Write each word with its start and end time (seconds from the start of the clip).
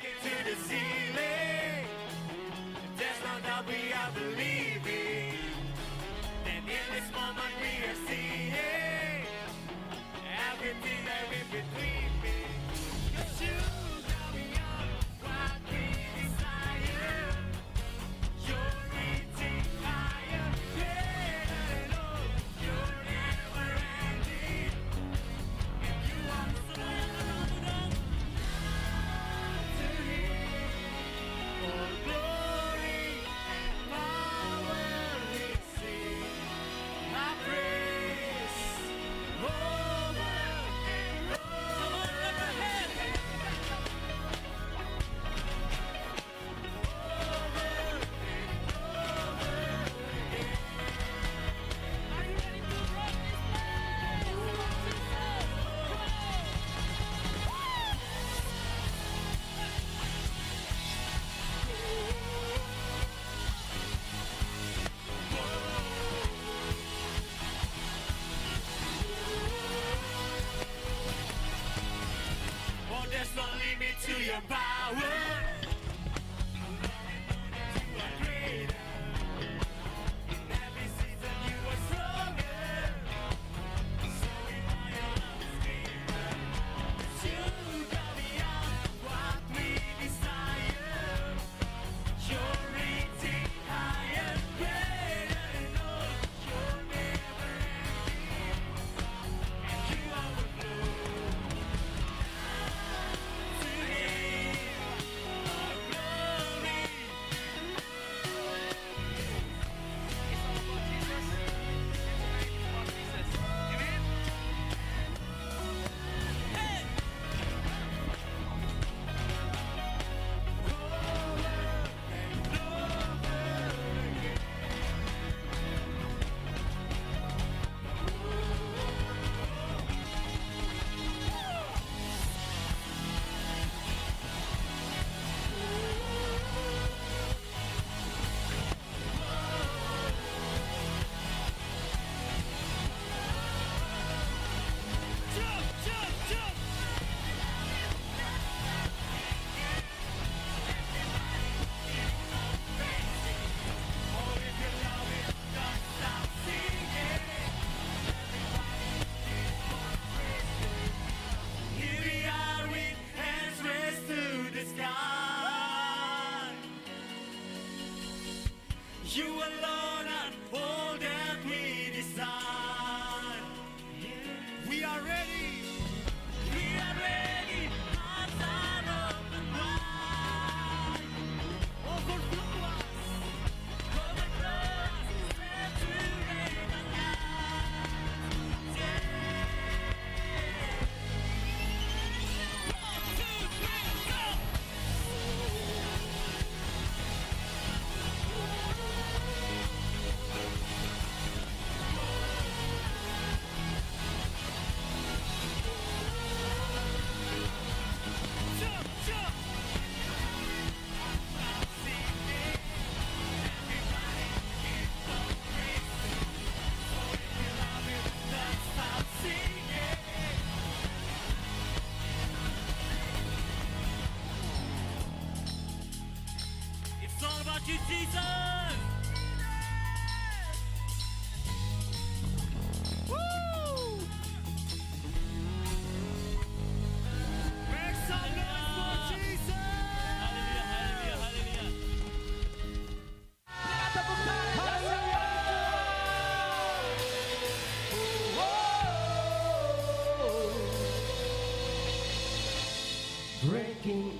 Take 0.00 0.10
it 0.10 0.22
to 0.22 0.50
the 0.50 0.56
ceiling. 0.68 1.86
That's 2.98 3.22
not 3.24 3.42
that 3.44 3.66
we 3.66 3.92
are 3.92 4.35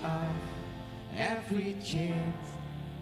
of 0.04 0.28
every 1.16 1.76
chance 1.84 2.46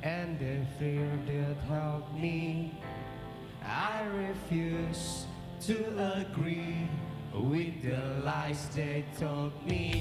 and 0.02 0.40
if 0.40 0.66
fear 0.78 1.08
that 1.26 1.56
held 1.68 2.04
me. 2.14 2.78
I 3.64 4.02
refuse 4.04 5.26
to 5.62 5.76
agree 6.20 6.88
with 7.32 7.82
the 7.82 8.22
lies 8.24 8.68
they 8.74 9.04
told 9.18 9.52
me. 9.66 9.93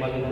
Dengan 0.00 0.30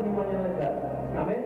semuanya 0.00 0.38
lega. 0.48 0.70
Amin. 1.20 1.40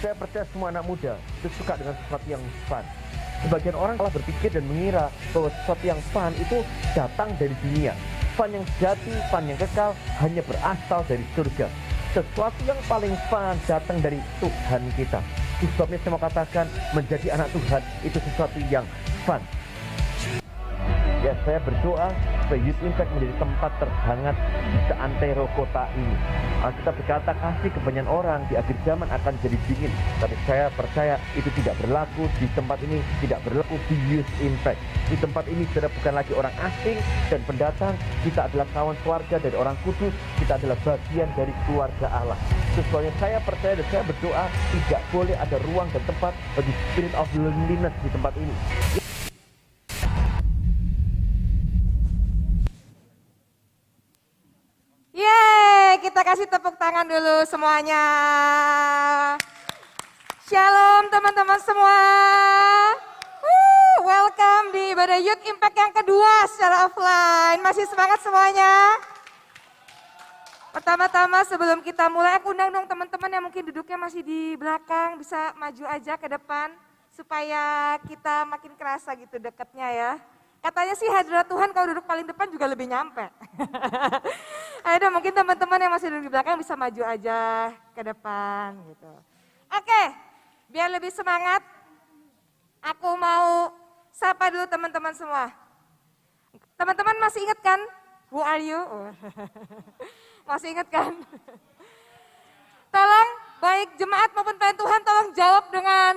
Saya 0.00 0.14
percaya 0.16 0.44
semua 0.48 0.72
anak 0.72 0.84
muda 0.88 1.12
itu 1.44 1.48
suka 1.60 1.76
dengan 1.76 1.92
sesuatu 2.00 2.26
yang 2.30 2.40
fun. 2.64 2.99
Sebagian 3.40 3.72
orang 3.72 3.96
malah 3.96 4.12
berpikir 4.12 4.52
dan 4.52 4.68
mengira 4.68 5.08
bahwa 5.32 5.48
sesuatu 5.48 5.84
yang 5.84 6.00
fun 6.12 6.32
itu 6.36 6.60
datang 6.92 7.32
dari 7.40 7.56
dunia. 7.64 7.96
Fun 8.36 8.52
yang 8.52 8.64
sejati, 8.76 9.12
fun 9.32 9.44
yang 9.48 9.56
kekal 9.56 9.96
hanya 10.20 10.42
berasal 10.44 11.00
dari 11.08 11.24
surga. 11.32 11.66
Sesuatu 12.12 12.60
yang 12.68 12.76
paling 12.84 13.14
fun 13.32 13.56
datang 13.64 13.96
dari 14.04 14.20
Tuhan 14.44 14.82
kita. 14.92 15.20
Sebabnya 15.60 15.98
saya 16.00 16.10
mau 16.12 16.20
katakan 16.20 16.66
menjadi 16.96 17.36
anak 17.36 17.48
Tuhan 17.52 17.82
itu 18.04 18.18
sesuatu 18.20 18.58
yang 18.72 18.84
fun. 19.28 19.40
Ya 21.20 21.36
saya 21.44 21.60
berdoa 21.60 22.08
supaya 22.50 22.66
Youth 22.66 22.82
Impact 22.82 23.10
menjadi 23.14 23.34
tempat 23.38 23.72
terhangat 23.78 24.34
di 24.74 24.78
seantero 24.90 25.46
kota 25.54 25.86
ini. 25.94 26.18
Alkitab 26.66 26.98
berkata 26.98 27.30
kasih 27.38 27.70
kebanyakan 27.78 28.10
orang 28.10 28.40
di 28.50 28.58
akhir 28.58 28.74
zaman 28.82 29.06
akan 29.06 29.38
jadi 29.38 29.54
dingin. 29.70 29.92
Tapi 30.18 30.34
saya 30.50 30.66
percaya 30.74 31.14
itu 31.38 31.46
tidak 31.62 31.78
berlaku 31.78 32.26
di 32.42 32.50
tempat 32.50 32.82
ini, 32.82 32.98
tidak 33.22 33.38
berlaku 33.46 33.78
di 33.86 33.94
Youth 34.10 34.26
Impact. 34.42 34.82
Di 34.82 35.16
tempat 35.22 35.46
ini 35.46 35.62
sudah 35.70 35.86
bukan 35.94 36.10
lagi 36.10 36.32
orang 36.34 36.54
asing 36.58 36.98
dan 37.30 37.40
pendatang. 37.46 37.94
Kita 38.26 38.50
adalah 38.50 38.66
kawan 38.74 38.98
keluarga 39.06 39.36
dari 39.38 39.54
orang 39.54 39.78
kudus. 39.86 40.10
Kita 40.42 40.58
adalah 40.58 40.74
bagian 40.82 41.30
dari 41.38 41.54
keluarga 41.70 42.10
Allah. 42.10 42.38
Sesuanya 42.74 43.14
saya 43.22 43.38
percaya 43.46 43.78
dan 43.78 43.86
saya 43.94 44.02
berdoa 44.10 44.44
tidak 44.74 45.02
boleh 45.14 45.38
ada 45.38 45.54
ruang 45.70 45.86
dan 45.94 46.02
tempat 46.02 46.34
bagi 46.58 46.74
spirit 46.90 47.14
of 47.14 47.30
loneliness 47.38 47.94
di 48.02 48.10
tempat 48.10 48.34
ini. 48.34 48.99
Kasih 56.30 56.46
tepuk 56.46 56.78
tangan 56.78 57.02
dulu 57.10 57.42
semuanya. 57.42 58.06
Shalom 60.46 61.10
teman-teman 61.10 61.58
semua. 61.58 61.98
Welcome 63.98 64.70
di 64.70 64.94
ibadah 64.94 65.18
Youth 65.18 65.42
Impact 65.42 65.74
yang 65.74 65.90
kedua 65.90 66.46
secara 66.46 66.86
offline. 66.86 67.58
Masih 67.66 67.82
semangat 67.90 68.22
semuanya? 68.22 68.70
Pertama-tama 70.70 71.42
sebelum 71.50 71.82
kita 71.82 72.06
mulai, 72.06 72.38
aku 72.38 72.54
undang 72.54 72.70
dong 72.78 72.86
teman-teman 72.86 73.30
yang 73.34 73.42
mungkin 73.50 73.66
duduknya 73.66 73.98
masih 73.98 74.22
di 74.22 74.54
belakang, 74.54 75.18
bisa 75.18 75.50
maju 75.58 75.82
aja 75.90 76.14
ke 76.14 76.30
depan 76.30 76.70
supaya 77.10 77.98
kita 78.06 78.46
makin 78.46 78.78
kerasa 78.78 79.18
gitu 79.18 79.34
deketnya 79.42 79.88
ya. 79.90 80.12
Katanya 80.60 80.92
sih 80.92 81.08
hadirat 81.08 81.48
Tuhan 81.48 81.72
kalau 81.72 81.96
duduk 81.96 82.04
paling 82.04 82.28
depan 82.28 82.52
juga 82.52 82.68
lebih 82.68 82.84
nyampe. 82.84 83.24
Dong, 85.00 85.16
mungkin 85.16 85.32
teman-teman 85.32 85.80
yang 85.80 85.92
masih 85.96 86.12
duduk 86.12 86.28
di 86.28 86.32
belakang 86.36 86.60
bisa 86.60 86.76
maju 86.76 87.02
aja 87.08 87.72
ke 87.96 88.02
depan 88.04 88.76
gitu. 88.92 89.12
Oke, 89.72 90.02
biar 90.68 90.92
lebih 90.92 91.08
semangat, 91.08 91.64
aku 92.84 93.08
mau 93.16 93.72
sapa 94.12 94.52
dulu 94.52 94.68
teman-teman 94.68 95.16
semua. 95.16 95.48
Teman-teman 96.76 97.16
masih 97.16 97.40
ingat 97.48 97.60
kan? 97.64 97.80
Who 98.28 98.44
are 98.44 98.60
you? 98.62 98.78
Masih 100.48 100.74
ingat 100.74 100.86
kan? 100.90 101.14
Tolong 102.94 103.28
baik 103.62 103.94
jemaat 103.98 104.30
maupun 104.34 104.54
pelayan 104.58 104.78
Tuhan 104.78 105.00
tolong 105.06 105.28
jawab 105.34 105.64
dengan 105.70 106.14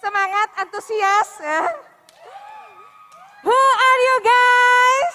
semangat, 0.00 0.48
antusias 0.56 1.30
ya. 1.40 1.89
Who 3.40 3.56
are 3.56 4.00
you 4.04 4.16
guys? 4.20 5.14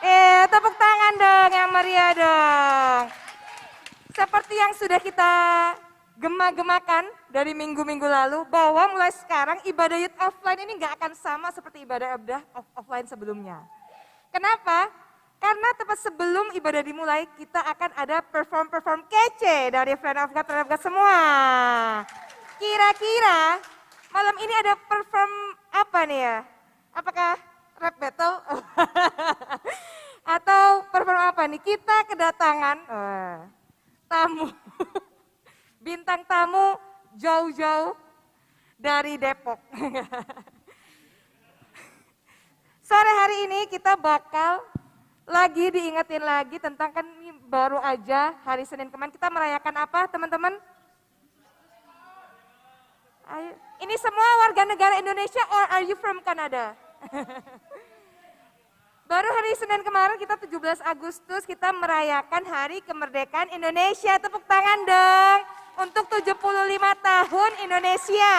Eh, 0.00 0.42
tepuk 0.48 0.74
tangan 0.80 1.14
dong 1.20 1.50
yang 1.52 1.68
meriah 1.68 2.12
dong. 2.16 3.04
Seperti 4.16 4.54
yang 4.56 4.72
sudah 4.72 4.96
kita 4.96 5.32
gema-gemakan 6.16 7.04
dari 7.28 7.52
minggu-minggu 7.52 8.08
lalu 8.08 8.48
bahwa 8.48 8.96
mulai 8.96 9.12
sekarang 9.12 9.60
ibadah 9.68 9.96
youth 10.00 10.16
offline 10.16 10.60
ini 10.64 10.80
nggak 10.80 10.96
akan 10.96 11.12
sama 11.16 11.48
seperti 11.52 11.84
ibadah 11.84 12.16
ibadah 12.16 12.40
off- 12.56 12.72
offline 12.80 13.04
sebelumnya. 13.04 13.60
Kenapa? 14.32 14.88
Karena 15.40 15.68
tepat 15.76 16.00
sebelum 16.00 16.52
ibadah 16.56 16.80
dimulai 16.84 17.28
kita 17.36 17.60
akan 17.60 17.92
ada 17.96 18.24
perform-perform 18.24 19.04
kece 19.08 19.72
dari 19.72 19.96
Friend 20.00 20.20
of 20.20 20.32
God, 20.32 20.44
Friend 20.48 20.62
of 20.64 20.68
God 20.68 20.80
semua. 20.80 21.18
Kira-kira 22.60 23.56
malam 24.12 24.36
ini 24.36 24.52
ada 24.60 24.76
perform 24.76 25.32
apa 25.72 26.00
nih 26.04 26.20
ya? 26.20 26.44
Apakah 26.92 27.40
rap 27.80 27.96
battle? 27.96 28.36
Atau 30.36 30.84
perform 30.92 31.20
apa 31.24 31.48
nih? 31.48 31.56
Kita 31.56 32.04
kedatangan 32.04 32.76
eh, 32.84 33.38
tamu, 34.04 34.52
bintang 35.88 36.20
tamu 36.28 36.76
jauh-jauh 37.16 37.96
dari 38.76 39.16
Depok. 39.16 39.56
Sore 42.84 43.12
hari 43.24 43.48
ini 43.48 43.72
kita 43.72 43.96
bakal 43.96 44.60
lagi 45.24 45.72
diingetin 45.72 46.20
lagi 46.20 46.60
tentang 46.60 46.92
kan 46.92 47.08
baru 47.48 47.80
aja 47.80 48.36
hari 48.44 48.68
Senin 48.68 48.92
kemarin 48.92 49.16
kita 49.16 49.32
merayakan 49.32 49.80
apa 49.80 50.12
teman-teman? 50.12 50.60
Ayo. 53.30 53.54
Ini 53.78 53.94
semua 53.94 54.28
warga 54.42 54.66
negara 54.66 54.98
Indonesia 54.98 55.38
or 55.54 55.64
are 55.70 55.84
you 55.86 55.94
from 55.94 56.18
Canada? 56.26 56.74
Baru 59.10 59.28
hari 59.30 59.54
Senin 59.54 59.86
kemarin 59.86 60.18
kita 60.18 60.34
17 60.34 60.82
Agustus 60.82 61.46
kita 61.46 61.70
merayakan 61.70 62.42
Hari 62.42 62.82
Kemerdekaan 62.82 63.54
Indonesia. 63.54 64.18
Tepuk 64.18 64.42
tangan 64.50 64.82
dong 64.82 65.38
untuk 65.86 66.10
75 66.10 66.42
tahun 66.98 67.50
Indonesia. 67.70 68.34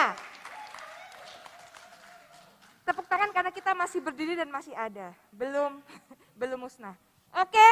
Tepuk 2.84 3.08
tangan 3.08 3.32
karena 3.32 3.52
kita 3.56 3.72
masih 3.72 4.04
berdiri 4.04 4.36
dan 4.36 4.52
masih 4.52 4.76
ada. 4.76 5.16
Belum 5.32 5.80
belum 6.40 6.68
musnah. 6.68 7.00
Oke. 7.40 7.68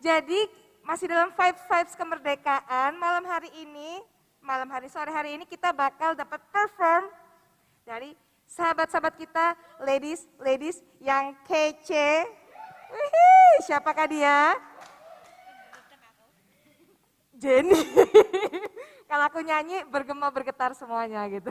Jadi 0.00 0.40
masih 0.88 1.04
dalam 1.04 1.36
five 1.36 1.56
vibes 1.68 1.92
kemerdekaan 2.00 2.96
malam 2.96 3.28
hari 3.28 3.52
ini, 3.60 4.00
malam 4.46 4.70
hari 4.70 4.86
sore 4.86 5.10
hari 5.10 5.34
ini 5.34 5.42
kita 5.42 5.74
bakal 5.74 6.14
dapat 6.14 6.38
perform 6.54 7.10
dari 7.82 8.14
sahabat-sahabat 8.46 9.18
kita, 9.18 9.58
ladies, 9.82 10.22
ladies 10.38 10.78
yang 11.02 11.34
kece. 11.50 12.22
Wih, 12.94 13.54
siapakah 13.66 14.06
dia? 14.06 14.54
Jenny. 17.34 17.74
Kalau 19.10 19.24
aku 19.26 19.42
nyanyi 19.42 19.82
bergema 19.90 20.30
bergetar 20.30 20.78
semuanya 20.78 21.26
gitu. 21.26 21.50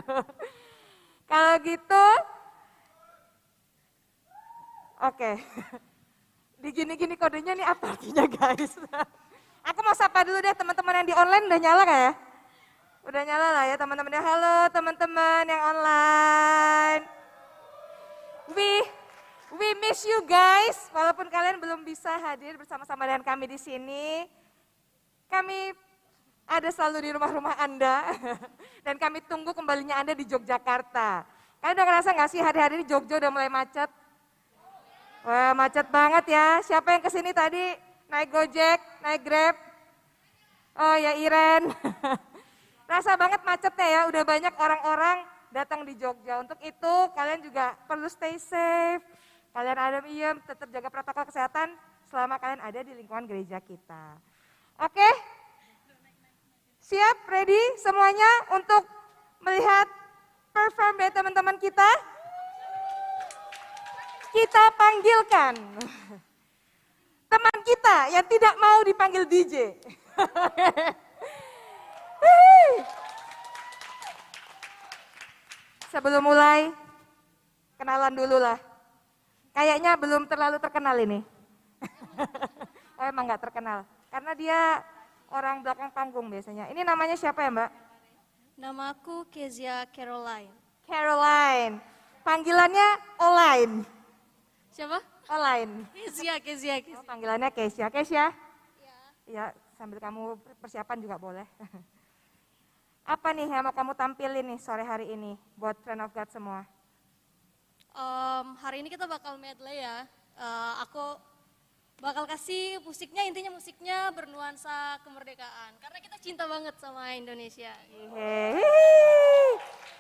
Kalau 1.32 1.54
gitu, 1.68 2.06
oke. 5.04 5.32
Di 6.64 6.70
gini-gini 6.72 7.20
kodenya 7.20 7.60
nih 7.60 7.68
apa 7.68 7.92
artinya 7.92 8.24
guys? 8.24 8.80
Aku 9.68 9.80
mau 9.84 9.94
sapa 9.94 10.24
dulu 10.24 10.40
deh 10.40 10.56
teman-teman 10.56 11.04
yang 11.04 11.08
di 11.12 11.16
online 11.18 11.46
udah 11.52 11.60
nyala 11.60 11.84
gak 11.84 12.02
ya? 12.02 12.14
Udah 13.06 13.22
nyala 13.22 13.48
lah 13.54 13.64
ya 13.70 13.76
teman-teman. 13.78 14.18
Halo 14.18 14.58
teman-teman 14.74 15.46
yang 15.46 15.62
online. 15.78 17.06
We 18.50 18.82
we 19.62 19.68
miss 19.78 20.02
you 20.10 20.26
guys. 20.26 20.90
Walaupun 20.90 21.30
kalian 21.30 21.62
belum 21.62 21.86
bisa 21.86 22.18
hadir 22.18 22.58
bersama-sama 22.58 23.06
dengan 23.06 23.22
kami 23.22 23.46
di 23.46 23.62
sini, 23.62 24.26
kami 25.30 25.78
ada 26.50 26.66
selalu 26.74 27.06
di 27.06 27.10
rumah-rumah 27.14 27.54
Anda 27.62 28.10
dan 28.86 28.98
kami 28.98 29.22
tunggu 29.30 29.54
kembalinya 29.54 30.02
Anda 30.02 30.18
di 30.18 30.26
Yogyakarta. 30.26 31.30
Kalian 31.62 31.78
udah 31.78 31.86
ngerasa 31.86 32.10
nggak 32.10 32.30
sih 32.34 32.42
hari-hari 32.42 32.82
ini 32.82 32.90
Jogja 32.90 33.22
udah 33.22 33.30
mulai 33.30 33.54
macet? 33.54 33.90
Wah 35.22 35.54
macet 35.54 35.86
banget 35.94 36.34
ya. 36.34 36.58
Siapa 36.66 36.98
yang 36.98 37.06
ke 37.06 37.10
sini 37.14 37.30
tadi 37.38 37.70
naik 38.10 38.34
Gojek, 38.34 38.82
naik 39.06 39.22
Grab? 39.22 39.54
Oh 40.74 40.98
ya 40.98 41.14
Iren. 41.22 41.70
Rasa 42.86 43.18
banget 43.18 43.42
macetnya 43.42 43.88
ya, 43.90 44.02
udah 44.14 44.22
banyak 44.22 44.54
orang-orang 44.62 45.26
datang 45.50 45.82
di 45.82 45.98
Jogja. 45.98 46.38
Untuk 46.42 46.62
itu 46.62 46.94
kalian 47.18 47.42
juga 47.42 47.74
perlu 47.90 48.06
stay 48.06 48.38
safe. 48.38 49.02
Kalian 49.56 49.78
ada 49.80 50.00
iem, 50.06 50.38
tetap 50.46 50.68
jaga 50.70 50.92
protokol 50.92 51.26
kesehatan 51.26 51.74
selama 52.06 52.38
kalian 52.38 52.62
ada 52.62 52.80
di 52.86 52.94
lingkungan 52.94 53.26
gereja 53.26 53.58
kita. 53.64 54.20
Oke? 54.78 55.10
Siap, 56.86 57.26
ready 57.26 57.62
semuanya 57.82 58.54
untuk 58.54 58.86
melihat 59.42 59.88
perform 60.54 60.94
dari 61.02 61.12
teman-teman 61.16 61.58
kita? 61.58 61.90
Kita 64.36 64.64
panggilkan 64.76 65.54
teman 67.32 67.58
kita 67.64 67.98
yang 68.14 68.26
tidak 68.28 68.54
mau 68.60 68.84
dipanggil 68.86 69.24
DJ. 69.26 69.74
Sebelum 75.96 76.28
mulai, 76.28 76.76
kenalan 77.80 78.12
dulu 78.12 78.36
lah. 78.36 78.60
Kayaknya 79.56 79.96
belum 79.96 80.28
terlalu 80.28 80.60
terkenal 80.60 81.00
ini. 81.00 81.24
oh, 83.00 83.06
emang 83.16 83.24
nggak 83.32 83.48
terkenal, 83.48 83.88
karena 84.12 84.32
dia 84.36 84.60
orang 85.32 85.64
belakang 85.64 85.88
panggung 85.96 86.28
biasanya. 86.28 86.68
Ini 86.68 86.84
namanya 86.84 87.16
siapa 87.16 87.48
ya 87.48 87.52
Mbak? 87.52 87.72
Nama 88.60 88.84
aku 88.92 89.32
Kezia 89.32 89.88
Caroline. 89.96 90.52
Caroline. 90.84 91.80
Panggilannya 92.28 92.88
Olain. 93.22 93.72
Siapa? 94.76 95.00
Olain. 95.32 95.70
Kezia, 95.96 96.36
Kezia, 96.44 96.76
Oh, 96.76 96.84
Kezia. 96.84 97.08
panggilannya 97.08 97.50
Kesia. 97.56 97.88
Kesia? 97.88 98.26
Ya, 99.26 99.56
sambil 99.80 100.04
kamu 100.04 100.36
persiapan 100.60 100.98
juga 101.00 101.16
boleh. 101.16 101.48
Apa 103.06 103.38
nih 103.38 103.46
yang 103.46 103.62
mau 103.62 103.70
kamu 103.70 103.94
tampilin 103.94 104.42
nih 104.42 104.58
sore 104.58 104.82
hari 104.82 105.14
ini 105.14 105.38
buat 105.62 105.78
Friend 105.86 106.02
of 106.02 106.10
God 106.10 106.26
semua? 106.34 106.66
Em, 107.94 108.48
hari 108.58 108.82
ini 108.82 108.90
kita 108.90 109.06
bakal 109.06 109.38
medley 109.38 109.78
ya. 109.78 110.10
Eh, 110.34 110.74
aku 110.82 111.14
bakal 112.02 112.26
kasih 112.26 112.82
musiknya, 112.82 113.22
intinya 113.30 113.54
musiknya 113.54 114.10
bernuansa 114.10 114.98
kemerdekaan. 115.06 115.78
Karena 115.78 116.02
kita 116.02 116.18
cinta 116.18 116.50
banget 116.50 116.74
sama 116.82 117.14
Indonesia. 117.14 117.78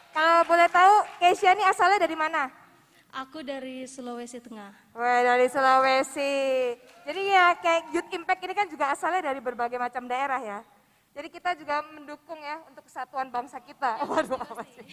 Kalau 0.09 0.41
boleh 0.49 0.69
tahu, 0.73 0.95
Kesia 1.21 1.53
ini 1.53 1.61
asalnya 1.61 2.01
dari 2.01 2.17
mana? 2.17 2.49
Aku 3.21 3.45
dari 3.45 3.85
Sulawesi 3.85 4.41
Tengah. 4.41 4.73
Wah, 4.97 5.21
dari 5.21 5.45
Sulawesi. 5.45 6.73
Jadi 7.05 7.21
ya 7.29 7.53
kayak 7.61 7.93
Youth 7.93 8.09
Impact 8.11 8.41
ini 8.49 8.53
kan 8.57 8.65
juga 8.65 8.89
asalnya 8.89 9.29
dari 9.29 9.37
berbagai 9.39 9.77
macam 9.77 10.09
daerah 10.09 10.41
ya. 10.41 10.59
Jadi 11.15 11.28
kita 11.32 11.56
juga 11.56 11.80
mendukung 11.95 12.36
ya 12.43 12.60
untuk 12.67 12.84
kesatuan 12.84 13.32
bangsa 13.32 13.63
kita. 13.63 14.04
Waduh, 14.12 14.36
apa 14.36 14.67
sih? 14.75 14.84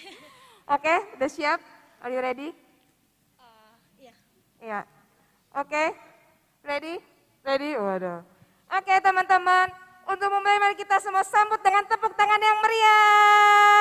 Oke, 0.71 0.95
udah 1.19 1.31
siap? 1.31 1.59
Are 1.99 2.15
you 2.15 2.23
ready? 2.23 2.55
Eh, 2.55 3.73
Iya. 4.07 4.15
Iya. 4.63 4.81
Oke, 5.59 5.85
ready? 6.63 7.03
Ready? 7.43 7.75
Waduh. 7.75 8.23
Oke 8.73 8.95
teman-teman, 9.03 9.69
untuk 10.07 10.31
memulai 10.31 10.63
mari 10.63 10.79
kita 10.79 11.03
semua 11.03 11.27
sambut 11.27 11.59
dengan 11.61 11.85
tepuk 11.91 12.15
tangan 12.15 12.41
yang 12.41 12.59
meriah. 12.63 13.72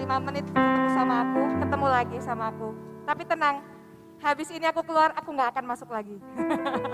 5 0.00 0.26
menit 0.32 0.44
ketemu 0.48 0.88
sama 0.96 1.14
aku, 1.28 1.42
ketemu 1.60 1.86
lagi 1.92 2.18
sama 2.24 2.44
aku. 2.48 2.68
Tapi 3.04 3.22
tenang, 3.28 3.56
habis 4.24 4.48
ini 4.48 4.64
aku 4.64 4.80
keluar, 4.80 5.12
aku 5.12 5.28
nggak 5.36 5.52
akan 5.52 5.64
masuk 5.68 5.88
lagi. 5.92 6.16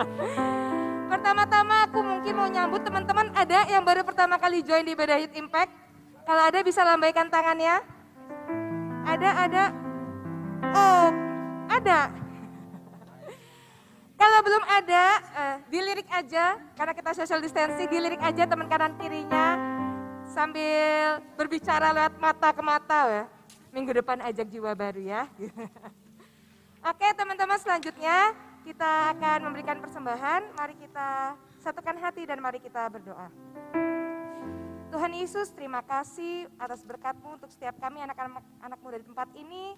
Pertama-tama 1.12 1.86
aku 1.86 2.02
mungkin 2.02 2.34
mau 2.34 2.50
nyambut 2.50 2.82
teman-teman 2.82 3.30
ada 3.30 3.62
yang 3.70 3.86
baru 3.86 4.02
pertama 4.02 4.42
kali 4.42 4.66
join 4.66 4.82
di 4.82 4.98
Beda 4.98 5.14
Hit 5.22 5.38
Impact. 5.38 5.70
Kalau 6.26 6.42
ada 6.42 6.58
bisa 6.66 6.82
lambaikan 6.82 7.30
tangannya. 7.30 7.78
Ada, 9.06 9.30
ada. 9.46 9.64
Oh, 10.74 11.06
ada. 11.70 12.10
Kalau 14.20 14.38
belum 14.42 14.64
ada, 14.66 15.04
eh, 15.22 15.56
dilirik 15.70 16.10
aja, 16.10 16.58
karena 16.74 16.90
kita 16.90 17.14
social 17.14 17.38
distancing, 17.38 17.86
dilirik 17.86 18.18
aja 18.18 18.50
teman 18.50 18.66
kanan 18.66 18.98
kirinya 18.98 19.75
sambil 20.36 21.24
berbicara 21.32 21.96
lewat 21.96 22.20
mata 22.20 22.52
ke 22.52 22.60
mata 22.60 23.00
ya. 23.08 23.24
Minggu 23.72 23.96
depan 23.96 24.20
ajak 24.20 24.44
jiwa 24.52 24.76
baru 24.76 25.00
ya. 25.00 25.24
Oke 26.92 27.08
teman-teman 27.16 27.56
selanjutnya 27.56 28.36
kita 28.60 29.16
akan 29.16 29.48
memberikan 29.48 29.80
persembahan. 29.80 30.52
Mari 30.52 30.76
kita 30.76 31.40
satukan 31.64 31.96
hati 32.04 32.28
dan 32.28 32.44
mari 32.44 32.60
kita 32.60 32.84
berdoa. 32.92 33.32
Tuhan 34.92 35.12
Yesus 35.16 35.56
terima 35.56 35.80
kasih 35.80 36.52
atas 36.60 36.84
berkatmu 36.84 37.40
untuk 37.40 37.48
setiap 37.48 37.80
kami 37.80 38.04
anak-anak 38.04 38.44
anak 38.60 38.78
muda 38.84 39.00
di 39.00 39.08
tempat 39.08 39.32
ini. 39.32 39.72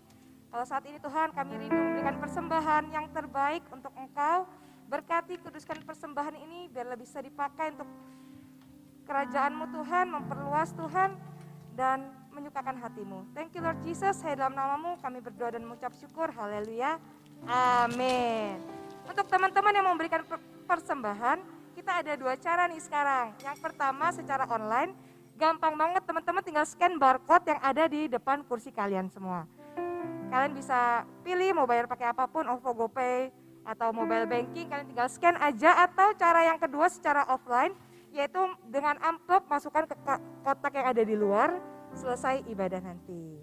Kalau 0.51 0.67
saat 0.67 0.83
ini 0.91 0.99
Tuhan 0.99 1.31
kami 1.39 1.55
rindu 1.55 1.79
memberikan 1.79 2.19
persembahan 2.19 2.91
yang 2.91 3.07
terbaik 3.15 3.63
untuk 3.71 3.95
Engkau. 3.95 4.51
Berkati 4.89 5.37
kuduskan 5.39 5.85
persembahan 5.85 6.33
ini 6.35 6.67
biar 6.73 6.89
lebih 6.89 7.05
bisa 7.05 7.21
dipakai 7.21 7.77
untuk 7.77 7.85
kerajaanmu 9.09 9.65
Tuhan, 9.73 10.07
memperluas 10.13 10.69
Tuhan, 10.77 11.17
dan 11.73 12.13
menyukakan 12.29 12.77
hatimu. 12.77 13.25
Thank 13.33 13.57
you 13.57 13.65
Lord 13.65 13.81
Jesus, 13.81 14.21
saya 14.21 14.37
dalam 14.37 14.53
namamu 14.53 15.01
kami 15.01 15.25
berdoa 15.25 15.57
dan 15.57 15.65
mengucap 15.65 15.97
syukur, 15.97 16.29
haleluya, 16.29 17.01
amin. 17.49 18.61
Untuk 19.09 19.25
teman-teman 19.33 19.73
yang 19.73 19.89
memberikan 19.89 20.21
persembahan, 20.69 21.41
kita 21.73 22.05
ada 22.05 22.13
dua 22.21 22.37
cara 22.37 22.69
nih 22.69 22.85
sekarang. 22.85 23.33
Yang 23.41 23.59
pertama 23.65 24.13
secara 24.13 24.45
online, 24.45 24.93
gampang 25.41 25.73
banget 25.79 26.05
teman-teman 26.05 26.43
tinggal 26.45 26.67
scan 26.69 27.01
barcode 27.01 27.49
yang 27.49 27.61
ada 27.65 27.89
di 27.89 28.11
depan 28.13 28.45
kursi 28.45 28.69
kalian 28.69 29.09
semua. 29.09 29.49
Kalian 30.29 30.53
bisa 30.53 31.09
pilih 31.25 31.57
mau 31.57 31.65
bayar 31.65 31.89
pakai 31.89 32.13
apa 32.13 32.29
pun, 32.29 32.45
OVO, 32.45 32.85
GoPay, 32.85 33.33
atau 33.65 33.89
mobile 33.97 34.29
banking, 34.29 34.69
kalian 34.69 34.87
tinggal 34.93 35.09
scan 35.09 35.41
aja. 35.41 35.89
Atau 35.89 36.13
cara 36.21 36.45
yang 36.45 36.61
kedua 36.61 36.93
secara 36.93 37.25
offline, 37.33 37.73
yaitu 38.19 38.43
dengan 38.67 38.99
amplop 38.99 39.47
masukkan 39.47 39.87
ke 39.87 39.95
kotak 40.43 40.75
yang 40.75 40.91
ada 40.91 41.03
di 41.07 41.15
luar 41.15 41.55
selesai 41.95 42.43
ibadah 42.51 42.83
nanti. 42.83 43.39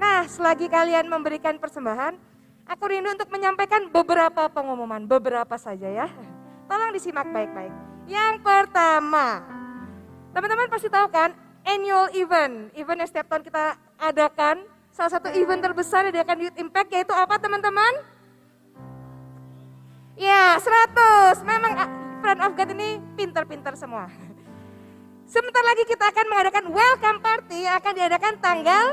Nah, 0.00 0.24
selagi 0.24 0.72
kalian 0.72 1.12
memberikan 1.12 1.60
persembahan, 1.60 2.16
aku 2.64 2.84
rindu 2.88 3.12
untuk 3.12 3.28
menyampaikan 3.28 3.92
beberapa 3.92 4.48
pengumuman, 4.48 5.04
beberapa 5.04 5.60
saja 5.60 5.92
ya. 5.92 6.08
Tolong 6.64 6.96
disimak 6.96 7.28
baik-baik. 7.28 7.74
Yang 8.08 8.40
pertama, 8.40 9.44
teman-teman 10.32 10.72
pasti 10.72 10.88
tahu 10.88 11.12
kan, 11.12 11.36
annual 11.68 12.08
event, 12.16 12.72
event 12.72 12.98
yang 13.04 13.08
setiap 13.12 13.28
tahun 13.28 13.44
kita 13.44 13.76
adakan, 14.00 14.64
salah 14.88 15.12
satu 15.12 15.28
event 15.36 15.60
terbesar 15.60 16.08
yang 16.08 16.16
diadakan 16.16 16.48
Youth 16.48 16.56
Impact 16.56 16.88
yaitu 16.96 17.12
apa 17.12 17.36
teman-teman? 17.36 17.92
Ya, 20.16 20.56
100. 20.56 21.44
Memang 21.44 22.07
Friend 22.18 22.40
of 22.42 22.52
God 22.58 22.74
ini 22.74 22.98
pinter-pinter 23.14 23.78
semua. 23.78 24.10
Sebentar 25.22 25.62
lagi 25.62 25.86
kita 25.86 26.10
akan 26.10 26.26
mengadakan 26.26 26.64
welcome 26.66 27.18
party 27.22 27.62
yang 27.62 27.78
akan 27.78 27.92
diadakan 27.94 28.34
tanggal 28.42 28.84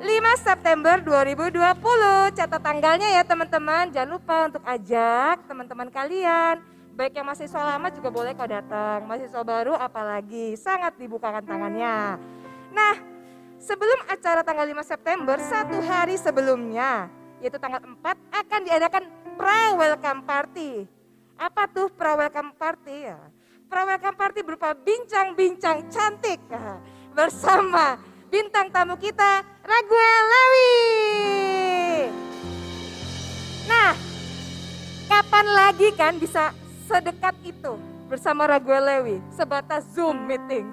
5 0.00 0.48
September 0.48 0.96
2020. 1.04 2.32
Catat 2.32 2.62
tanggalnya 2.64 3.08
ya 3.20 3.22
teman-teman. 3.26 3.92
Jangan 3.92 4.10
lupa 4.16 4.36
untuk 4.48 4.64
ajak 4.64 5.44
teman-teman 5.44 5.92
kalian. 5.92 6.64
Baik 6.96 7.20
yang 7.20 7.28
masih 7.28 7.52
mahasiswa 7.52 7.68
lama 7.68 7.88
juga 7.92 8.08
boleh 8.08 8.32
kau 8.32 8.48
datang. 8.48 9.04
Mahasiswa 9.04 9.42
baru 9.44 9.76
apalagi 9.76 10.56
sangat 10.56 10.96
dibukakan 10.96 11.44
tangannya. 11.44 12.16
Nah, 12.72 12.94
sebelum 13.60 14.08
acara 14.08 14.40
tanggal 14.40 14.64
5 14.64 14.88
September, 14.88 15.36
satu 15.36 15.84
hari 15.84 16.16
sebelumnya, 16.16 17.12
yaitu 17.44 17.60
tanggal 17.60 17.84
4, 17.84 18.16
akan 18.32 18.60
diadakan 18.64 19.04
pra-welcome 19.36 20.24
party 20.24 20.97
apa 21.38 21.70
tuh 21.70 21.86
pra-welcome 21.94 22.50
party 22.58 23.14
ya? 23.14 23.18
Pra-welcome 23.70 24.18
party 24.18 24.42
berupa 24.42 24.74
bincang-bincang 24.74 25.86
cantik 25.86 26.42
ya, 26.50 26.82
bersama 27.14 27.94
bintang 28.26 28.68
tamu 28.74 28.98
kita 28.98 29.46
Raguel 29.62 30.22
Lewi. 30.26 30.74
Nah, 33.70 33.94
kapan 35.06 35.46
lagi 35.46 35.88
kan 35.94 36.18
bisa 36.18 36.50
sedekat 36.90 37.38
itu 37.46 37.78
bersama 38.10 38.50
Raguel 38.50 38.82
Lewi, 38.82 39.16
sebatas 39.30 39.86
Zoom 39.94 40.26
meeting. 40.26 40.66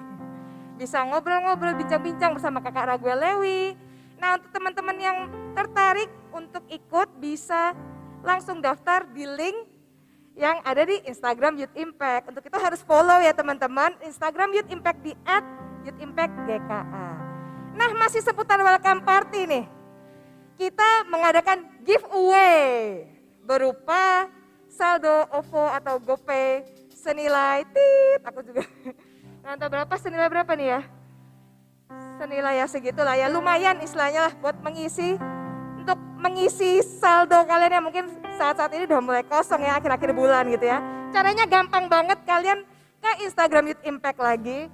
Bisa 0.76 1.04
ngobrol-ngobrol, 1.06 1.78
bincang-bincang 1.78 2.36
bersama 2.36 2.58
kakak 2.60 2.96
Raguel 2.96 3.16
Lewi. 3.22 3.76
Nah 4.16 4.40
untuk 4.40 4.48
teman-teman 4.48 4.96
yang 4.96 5.18
tertarik 5.52 6.08
untuk 6.32 6.64
ikut 6.72 7.08
bisa 7.20 7.76
langsung 8.24 8.64
daftar 8.64 9.04
di 9.12 9.28
link 9.28 9.75
yang 10.36 10.60
ada 10.62 10.84
di 10.84 11.00
Instagram 11.08 11.56
Youth 11.56 11.74
Impact. 11.74 12.28
Untuk 12.28 12.44
itu 12.44 12.56
harus 12.60 12.84
follow 12.84 13.18
ya 13.24 13.32
teman-teman, 13.32 13.96
Instagram 14.04 14.52
Youth 14.52 14.68
Impact 14.68 15.00
di 15.00 15.16
at 15.24 15.42
Youth 15.82 15.98
Impact 15.98 16.36
GKA. 16.44 17.08
Nah 17.72 17.90
masih 17.96 18.20
seputar 18.20 18.60
welcome 18.60 19.02
party 19.02 19.48
nih. 19.48 19.64
Kita 20.56 21.08
mengadakan 21.08 21.64
giveaway 21.84 23.04
berupa 23.44 24.28
saldo 24.68 25.28
OVO 25.32 25.72
atau 25.72 26.00
GoPay 26.00 26.64
senilai 26.92 27.64
tit, 27.72 28.20
aku 28.24 28.40
juga 28.44 28.64
nggak 29.44 29.70
berapa 29.72 29.94
senilai 30.00 30.28
berapa 30.28 30.52
nih 30.56 30.68
ya? 30.76 30.80
Senilai 32.16 32.54
ya 32.60 32.66
segitulah 32.66 33.14
ya, 33.14 33.28
lumayan 33.28 33.78
istilahnya 33.84 34.32
lah 34.32 34.34
buat 34.40 34.56
mengisi 34.64 35.20
untuk 35.86 36.02
mengisi 36.18 36.82
saldo 36.82 37.46
kalian 37.46 37.78
yang 37.78 37.84
mungkin 37.86 38.10
saat-saat 38.34 38.74
ini 38.74 38.90
udah 38.90 38.98
mulai 38.98 39.22
kosong 39.22 39.62
ya 39.62 39.78
akhir-akhir 39.78 40.10
bulan 40.18 40.50
gitu 40.50 40.66
ya. 40.66 40.82
Caranya 41.14 41.46
gampang 41.46 41.86
banget 41.86 42.18
kalian 42.26 42.66
ke 42.98 43.10
Instagram 43.22 43.70
Youth 43.70 43.86
Impact 43.86 44.18
lagi. 44.18 44.66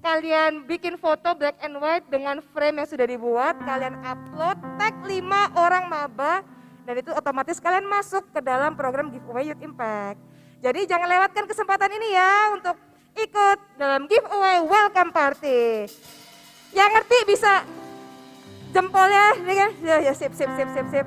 Kalian 0.00 0.64
bikin 0.64 0.96
foto 0.96 1.36
black 1.36 1.60
and 1.60 1.76
white 1.76 2.08
dengan 2.08 2.40
frame 2.56 2.80
yang 2.80 2.88
sudah 2.88 3.04
dibuat, 3.04 3.60
kalian 3.68 4.00
upload, 4.00 4.56
tag 4.80 4.96
5 5.04 5.12
orang 5.60 5.92
maba, 5.92 6.40
dan 6.88 7.04
itu 7.04 7.12
otomatis 7.12 7.60
kalian 7.60 7.84
masuk 7.84 8.24
ke 8.32 8.40
dalam 8.40 8.72
program 8.72 9.12
giveaway 9.12 9.52
Youth 9.52 9.60
Impact. 9.60 10.16
Jadi 10.64 10.88
jangan 10.88 11.04
lewatkan 11.04 11.44
kesempatan 11.44 11.92
ini 12.00 12.16
ya 12.16 12.32
untuk 12.56 12.80
ikut 13.12 13.58
dalam 13.76 14.08
giveaway 14.08 14.64
welcome 14.64 15.12
party. 15.12 15.84
Yang 16.72 16.90
ngerti 16.96 17.18
bisa 17.28 17.60
jempolnya, 18.76 19.24
ya, 19.80 19.96
ya 20.04 20.12
sip, 20.12 20.36
sip, 20.36 20.52
sip, 20.52 20.68
sip, 20.76 20.86
sip. 20.92 21.06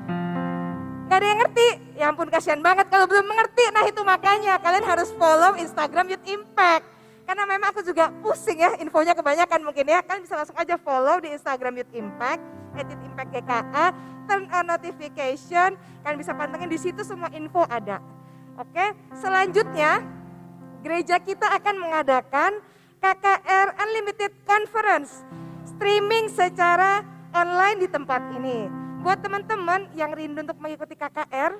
Gak 1.06 1.18
ada 1.22 1.26
yang 1.26 1.38
ngerti. 1.42 1.68
Ya 1.94 2.04
ampun 2.10 2.26
kasihan 2.30 2.58
banget 2.58 2.86
kalau 2.90 3.06
belum 3.06 3.26
mengerti. 3.30 3.66
Nah 3.70 3.86
itu 3.86 4.02
makanya 4.02 4.58
kalian 4.58 4.82
harus 4.82 5.10
follow 5.14 5.54
Instagram 5.54 6.10
Youth 6.10 6.26
Impact. 6.26 6.86
Karena 7.26 7.46
memang 7.46 7.70
aku 7.70 7.82
juga 7.86 8.10
pusing 8.22 8.58
ya 8.58 8.74
infonya 8.78 9.14
kebanyakan 9.14 9.62
mungkin 9.62 9.86
ya. 9.86 10.02
Kalian 10.02 10.22
bisa 10.26 10.38
langsung 10.38 10.58
aja 10.58 10.74
follow 10.78 11.18
di 11.22 11.34
Instagram 11.34 11.82
Youth 11.82 11.94
Impact. 11.94 12.42
Youth 12.78 13.02
Impact 13.06 13.30
GKA. 13.34 13.86
Turn 14.30 14.46
on 14.54 14.64
notification. 14.70 15.74
Kalian 16.06 16.18
bisa 16.18 16.30
pantengin 16.34 16.70
di 16.70 16.78
situ 16.78 17.02
semua 17.02 17.30
info 17.34 17.66
ada. 17.66 17.98
Oke, 18.58 18.94
selanjutnya 19.18 20.02
gereja 20.86 21.18
kita 21.18 21.58
akan 21.58 21.74
mengadakan 21.90 22.62
KKR 23.02 23.78
Unlimited 23.82 24.30
Conference. 24.46 25.26
Streaming 25.66 26.30
secara 26.30 27.02
online 27.34 27.78
di 27.84 27.88
tempat 27.88 28.22
ini 28.34 28.68
Buat 29.00 29.24
teman-teman 29.24 29.88
yang 29.96 30.12
rindu 30.12 30.44
untuk 30.44 30.60
mengikuti 30.60 30.92
KKR 30.92 31.56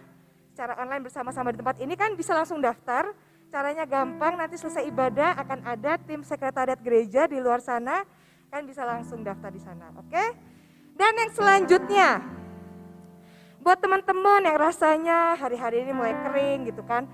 secara 0.52 0.76
online 0.76 1.09
bersama-sama 1.09 1.56
di 1.56 1.59
tempat 1.64 1.80
ini 1.80 1.96
kan 1.96 2.12
bisa 2.12 2.37
langsung 2.37 2.61
daftar. 2.61 3.16
Caranya 3.48 3.88
gampang, 3.88 4.37
nanti 4.37 4.61
selesai 4.61 4.85
ibadah 4.87 5.40
akan 5.40 5.64
ada 5.64 5.96
tim 6.04 6.20
sekretariat 6.20 6.76
gereja 6.85 7.24
di 7.24 7.40
luar 7.40 7.64
sana. 7.64 8.04
Kan 8.52 8.68
bisa 8.68 8.85
langsung 8.85 9.24
daftar 9.24 9.48
di 9.48 9.56
sana, 9.56 9.88
oke? 9.96 10.24
Dan 10.94 11.12
yang 11.16 11.33
selanjutnya, 11.33 12.20
buat 13.64 13.80
teman-teman 13.80 14.44
yang 14.44 14.61
rasanya 14.61 15.33
hari-hari 15.40 15.80
ini 15.80 15.96
mulai 15.96 16.12
kering 16.12 16.68
gitu 16.68 16.85
kan, 16.85 17.09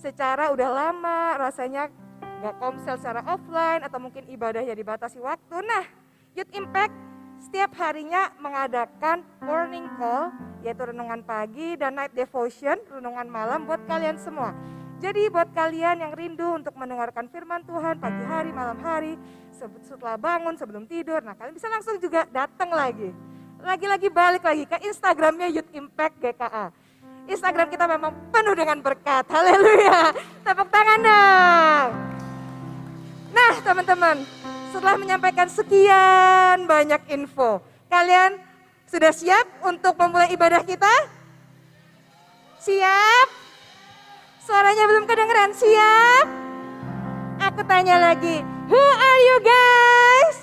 secara 0.00 0.48
udah 0.56 0.68
lama 0.72 1.36
rasanya 1.36 1.92
nggak 2.40 2.56
komsel 2.56 2.96
secara 2.96 3.20
offline 3.28 3.84
atau 3.84 4.00
mungkin 4.00 4.24
ibadahnya 4.24 4.72
dibatasi 4.72 5.20
waktu. 5.20 5.60
Nah, 5.68 5.84
Youth 6.32 6.48
Impact 6.56 7.09
setiap 7.40 7.72
harinya 7.80 8.28
mengadakan 8.36 9.24
morning 9.40 9.88
call, 9.96 10.28
yaitu 10.60 10.92
renungan 10.92 11.24
pagi 11.24 11.74
dan 11.80 11.96
night 11.96 12.12
devotion, 12.12 12.76
renungan 12.92 13.26
malam 13.26 13.64
buat 13.64 13.80
kalian 13.88 14.20
semua. 14.20 14.52
Jadi 15.00 15.32
buat 15.32 15.48
kalian 15.56 16.04
yang 16.04 16.12
rindu 16.12 16.60
untuk 16.60 16.76
mendengarkan 16.76 17.24
firman 17.32 17.64
Tuhan 17.64 17.96
pagi 17.96 18.20
hari, 18.28 18.52
malam 18.52 18.76
hari, 18.84 19.16
setelah 19.56 20.20
bangun, 20.20 20.52
sebelum 20.60 20.84
tidur, 20.84 21.24
nah 21.24 21.32
kalian 21.32 21.56
bisa 21.56 21.72
langsung 21.72 21.96
juga 21.96 22.28
datang 22.28 22.68
lagi. 22.68 23.08
Lagi-lagi 23.64 24.12
balik 24.12 24.44
lagi 24.44 24.64
ke 24.68 24.76
Instagramnya 24.84 25.48
Youth 25.48 25.72
Impact 25.72 26.20
GKA. 26.20 26.68
Instagram 27.28 27.68
kita 27.72 27.84
memang 27.88 28.12
penuh 28.28 28.52
dengan 28.56 28.78
berkat. 28.84 29.24
Haleluya. 29.32 30.12
Tepuk 30.44 30.68
tangan 30.68 31.00
dong. 31.00 31.88
Nah 33.32 33.54
teman-teman, 33.64 34.16
setelah 34.70 34.94
menyampaikan 34.94 35.50
sekian 35.50 36.70
banyak 36.70 37.02
info, 37.10 37.58
kalian 37.90 38.38
sudah 38.86 39.10
siap 39.10 39.46
untuk 39.66 39.98
memulai 39.98 40.30
ibadah 40.30 40.62
kita? 40.62 40.94
Siap? 42.62 43.26
Suaranya 44.38 44.86
belum 44.86 45.04
kedengeran, 45.10 45.50
siap? 45.58 46.26
Aku 47.50 47.66
tanya 47.66 47.98
lagi, 47.98 48.46
who 48.70 48.78
are 48.78 49.20
you 49.26 49.36
guys? 49.42 50.36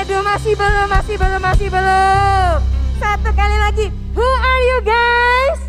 Aduh 0.00 0.24
masih 0.24 0.56
belum, 0.56 0.88
masih 0.88 1.16
belum, 1.20 1.40
masih 1.44 1.68
belum. 1.68 2.56
Satu 2.96 3.30
kali 3.36 3.56
lagi, 3.60 3.86
who 4.16 4.24
are 4.24 4.62
you 4.64 4.78
guys? 4.80 5.67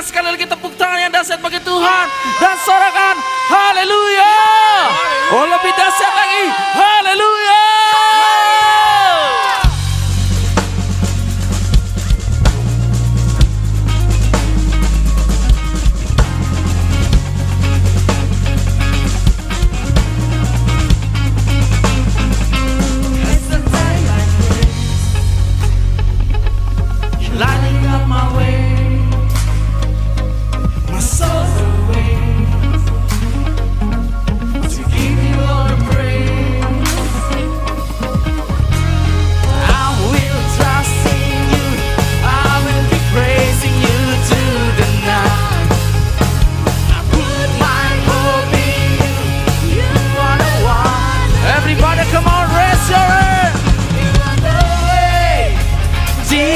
Sekali 0.00 0.28
lagi 0.32 0.48
tepuk 0.48 0.72
tangan 0.76 0.98
yang 0.98 1.12
dahsyat 1.12 1.40
bagi 1.40 1.60
Tuhan. 1.60 2.04
Dan 2.40 2.56
sorakan, 2.64 2.99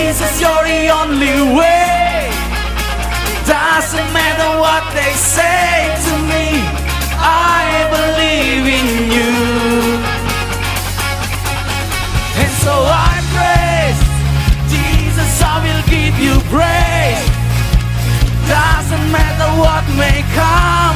Jesus, 0.04 0.38
you're 0.38 0.64
the 0.64 0.90
only 0.90 1.56
way. 1.56 2.28
Doesn't 3.48 4.10
matter 4.12 4.50
what 4.60 4.84
they 4.92 5.12
say 5.16 5.88
to 6.06 6.14
me, 6.28 6.60
I 7.16 7.64
believe 7.96 8.64
in 8.78 8.88
you. 9.16 9.32
And 12.36 12.52
so 12.64 12.74
I 12.84 13.14
praise 13.32 14.00
Jesus, 14.68 15.32
I 15.40 15.56
will 15.64 15.84
give 15.88 16.16
you 16.20 16.34
praise. 16.52 17.24
Doesn't 18.44 19.06
matter 19.10 19.48
what 19.56 19.84
may 19.96 20.20
come 20.36 20.93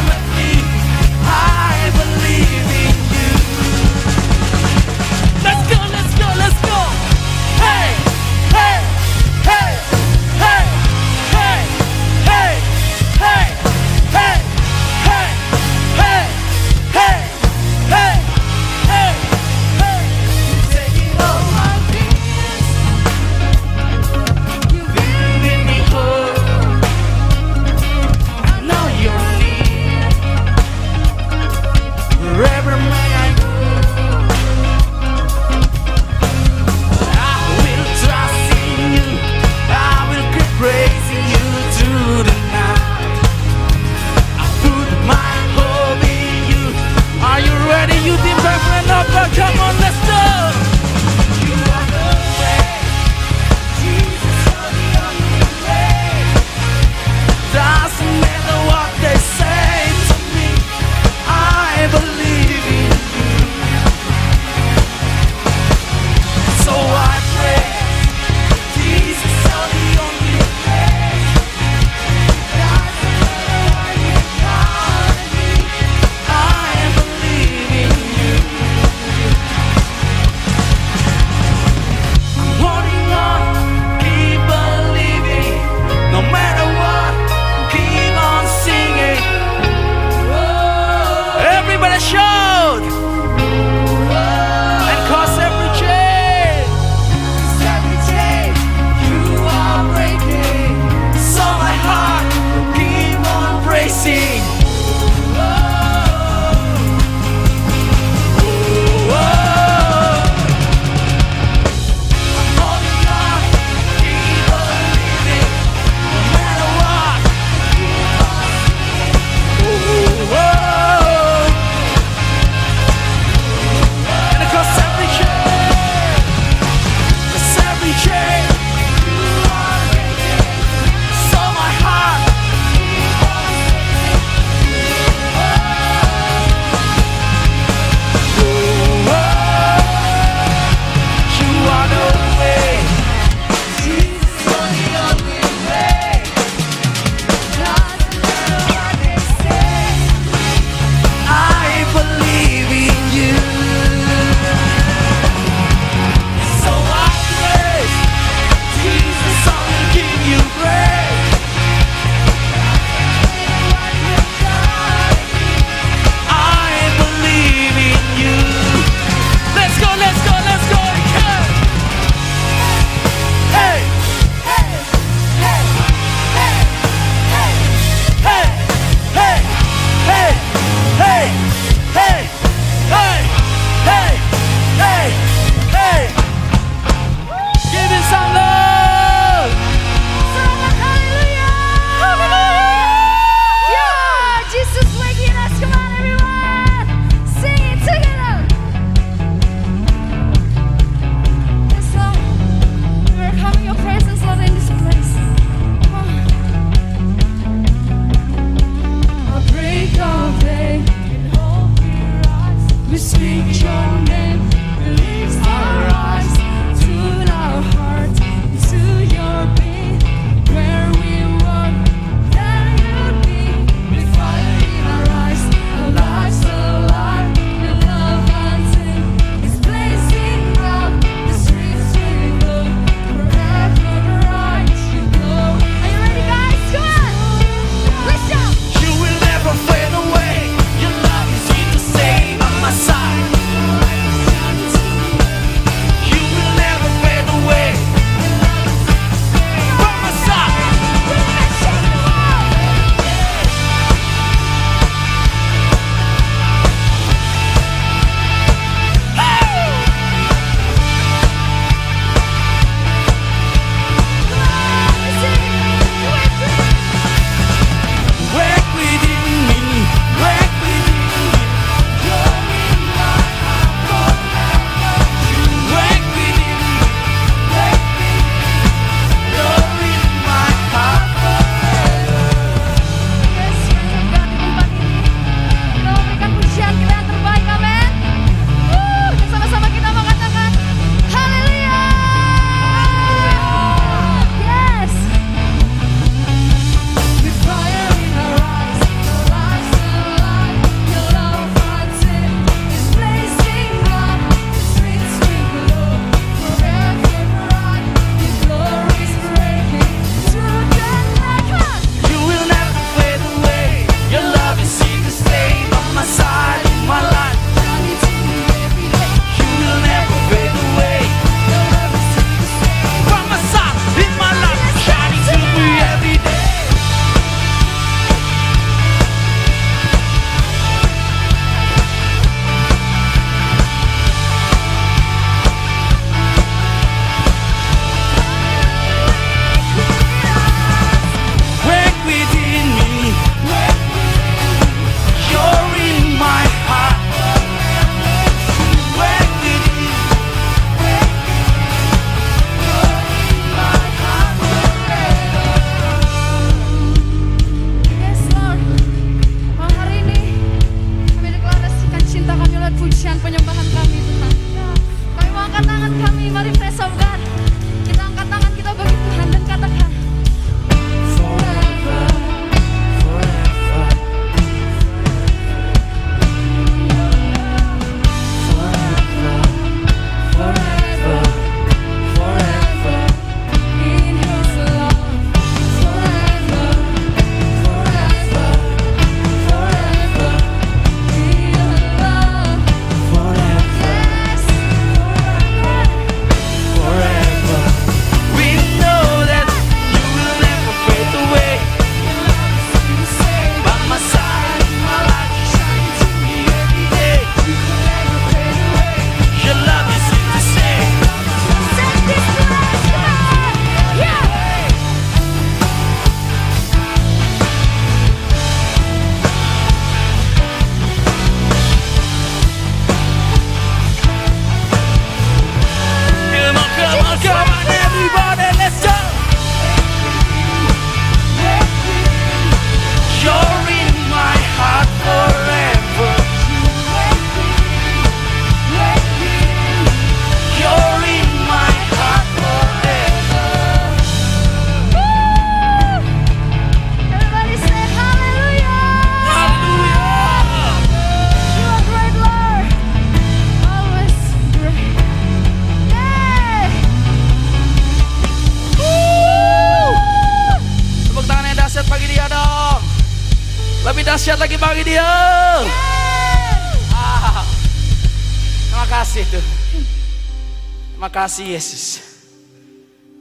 kasih 471.19 471.59
Yesus. 471.59 471.85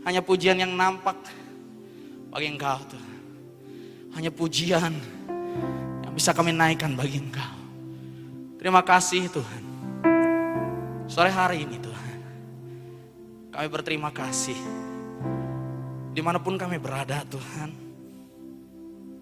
Hanya 0.05 0.21
pujian 0.21 0.53
yang 0.53 0.69
nampak 0.77 1.17
bagi 2.29 2.53
engkau 2.53 2.77
Tuhan. 2.85 3.17
Hanya 4.13 4.29
pujian 4.29 4.93
yang 6.05 6.13
bisa 6.13 6.29
kami 6.29 6.53
naikkan 6.53 6.93
bagi 6.93 7.17
engkau. 7.17 7.57
Terima 8.61 8.85
kasih 8.85 9.25
Tuhan. 9.33 9.63
Sore 11.09 11.33
hari 11.33 11.65
ini 11.65 11.81
Tuhan. 11.81 12.17
Kami 13.49 13.65
berterima 13.65 14.13
kasih. 14.13 14.57
Di 16.13 16.21
mana 16.21 16.37
pun 16.37 16.53
kami 16.53 16.77
berada 16.77 17.25
Tuhan. 17.25 17.69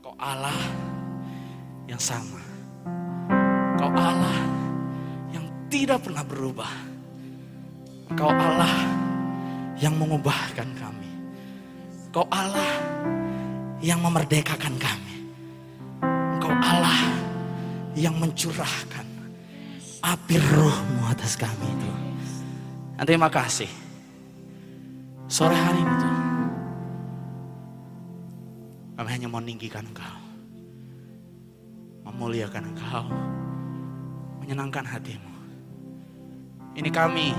Kau 0.03 0.19
Allah 0.19 0.59
yang 1.87 1.99
sama. 1.99 2.43
Kau 3.79 3.91
Allah 3.95 4.39
yang 5.31 5.47
tidak 5.71 6.03
pernah 6.03 6.23
berubah 6.27 6.94
Kau 8.13 8.29
Allah 8.29 8.75
yang 9.81 9.97
mengubahkan 9.97 10.69
kami. 10.77 11.09
Kau 12.13 12.29
Allah 12.29 12.77
yang 13.81 13.97
memerdekakan 14.05 14.77
kami. 14.77 15.15
Engkau 16.37 16.53
Allah 16.53 17.01
yang 17.97 18.13
mencurahkan 18.21 19.05
api 20.05 20.35
rohmu 20.37 21.01
atas 21.09 21.33
kami 21.33 21.65
itu. 21.65 21.91
Terima 23.01 23.27
kasih. 23.33 23.69
Sore 25.25 25.57
hari 25.57 25.81
ini 25.81 25.95
Tuhan. 25.97 26.25
Kami 28.95 29.09
hanya 29.09 29.27
mau 29.27 29.41
meninggikan 29.41 29.83
engkau. 29.83 30.17
Memuliakan 32.05 32.63
engkau. 32.71 33.05
Menyenangkan 34.39 34.85
hatimu. 34.85 35.33
Ini 36.77 36.89
kami 36.93 37.33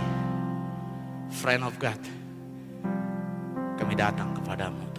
friend 1.31 1.63
of 1.67 1.75
God. 1.79 2.01
Kami 3.77 3.95
datang 3.95 4.33
kepadamu 4.35 4.96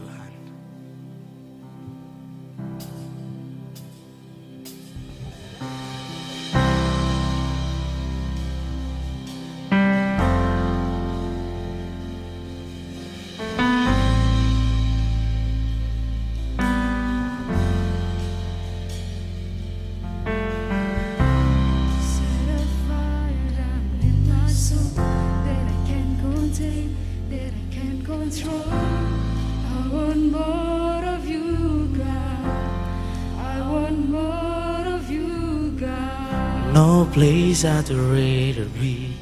place 37.58 37.66
I'd 37.66 37.90
rather 37.90 38.66
be. 38.66 39.14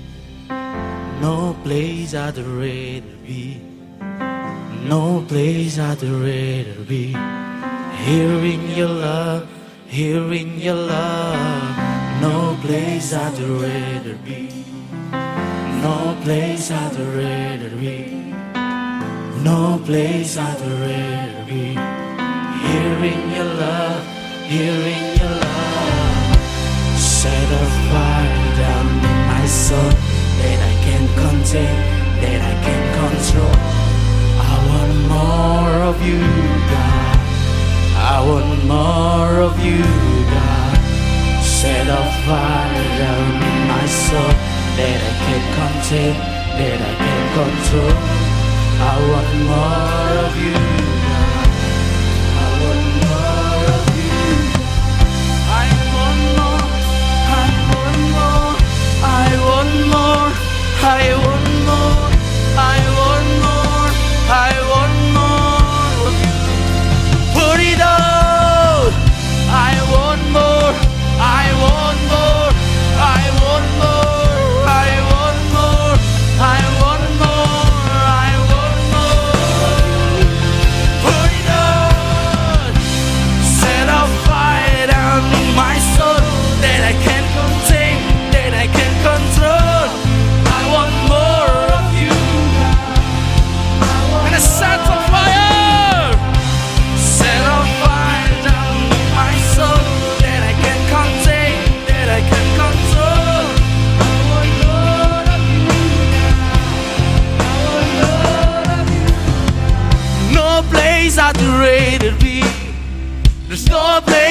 No 1.22 1.56
place 1.64 2.14
I'd 2.14 2.38
rather 2.38 3.16
be. 3.26 3.62
No 4.90 5.24
place 5.26 5.80
I'd 5.80 6.04
rather 6.04 6.84
be. 6.86 7.14
Here 8.04 8.40
in 8.54 8.70
your 8.72 8.90
love, 8.90 9.48
here 9.88 10.34
in 10.34 10.60
your 10.60 10.76
love. 10.76 11.78
No 12.20 12.58
place 12.62 13.14
I'd 13.14 13.40
rather 13.40 14.16
be. 14.26 14.50
No 15.82 16.18
place 16.24 16.72
I'd 16.72 17.00
rather 17.16 17.70
be. 17.78 18.34
No 19.46 19.80
place 19.86 20.38
I'd 20.38 20.60
rather 20.60 21.46
be. 21.46 21.76
Here 22.68 23.02
in 23.14 23.32
your 23.32 23.54
love, 23.64 24.06
here 24.44 24.82
in 24.98 25.05
soul 29.66 29.92
that 30.42 30.60
I 30.62 30.74
can't 30.86 31.10
contain, 31.26 31.78
that 32.22 32.40
I 32.52 32.54
can't 32.66 32.90
control. 33.02 33.56
I 34.52 34.54
want 34.70 34.94
more 35.10 35.78
of 35.90 35.98
you, 36.06 36.22
God. 36.70 37.18
I 38.14 38.16
want 38.30 38.62
more 38.70 39.34
of 39.42 39.56
you, 39.66 39.82
God. 40.30 40.78
Set 41.42 41.88
a 41.90 42.04
fire 42.26 42.90
down 43.02 43.30
in 43.50 43.58
my 43.74 43.86
soul 44.06 44.34
that 44.78 45.00
I 45.10 45.14
can't 45.26 45.48
contain, 45.58 46.14
that 46.62 46.80
I 46.90 46.94
can't 47.02 47.30
control. 47.40 47.96
I 48.92 48.94
want 49.10 49.32
more 49.50 50.14
of 50.26 50.34
you, 50.46 50.85
more, 60.16 60.34
I 61.00 61.04
want 61.26 61.50
more, 61.70 62.12
I 62.74 62.80
want 63.00 63.30
more, 63.46 63.92
I 64.48 64.54
want 64.72 64.98
more. 65.18 66.12
Put 67.38 67.60
it 67.72 67.82
out. 67.82 68.94
I 69.70 69.74
want 69.94 70.24
more, 70.38 70.76
I 71.42 71.46
want 71.64 72.00
more, 72.14 72.45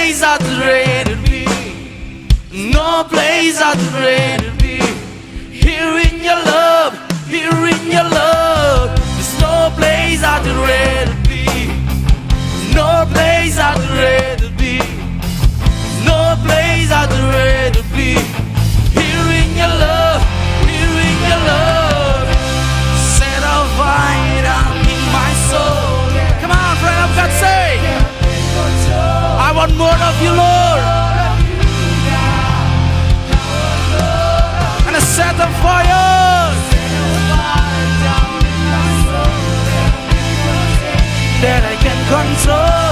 place 0.04 0.22
I'd 0.22 0.42
rather 0.60 1.16
be. 1.22 1.46
No 2.52 3.04
place 3.04 3.58
I'd 3.58 3.80
rather 4.04 4.52
be. 4.58 4.76
Here 5.50 5.96
in 6.06 6.22
your 6.22 6.40
love, 6.44 6.92
here 7.26 7.60
in 7.74 7.90
your 7.90 8.08
love. 8.20 8.90
There's 9.14 9.40
no 9.40 9.72
place 9.78 10.22
I'd 10.22 10.46
rather 10.68 11.16
be. 11.26 11.46
No 12.74 13.06
place 13.14 13.56
I'd 13.58 13.80
rather 13.96 14.50
be. 14.58 14.76
No 16.04 16.36
place 16.44 16.90
I'd 16.92 17.08
rather 17.10 17.60
be. 17.60 17.63
More 29.76 30.00
of 30.08 30.22
you, 30.22 30.30
Lord. 30.30 30.82
And 34.86 34.96
set 35.02 35.36
of 35.40 35.52
fire. 35.62 36.02
That 41.42 41.62
I 41.72 41.76
can 41.84 41.98
control. 42.08 42.83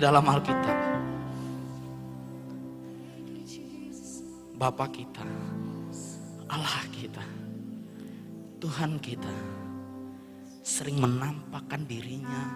Di 0.00 0.08
dalam 0.08 0.24
Alkitab. 0.24 0.78
Bapak 4.56 4.96
kita. 4.96 5.20
Allah 6.48 6.88
kita. 6.88 7.20
Tuhan 8.64 8.96
kita. 8.96 9.36
Sering 10.64 11.04
menampakkan 11.04 11.84
dirinya 11.84 12.48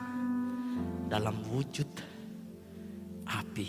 dalam 1.13 1.45
wujud 1.53 1.85
api. 3.29 3.69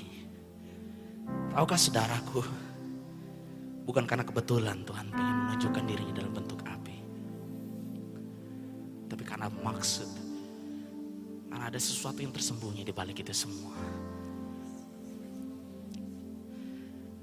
Tahukah 1.52 1.76
saudaraku, 1.76 2.48
bukan 3.84 4.08
karena 4.08 4.24
kebetulan 4.24 4.88
Tuhan 4.88 5.12
ingin 5.12 5.36
menunjukkan 5.52 5.84
dirinya 5.84 6.14
dalam 6.24 6.32
bentuk 6.32 6.64
api. 6.64 6.98
Tapi 9.12 9.24
karena 9.28 9.52
maksud, 9.52 10.25
karena 11.56 11.72
ada 11.72 11.80
sesuatu 11.80 12.20
yang 12.20 12.36
tersembunyi 12.36 12.84
di 12.84 12.92
balik 12.92 13.24
itu 13.24 13.32
semua. 13.32 13.72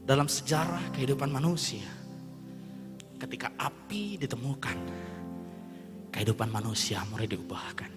Dalam 0.09 0.25
sejarah 0.25 0.89
kehidupan 0.97 1.29
manusia, 1.29 1.85
ketika 3.21 3.53
api 3.61 4.17
ditemukan, 4.17 4.79
kehidupan 6.17 6.49
manusia 6.49 7.05
mulai 7.13 7.29
diubahkan. 7.29 7.93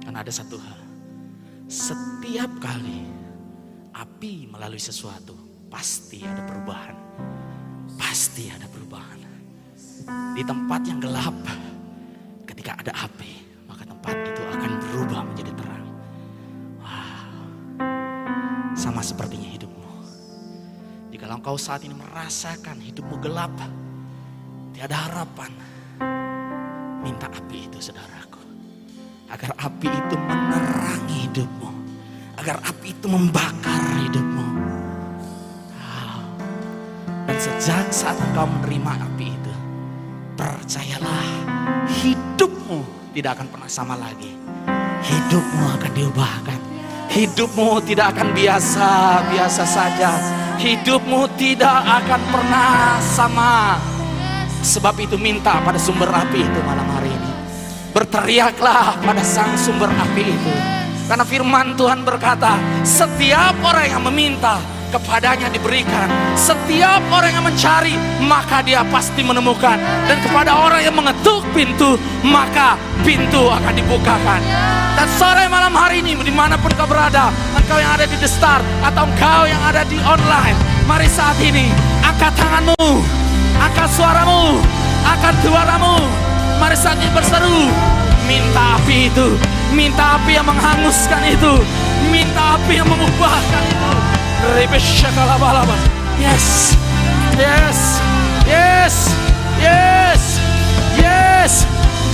Karena 0.00 0.24
ada 0.24 0.32
satu 0.32 0.56
hal, 0.56 0.80
setiap 1.68 2.48
kali 2.64 3.04
api 3.92 4.48
melalui 4.48 4.80
sesuatu, 4.80 5.36
pasti 5.68 6.24
ada 6.24 6.40
perubahan. 6.48 6.96
Pasti 8.00 8.48
ada 8.48 8.64
perubahan. 8.64 9.20
Di 10.32 10.40
tempat 10.40 10.88
yang 10.88 11.04
gelap, 11.04 11.36
ketika 12.48 12.80
ada 12.80 12.96
api, 12.96 13.39
tempat 14.00 14.16
itu 14.32 14.42
akan 14.48 14.72
berubah 14.80 15.20
menjadi 15.28 15.52
terang. 15.60 15.84
Wow. 16.80 17.44
Sama 18.72 19.04
sepertinya 19.04 19.44
hidupmu. 19.44 19.92
Jika 21.12 21.28
engkau 21.28 21.60
saat 21.60 21.84
ini 21.84 21.92
merasakan 21.92 22.80
hidupmu 22.80 23.20
gelap, 23.20 23.52
tiada 24.72 24.96
harapan, 24.96 25.52
minta 27.04 27.28
api 27.28 27.68
itu 27.68 27.76
saudaraku. 27.76 28.40
Agar 29.28 29.52
api 29.60 29.88
itu 29.92 30.16
menerangi 30.16 31.16
hidupmu. 31.28 31.68
Agar 32.40 32.56
api 32.64 32.96
itu 32.96 33.04
membakar 33.04 33.84
hidupmu. 34.00 34.46
Wow. 35.76 36.24
Dan 37.28 37.36
sejak 37.36 37.92
saat 37.92 38.16
engkau 38.16 38.48
menerima 38.48 38.92
api 39.12 39.28
itu, 39.28 39.52
percayalah 40.40 41.28
hidupmu 42.00 42.99
tidak 43.10 43.38
akan 43.38 43.48
pernah 43.50 43.70
sama 43.70 43.94
lagi. 43.98 44.30
Hidupmu 45.00 45.64
akan 45.80 45.92
diubahkan. 45.94 46.60
Hidupmu 47.10 47.82
tidak 47.82 48.14
akan 48.14 48.28
biasa-biasa 48.30 49.64
saja. 49.66 50.10
Hidupmu 50.62 51.26
tidak 51.34 51.80
akan 51.82 52.20
pernah 52.30 53.02
sama. 53.02 53.80
Sebab 54.62 54.94
itu 55.02 55.16
minta 55.18 55.58
pada 55.64 55.80
sumber 55.80 56.06
api 56.06 56.38
itu 56.44 56.58
malam 56.62 56.86
hari 56.94 57.10
ini. 57.10 57.32
Berteriaklah 57.90 59.02
pada 59.02 59.24
sang 59.26 59.58
sumber 59.58 59.90
api 59.90 60.22
itu. 60.22 60.54
Karena 61.10 61.26
firman 61.26 61.74
Tuhan 61.74 62.06
berkata, 62.06 62.54
setiap 62.86 63.58
orang 63.66 63.90
yang 63.90 64.02
meminta, 64.06 64.62
kepadanya 64.90 65.46
diberikan. 65.48 66.10
Setiap 66.34 67.00
orang 67.14 67.32
yang 67.32 67.44
mencari, 67.46 67.94
maka 68.26 68.60
dia 68.66 68.82
pasti 68.90 69.22
menemukan. 69.22 69.78
Dan 70.10 70.18
kepada 70.26 70.58
orang 70.66 70.82
yang 70.82 70.94
mengetuk 70.98 71.46
pintu, 71.54 71.94
maka 72.26 72.74
pintu 73.06 73.46
akan 73.46 73.72
dibukakan. 73.72 74.42
Dan 74.98 75.06
sore 75.16 75.46
malam 75.46 75.72
hari 75.72 76.02
ini, 76.02 76.18
di 76.18 76.34
mana 76.34 76.58
pun 76.58 76.74
kau 76.74 76.84
berada, 76.84 77.30
engkau 77.54 77.78
yang 77.78 77.94
ada 77.94 78.04
di 78.04 78.18
The 78.18 78.28
Star, 78.28 78.60
atau 78.82 79.06
engkau 79.06 79.46
yang 79.46 79.62
ada 79.64 79.86
di 79.86 79.96
online, 80.02 80.58
mari 80.84 81.06
saat 81.06 81.38
ini, 81.40 81.70
angkat 82.02 82.34
tanganmu, 82.36 83.00
angkat 83.62 83.88
suaramu, 83.94 84.58
angkat 85.06 85.34
suaramu, 85.46 85.96
mari 86.58 86.76
saat 86.76 86.98
ini 86.98 87.08
berseru, 87.14 87.70
minta 88.26 88.76
api 88.76 89.08
itu, 89.08 89.38
minta 89.72 90.18
api 90.18 90.36
yang 90.36 90.44
menghanguskan 90.44 91.22
itu, 91.30 91.62
minta 92.10 92.58
api 92.58 92.82
yang 92.82 92.88
mengubahkan 92.90 93.62
itu. 93.70 94.09
Yes, 96.16 96.76
yes, 97.36 97.78
yes, 98.48 98.94
yes, 99.60 100.22
yes. 100.96 101.52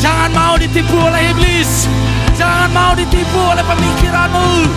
Jangan 0.03 0.31
mau 0.35 0.55
ditipu 0.59 0.99
oleh 0.99 1.31
iblis. 1.31 1.87
Jangan 2.35 2.70
mau 2.74 2.93
ditipu 2.99 3.41
oleh 3.41 3.62
pemikiranmu 3.62 4.68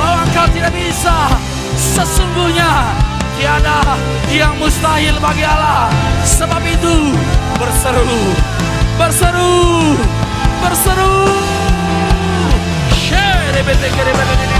bahwa 0.00 0.24
engkau 0.24 0.48
tidak 0.56 0.72
bisa. 0.72 1.28
Sesungguhnya 1.76 2.96
tiada 3.36 3.84
yang 4.32 4.56
mustahil 4.56 5.20
bagi 5.20 5.44
Allah. 5.44 5.92
Sebab 6.24 6.62
itu 6.64 7.12
berseru, 7.60 8.32
berseru, 8.96 9.54
berseru. 10.64 11.14
Sherebete-kerebete-didi-didi-didi-didi. 12.96 14.53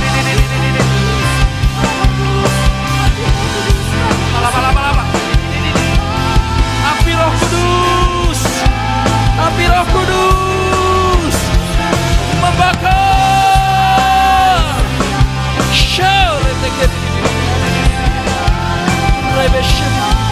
Api 9.55 9.71
roh 9.71 9.87
kudus. 9.87 11.37
Membakar. 12.43 12.83
Show. 15.71 16.43
I 19.37 20.24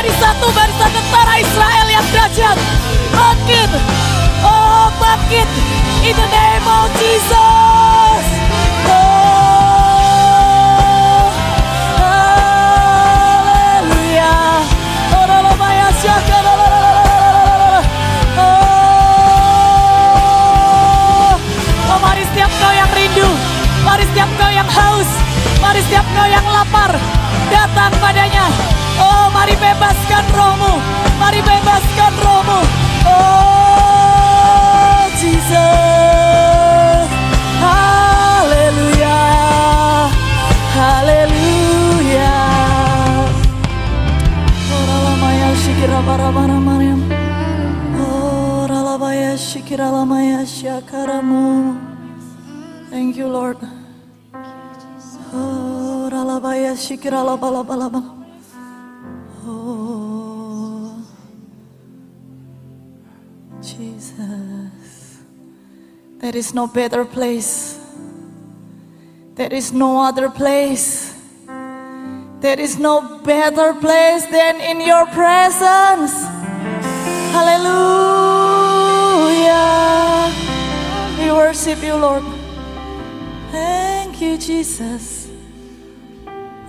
Jadi 0.00 0.16
satu 0.16 0.48
barisan 0.56 0.88
tentara 0.96 1.44
Israel 1.44 1.84
yang 1.92 2.00
dahsyat. 2.08 2.56
Bangkit, 3.12 3.68
oh 4.40 4.88
bangkit. 4.96 5.44
In 6.00 6.16
the 6.16 6.24
name 6.24 6.64
of 6.64 6.88
Jesus. 6.96 8.24
Oh, 8.88 11.28
hallelujah. 12.00 13.92
Oh, 15.12 15.24
lalalalalalala. 15.28 17.84
Oh, 18.40 21.36
oh, 21.92 21.98
mari 22.00 22.24
setiap 22.24 22.48
kau 22.56 22.72
yang 22.72 22.88
rindu, 22.96 23.28
mari 23.84 24.08
setiap 24.08 24.32
kau 24.40 24.48
yang 24.48 24.64
haus, 24.64 25.12
mari 25.60 25.84
setiap 25.84 26.08
kau 26.16 26.24
yang 26.24 26.48
lapar, 26.48 26.96
datang 27.52 27.92
padanya. 28.00 28.79
Oh, 29.00 29.26
mari 29.32 29.56
bebaskan 29.56 30.24
rohmu, 30.36 30.72
mari 31.18 31.40
bebaskan 31.40 32.12
rohmu. 32.20 32.60
Oh, 33.08 35.00
Jesus. 35.16 37.08
Hallelujah. 37.64 39.16
Hallelujah. 40.76 42.36
Oralamaya 44.68 45.50
shikira 45.56 46.00
barabara 46.04 46.58
mariam. 46.60 47.00
Oralabaya 47.96 49.32
shikira 49.36 49.88
lamaya 49.90 50.44
syakaramu. 50.44 51.76
Thank 52.90 53.16
you, 53.16 53.28
Lord. 53.28 53.58
Oralabaya 55.32 56.74
shikira 56.76 57.22
labalabalaba. 57.22 58.19
There 66.30 66.38
is 66.38 66.54
no 66.54 66.70
better 66.70 67.02
place. 67.02 67.74
There 69.34 69.50
is 69.50 69.74
no 69.74 69.98
other 69.98 70.30
place. 70.30 71.10
There 72.38 72.54
is 72.54 72.78
no 72.78 73.18
better 73.26 73.74
place 73.74 74.30
than 74.30 74.62
in 74.62 74.78
your 74.78 75.10
presence. 75.10 76.14
Hallelujah. 77.34 77.90
We 81.18 81.34
worship 81.34 81.82
you, 81.82 81.98
Lord. 81.98 82.22
Thank 83.50 84.22
you, 84.22 84.38
Jesus. 84.38 85.26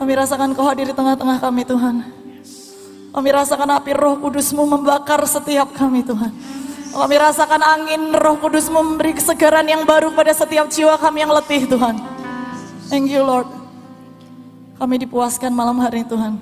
Kami 0.01 0.17
rasakan 0.17 0.57
kau 0.57 0.65
hadir 0.65 0.89
di 0.89 0.97
tengah-tengah 0.97 1.37
kami, 1.37 1.69
Tuhan. 1.69 2.09
Kami 3.13 3.29
rasakan 3.29 3.77
api 3.77 3.93
roh 3.93 4.17
kudusmu 4.25 4.65
membakar 4.65 5.21
setiap 5.29 5.69
kami, 5.77 6.01
Tuhan. 6.01 6.33
Kami 6.91 7.15
rasakan 7.15 7.63
angin 7.63 8.11
roh 8.11 8.35
kudusmu 8.35 8.83
memberi 8.83 9.15
kesegaran 9.15 9.63
yang 9.63 9.87
baru 9.87 10.11
pada 10.11 10.35
setiap 10.35 10.67
jiwa 10.67 10.99
kami 10.99 11.23
yang 11.23 11.31
letih, 11.31 11.63
Tuhan. 11.63 11.95
Thank 12.91 13.07
you, 13.07 13.23
Lord. 13.23 13.47
Kami 14.75 14.99
dipuaskan 14.99 15.55
malam 15.55 15.79
hari 15.79 16.03
Tuhan. 16.03 16.35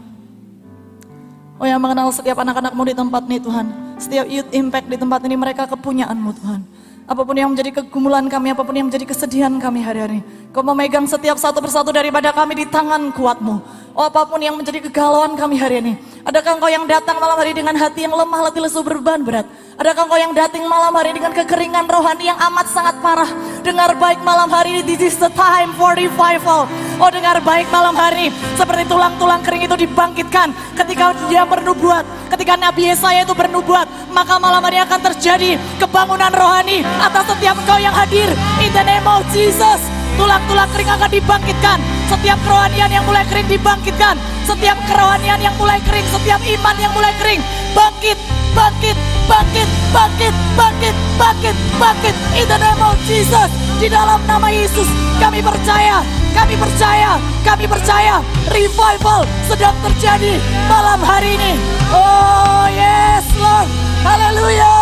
Oh 1.60 1.68
yang 1.68 1.78
mengenal 1.78 2.10
setiap 2.10 2.39
anak-anakmu 2.39 2.82
di 2.88 2.95
tempat 2.97 3.22
ini 3.30 3.38
Tuhan. 3.38 3.66
Setiap 4.00 4.26
youth 4.26 4.50
impact 4.56 4.88
di 4.89 4.97
tempat 4.97 5.22
ini 5.28 5.36
mereka 5.36 5.68
kepunyaanmu 5.68 6.32
Tuhan. 6.39 6.62
Apa 7.06 7.22
pun 7.28 7.36
yang 7.36 7.52
menjadi 7.52 7.84
kegumulan 7.84 8.26
kami, 8.32 8.56
apa 8.56 8.64
pun 8.64 8.74
yang 8.74 8.88
menjadi 8.88 9.06
kesedihan 9.06 9.54
kami 9.60 9.84
hari-hari. 9.84 10.24
Kau 10.50 10.66
memegang 10.66 11.06
setiap 11.06 11.38
satu 11.38 11.62
persatu 11.62 11.93
daripada 11.93 12.34
kami 12.34 12.58
di 12.58 12.66
tangan 12.66 13.14
kuatmu. 13.14 13.62
Oh 13.93 14.02
apa 14.02 14.26
pun 14.26 14.41
yang 14.41 14.58
menjadi 14.58 14.82
kegalauan 14.82 15.38
kami 15.38 15.62
hari 15.62 15.78
ini. 15.78 15.93
Adakah 16.26 16.58
engkau 16.58 16.74
yang 16.74 16.89
datang 16.89 17.22
malam 17.22 17.38
hari 17.38 17.54
dengan 17.54 17.78
hati 17.78 18.10
yang 18.10 18.18
lemah, 18.18 18.50
letih 18.50 18.66
lesu 18.66 18.82
berban 18.82 19.22
berat? 19.22 19.45
Adakah 19.78 20.10
engkau 20.10 20.18
yang 20.18 20.34
datang 20.34 20.66
malam 20.66 20.89
hari 20.97 21.14
dengan 21.14 21.38
kekeringan 21.38 21.86
rohani 21.86 22.34
yang 22.34 22.39
amat 22.50 22.66
sangat 22.66 22.97
parah? 22.97 23.30
Dengar 23.62 23.93
baik 23.93 24.26
malam 24.26 24.50
hari 24.50 24.82
ini, 24.82 24.82
this 24.89 25.14
is 25.14 25.22
the 25.22 25.30
time 25.38 25.70
for 25.78 25.93
revival. 25.93 26.66
Oh 26.97 27.10
dengar 27.14 27.38
baik 27.45 27.70
malam 27.70 27.93
hari 27.93 28.34
seperti 28.58 28.89
tulang-tulang 28.89 29.45
kering 29.45 29.70
itu 29.70 29.86
dibangkitkan 29.86 30.50
ketika 30.82 31.14
dia 31.30 31.45
bernubuat. 31.45 32.10
Ketika 32.34 32.58
Nabi 32.58 32.89
Yesaya 32.89 33.22
itu 33.22 33.38
bernubuat, 33.38 33.86
maka 34.10 34.41
malam 34.41 34.66
hari 34.66 34.82
akan 34.82 35.14
terjadi 35.14 35.62
kebangunan 35.78 36.34
rohani 36.34 36.82
atas 37.06 37.38
setiap 37.38 37.54
engkau 37.54 37.78
yang 37.78 37.93
hadir. 37.93 38.34
In 38.66 38.74
the 38.74 38.82
name 38.82 39.06
of 39.06 39.22
Jesus, 39.30 39.99
tulang-tulang 40.20 40.67
kering 40.76 40.91
akan 40.91 41.09
dibangkitkan. 41.09 41.80
Setiap 42.11 42.38
kerohanian 42.43 42.91
yang 42.91 43.05
mulai 43.07 43.24
kering 43.32 43.47
dibangkitkan. 43.47 44.20
Setiap 44.43 44.76
kerohanian 44.91 45.39
yang 45.39 45.55
mulai 45.55 45.80
kering, 45.88 46.03
setiap 46.11 46.41
iman 46.43 46.76
yang 46.76 46.91
mulai 46.91 47.13
kering, 47.22 47.39
bangkit, 47.72 48.17
bangkit, 48.51 48.97
bangkit, 49.30 49.70
bangkit, 49.95 50.36
bangkit, 50.59 50.95
bangkit, 51.15 51.55
bangkit. 51.80 52.15
In 52.36 52.45
the 52.49 52.57
name 52.59 52.82
of 52.84 52.97
Jesus, 53.07 53.49
di 53.80 53.88
dalam 53.88 54.20
nama 54.28 54.51
Yesus, 54.51 54.89
kami 55.22 55.39
percaya, 55.39 56.03
kami 56.36 56.59
percaya, 56.59 57.15
kami 57.45 57.65
percaya. 57.70 58.20
revival 58.49 59.22
sedang 59.45 59.78
terjadi 59.86 60.41
malam 60.65 60.99
hari 61.05 61.38
ini. 61.38 61.53
Oh 61.93 62.65
yes 62.74 63.26
Lord, 63.38 63.70
haleluya, 64.01 64.74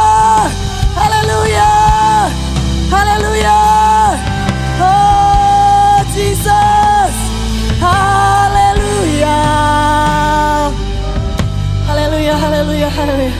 haleluya, 0.95 1.71
haleluya. 2.88 3.76
Haleluya, 12.88 13.31
haleluya. 13.31 13.33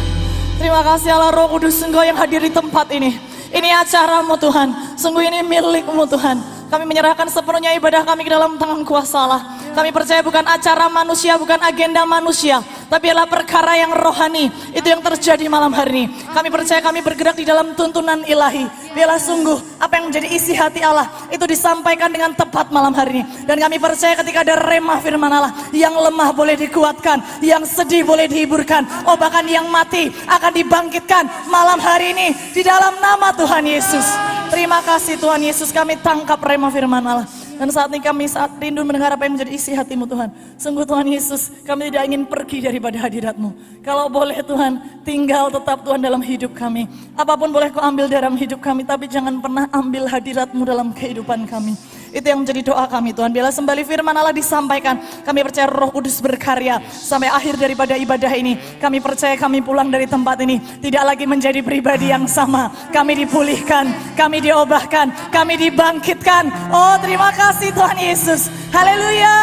Terima 0.58 0.82
kasih 0.84 1.10
Allah 1.14 1.32
Roh 1.32 1.48
Kudus 1.48 1.80
Engkau 1.80 2.04
yang 2.04 2.18
hadir 2.18 2.41
di 2.43 2.52
tempat 2.52 2.89
ini. 2.91 3.16
Ini 3.48 3.70
acaramu 3.80 4.36
Tuhan, 4.36 5.00
sungguh 5.00 5.24
ini 5.24 5.39
milikmu 5.45 6.04
Tuhan. 6.10 6.57
Kami 6.68 6.84
menyerahkan 6.84 7.32
sepenuhnya 7.32 7.72
ibadah 7.80 8.03
kami 8.03 8.28
ke 8.28 8.32
dalam 8.32 8.59
tangan 8.59 8.84
kuasa 8.84 9.18
Allah. 9.24 9.41
Kami 9.72 9.93
percaya 9.93 10.26
bukan 10.26 10.41
acara 10.41 10.89
manusia, 10.89 11.38
bukan 11.38 11.61
agenda 11.61 12.01
manusia. 12.01 12.65
Tapi 12.89 13.13
adalah 13.13 13.30
perkara 13.30 13.78
yang 13.78 13.93
rohani. 13.93 14.49
Itu 14.74 14.89
yang 14.89 15.05
terjadi 15.05 15.45
malam 15.47 15.70
hari 15.70 16.03
ini. 16.03 16.05
Kami 16.34 16.49
percaya 16.49 16.82
kami 16.82 17.05
bergerak 17.05 17.38
di 17.38 17.45
dalam 17.45 17.78
tuntunan 17.78 18.26
ilahi. 18.26 18.65
Biarlah 18.97 19.22
sungguh 19.22 19.78
apa 19.78 20.01
yang 20.01 20.09
menjadi 20.09 20.28
isi 20.34 20.57
hati 20.57 20.82
Allah. 20.82 21.05
Itu 21.30 21.45
disampaikan 21.45 22.09
dengan 22.09 22.34
tepat 22.34 22.74
malam 22.74 22.89
hari 22.97 23.22
ini. 23.22 23.24
Dan 23.45 23.61
kami 23.61 23.78
percaya 23.78 24.18
ketika 24.18 24.41
ada 24.41 24.57
remah 24.57 24.97
firman 24.97 25.30
Allah. 25.30 25.53
Yang 25.70 25.93
lemah 25.93 26.34
boleh 26.34 26.57
dikuatkan. 26.57 27.45
Yang 27.45 27.78
sedih 27.78 28.01
boleh 28.01 28.26
dihiburkan. 28.26 29.05
Oh 29.05 29.13
bahkan 29.13 29.45
yang 29.45 29.70
mati 29.70 30.09
akan 30.26 30.51
dibangkitkan 30.57 31.47
malam 31.53 31.78
hari 31.78 32.18
ini. 32.18 32.34
Di 32.49 32.65
dalam 32.65 32.97
nama 32.97 33.30
Tuhan 33.30 33.61
Yesus. 33.61 34.09
Terima 34.49 34.82
kasih 34.82 35.22
Tuhan 35.22 35.43
Yesus 35.43 35.70
kami 35.70 36.01
tangkap 36.01 36.41
remah 36.41 36.57
firman 36.74 37.05
Allah. 37.05 37.30
Dan 37.62 37.70
saat 37.70 37.93
ini 37.93 38.01
kami 38.01 38.26
saat 38.26 38.58
rindu 38.58 38.82
mendengar 38.82 39.14
apa 39.14 39.30
yang 39.30 39.38
menjadi 39.38 39.53
isi 39.53 39.78
hatimu 39.78 40.10
Tuhan. 40.10 40.30
Sungguh 40.58 40.82
Tuhan 40.82 41.05
Yesus, 41.05 41.53
kami 41.62 41.93
tidak 41.93 42.10
ingin 42.10 42.26
pergi 42.26 42.66
daripada 42.66 42.97
hadiratmu. 42.97 43.82
Kalau 43.86 44.10
boleh 44.10 44.41
Tuhan, 44.41 45.05
tinggal 45.05 45.53
tetap 45.53 45.86
Tuhan 45.86 46.01
dalam 46.01 46.22
hidup 46.26 46.58
kami. 46.58 46.89
Apa 47.14 47.38
pun 47.38 47.53
boleh 47.53 47.70
kau 47.70 47.86
ambil 47.86 48.10
dalam 48.10 48.34
hidup 48.34 48.58
kami, 48.58 48.82
tapi 48.82 49.05
jangan 49.05 49.38
pernah 49.38 49.70
ambil 49.70 50.10
hadiratmu 50.10 50.66
dalam 50.66 50.89
kehidupan 50.89 51.45
kami. 51.45 51.78
Itu 52.18 52.34
yang 52.34 52.41
menjadi 52.41 52.74
doa 52.74 52.89
kami 52.89 53.13
Tuhan. 53.13 53.30
Bila 53.30 53.53
sembali 53.53 53.86
firman 53.86 54.18
Allah 54.18 54.34
disampaikan, 54.34 54.97
kami 55.22 55.45
percaya 55.45 55.70
roh 55.70 55.93
kudus 55.93 56.18
berkarya. 56.18 56.82
Sampai 56.89 57.30
akhir 57.30 57.61
daripada 57.61 57.93
ibadah 57.93 58.34
ini, 58.34 58.57
kami 58.82 58.97
percaya 58.97 59.38
kami 59.38 59.61
pulang 59.61 59.93
dari 59.93 60.09
tempat 60.09 60.41
ini. 60.41 60.57
Tidak 60.57 61.03
lagi 61.05 61.30
menjadi 61.30 61.61
pribadi 61.61 62.09
yang 62.09 62.26
sama. 62.26 62.74
Kami 62.89 63.22
dipulihkan, 63.22 64.18
kami 64.18 64.41
diobahkan, 64.41 65.30
kami 65.30 65.61
dibangkitkan. 65.61 66.74
Oh 66.74 66.97
terima 66.97 67.30
kasih 67.38 67.70
Tuhan 67.78 68.01
Yesus. 68.01 68.49
Haleluya. 68.74 69.38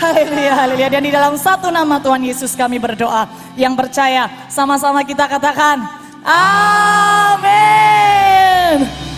Haleluya, 0.00 0.52
haleluya. 0.52 0.88
Dan 0.92 1.08
di 1.08 1.12
dalam 1.12 1.32
satu 1.40 1.72
nama 1.72 1.96
Tuhan 1.96 2.20
Yesus 2.20 2.52
kami 2.52 2.76
berdoa. 2.76 3.24
Yang 3.56 3.88
percaya, 3.88 4.28
sama-sama 4.52 5.00
kita 5.00 5.24
katakan, 5.24 5.80
Amin. 6.28 7.80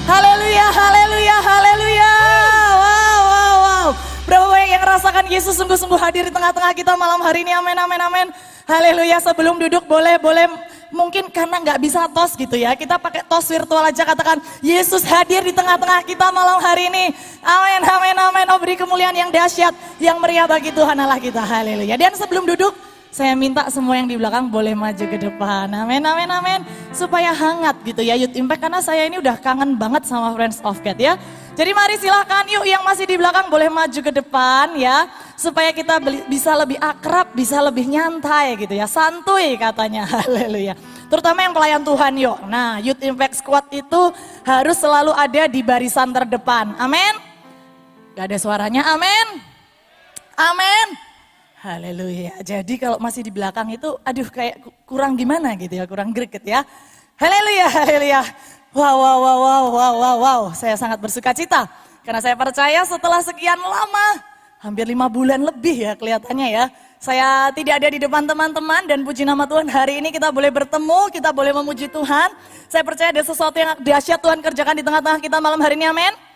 Haleluya, 0.06 0.66
haleluya, 0.70 1.36
haleluya. 1.42 1.91
Yang 4.82 4.98
rasakan 4.98 5.30
Yesus 5.30 5.54
sungguh-sungguh 5.62 5.94
hadir 5.94 6.26
di 6.26 6.34
tengah-tengah 6.34 6.74
kita 6.74 6.98
malam 6.98 7.22
hari 7.22 7.46
ini. 7.46 7.54
Amin, 7.54 7.78
amin, 7.78 8.02
amin. 8.02 8.26
Haleluya. 8.66 9.22
Sebelum 9.22 9.54
duduk 9.62 9.86
boleh, 9.86 10.18
boleh 10.18 10.50
mungkin 10.90 11.30
karena 11.30 11.62
nggak 11.62 11.78
bisa 11.78 12.10
tos 12.10 12.34
gitu 12.34 12.58
ya. 12.58 12.74
Kita 12.74 12.98
pakai 12.98 13.22
tos 13.22 13.46
virtual 13.46 13.78
aja 13.78 14.02
katakan 14.02 14.42
Yesus 14.58 15.06
hadir 15.06 15.46
di 15.46 15.54
tengah-tengah 15.54 16.02
kita 16.02 16.34
malam 16.34 16.58
hari 16.58 16.90
ini. 16.90 17.14
Amin, 17.46 17.78
amin, 17.86 18.16
amin. 18.26 18.46
Oh 18.50 18.58
beri 18.58 18.74
kemuliaan 18.74 19.14
yang 19.14 19.30
dahsyat, 19.30 19.70
yang 20.02 20.18
meriah 20.18 20.50
bagi 20.50 20.74
Tuhan 20.74 20.98
Allah 20.98 21.22
kita. 21.22 21.46
Haleluya. 21.46 21.94
Dan 21.94 22.18
sebelum 22.18 22.42
duduk, 22.42 22.74
saya 23.14 23.38
minta 23.38 23.70
semua 23.70 23.94
yang 23.94 24.10
di 24.10 24.18
belakang 24.18 24.50
boleh 24.50 24.74
maju 24.74 25.04
ke 25.06 25.14
depan. 25.14 25.70
Amin, 25.70 26.02
amin, 26.02 26.26
amin. 26.26 26.60
Supaya 26.90 27.30
hangat 27.30 27.78
gitu 27.86 28.02
ya 28.02 28.18
Youth 28.18 28.34
Impact. 28.34 28.66
Karena 28.66 28.82
saya 28.82 29.06
ini 29.06 29.22
udah 29.22 29.38
kangen 29.38 29.78
banget 29.78 30.10
sama 30.10 30.34
Friends 30.34 30.58
of 30.66 30.82
God 30.82 30.98
ya. 30.98 31.14
Jadi 31.52 31.70
mari 31.76 32.00
silakan 32.00 32.48
yuk 32.48 32.64
yang 32.64 32.80
masih 32.80 33.04
di 33.04 33.20
belakang 33.20 33.52
boleh 33.52 33.68
maju 33.68 34.00
ke 34.00 34.08
depan 34.08 34.72
ya. 34.80 35.04
Supaya 35.36 35.68
kita 35.74 36.00
bisa 36.24 36.56
lebih 36.56 36.80
akrab, 36.80 37.28
bisa 37.36 37.60
lebih 37.60 37.92
nyantai 37.92 38.56
gitu 38.56 38.72
ya. 38.72 38.88
Santuy 38.88 39.60
katanya, 39.60 40.08
haleluya. 40.16 40.72
Terutama 41.12 41.44
yang 41.44 41.52
pelayan 41.52 41.82
Tuhan 41.84 42.12
yuk. 42.16 42.38
Nah 42.48 42.80
Youth 42.80 43.04
Impact 43.04 43.44
Squad 43.44 43.68
itu 43.68 44.02
harus 44.48 44.80
selalu 44.80 45.12
ada 45.12 45.44
di 45.44 45.60
barisan 45.60 46.08
terdepan. 46.08 46.72
Amin. 46.80 47.20
Gak 48.16 48.32
ada 48.32 48.38
suaranya, 48.40 48.88
amin. 48.96 49.40
Amin. 50.36 50.86
Haleluya. 51.60 52.40
Jadi 52.40 52.80
kalau 52.80 52.96
masih 52.96 53.22
di 53.22 53.30
belakang 53.30 53.68
itu, 53.70 53.92
aduh 54.02 54.26
kayak 54.32 54.64
ku- 54.64 54.74
kurang 54.88 55.20
gimana 55.20 55.52
gitu 55.60 55.76
ya, 55.76 55.84
kurang 55.84 56.16
greget 56.16 56.42
ya. 56.48 56.64
Haleluya, 57.20 57.66
haleluya. 57.70 58.20
Wow, 58.72 58.96
wow, 59.04 59.18
wow, 59.20 59.38
wow, 59.44 59.64
wow, 59.68 59.94
wow, 60.00 60.16
wow. 60.16 60.40
Saya 60.56 60.80
sangat 60.80 60.96
bersuka 60.96 61.36
cita. 61.36 61.68
Karena 62.00 62.24
saya 62.24 62.32
percaya 62.32 62.80
setelah 62.88 63.20
sekian 63.20 63.60
lama, 63.60 64.08
hampir 64.64 64.88
lima 64.88 65.12
bulan 65.12 65.44
lebih 65.44 65.76
ya 65.76 65.92
kelihatannya 65.92 66.48
ya. 66.48 66.64
Saya 66.96 67.52
tidak 67.52 67.84
ada 67.84 67.88
di 67.92 68.00
depan 68.00 68.24
teman-teman 68.24 68.88
dan 68.88 69.04
puji 69.04 69.28
nama 69.28 69.44
Tuhan 69.44 69.68
hari 69.68 70.00
ini 70.00 70.08
kita 70.08 70.32
boleh 70.32 70.48
bertemu, 70.48 71.12
kita 71.12 71.36
boleh 71.36 71.52
memuji 71.52 71.84
Tuhan. 71.92 72.32
Saya 72.72 72.80
percaya 72.80 73.12
ada 73.12 73.20
sesuatu 73.20 73.60
yang 73.60 73.76
dahsyat 73.76 74.16
Tuhan 74.24 74.40
kerjakan 74.40 74.74
di 74.80 74.84
tengah-tengah 74.86 75.20
kita 75.20 75.36
malam 75.36 75.60
hari 75.60 75.76
ini, 75.76 75.92
amin. 75.92 76.31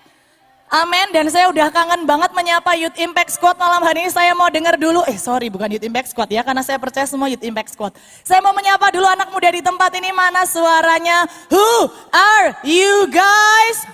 Amin. 0.66 1.14
Dan 1.14 1.30
saya 1.30 1.46
udah 1.46 1.70
kangen 1.70 2.02
banget 2.02 2.34
menyapa 2.34 2.74
Youth 2.74 2.98
Impact 2.98 3.38
Squad 3.38 3.54
malam 3.54 3.86
hari 3.86 4.02
ini. 4.02 4.10
Saya 4.10 4.34
mau 4.34 4.50
dengar 4.50 4.74
dulu, 4.74 5.06
eh 5.06 5.14
sorry 5.14 5.46
bukan 5.46 5.70
Youth 5.70 5.86
Impact 5.86 6.10
Squad 6.10 6.26
ya, 6.26 6.42
karena 6.42 6.62
saya 6.66 6.74
percaya 6.82 7.06
semua 7.06 7.30
Youth 7.30 7.46
Impact 7.46 7.70
Squad. 7.70 7.94
Saya 8.26 8.42
mau 8.42 8.50
menyapa 8.50 8.90
dulu 8.90 9.06
anak 9.06 9.30
muda 9.30 9.46
di 9.54 9.62
tempat 9.62 9.94
ini, 9.94 10.10
mana 10.10 10.42
suaranya? 10.42 11.30
Who 11.54 11.70
are 12.10 12.58
you 12.66 13.06
guys? 13.14 13.86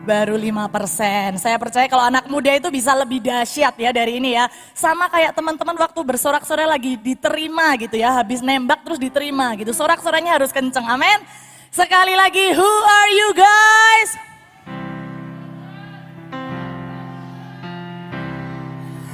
Baru 0.00 0.40
5%. 0.40 1.36
Saya 1.36 1.60
percaya 1.60 1.84
kalau 1.84 2.08
anak 2.08 2.24
muda 2.32 2.56
itu 2.56 2.72
bisa 2.72 2.96
lebih 2.96 3.20
dahsyat 3.20 3.76
ya 3.76 3.92
dari 3.92 4.16
ini 4.16 4.32
ya. 4.32 4.48
Sama 4.72 5.12
kayak 5.12 5.36
teman-teman 5.36 5.76
waktu 5.76 6.00
bersorak-sorai 6.00 6.64
lagi 6.64 6.96
diterima 6.96 7.76
gitu 7.76 8.00
ya. 8.00 8.16
Habis 8.16 8.40
nembak 8.40 8.80
terus 8.88 8.96
diterima 8.96 9.52
gitu. 9.60 9.76
Sorak-soranya 9.76 10.40
harus 10.40 10.48
kenceng. 10.48 10.88
Amin. 10.88 11.20
Sekali 11.70 12.18
lagi, 12.18 12.50
who 12.50 12.66
are 12.66 13.10
you 13.14 13.30
guys? 13.30 14.10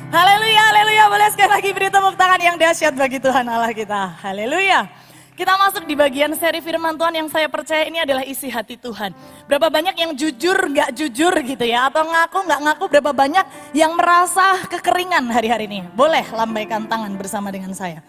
Haleluya, 0.09 0.63
haleluya. 0.73 1.05
Boleh 1.13 1.29
sekali 1.37 1.53
lagi 1.53 1.71
beri 1.77 1.93
tepuk 1.93 2.17
tangan 2.17 2.41
yang 2.41 2.57
dahsyat 2.57 2.97
bagi 2.97 3.21
Tuhan 3.21 3.45
Allah 3.45 3.77
kita. 3.77 4.09
Haleluya. 4.25 4.89
Kita 5.37 5.53
masuk 5.61 5.85
di 5.85 5.93
bagian 5.93 6.33
seri 6.33 6.65
firman 6.65 6.97
Tuhan 6.97 7.13
yang 7.21 7.29
saya 7.29 7.45
percaya 7.53 7.85
ini 7.85 8.01
adalah 8.01 8.25
isi 8.25 8.49
hati 8.49 8.81
Tuhan. 8.81 9.13
Berapa 9.45 9.69
banyak 9.69 9.93
yang 9.93 10.17
jujur, 10.17 10.57
nggak 10.57 10.97
jujur 10.97 11.37
gitu 11.45 11.65
ya. 11.69 11.93
Atau 11.93 12.09
ngaku, 12.09 12.41
nggak 12.41 12.61
ngaku, 12.65 12.85
berapa 12.89 13.13
banyak 13.13 13.45
yang 13.77 13.93
merasa 13.93 14.65
kekeringan 14.65 15.29
hari-hari 15.29 15.69
ini. 15.69 15.85
Boleh 15.93 16.25
lambaikan 16.33 16.89
tangan 16.89 17.13
bersama 17.21 17.53
dengan 17.53 17.77
saya. 17.77 18.01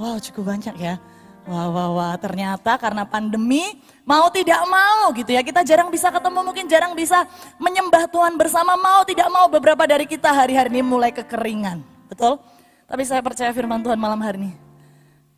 Wow 0.00 0.16
cukup 0.24 0.56
banyak 0.56 0.80
ya. 0.80 0.96
Wah, 1.48 1.72
wah, 1.72 1.88
wah, 1.90 2.14
ternyata 2.20 2.76
karena 2.76 3.08
pandemi 3.08 3.80
mau 4.04 4.26
tidak 4.32 4.60
mau 4.66 5.10
gitu 5.16 5.30
ya. 5.32 5.42
Kita 5.44 5.64
jarang 5.64 5.88
bisa 5.88 6.08
ketemu, 6.12 6.40
mungkin 6.44 6.64
jarang 6.66 6.92
bisa 6.92 7.24
menyembah 7.56 8.06
Tuhan 8.08 8.34
bersama. 8.36 8.76
Mau 8.76 9.04
tidak 9.06 9.28
mau 9.28 9.46
beberapa 9.46 9.86
dari 9.86 10.04
kita 10.04 10.30
hari-hari 10.30 10.72
ini 10.72 10.82
mulai 10.84 11.10
kekeringan. 11.14 11.80
Betul? 12.10 12.40
Tapi 12.90 13.02
saya 13.06 13.22
percaya 13.22 13.54
firman 13.54 13.80
Tuhan 13.80 13.98
malam 13.98 14.18
hari 14.18 14.38
ini. 14.42 14.52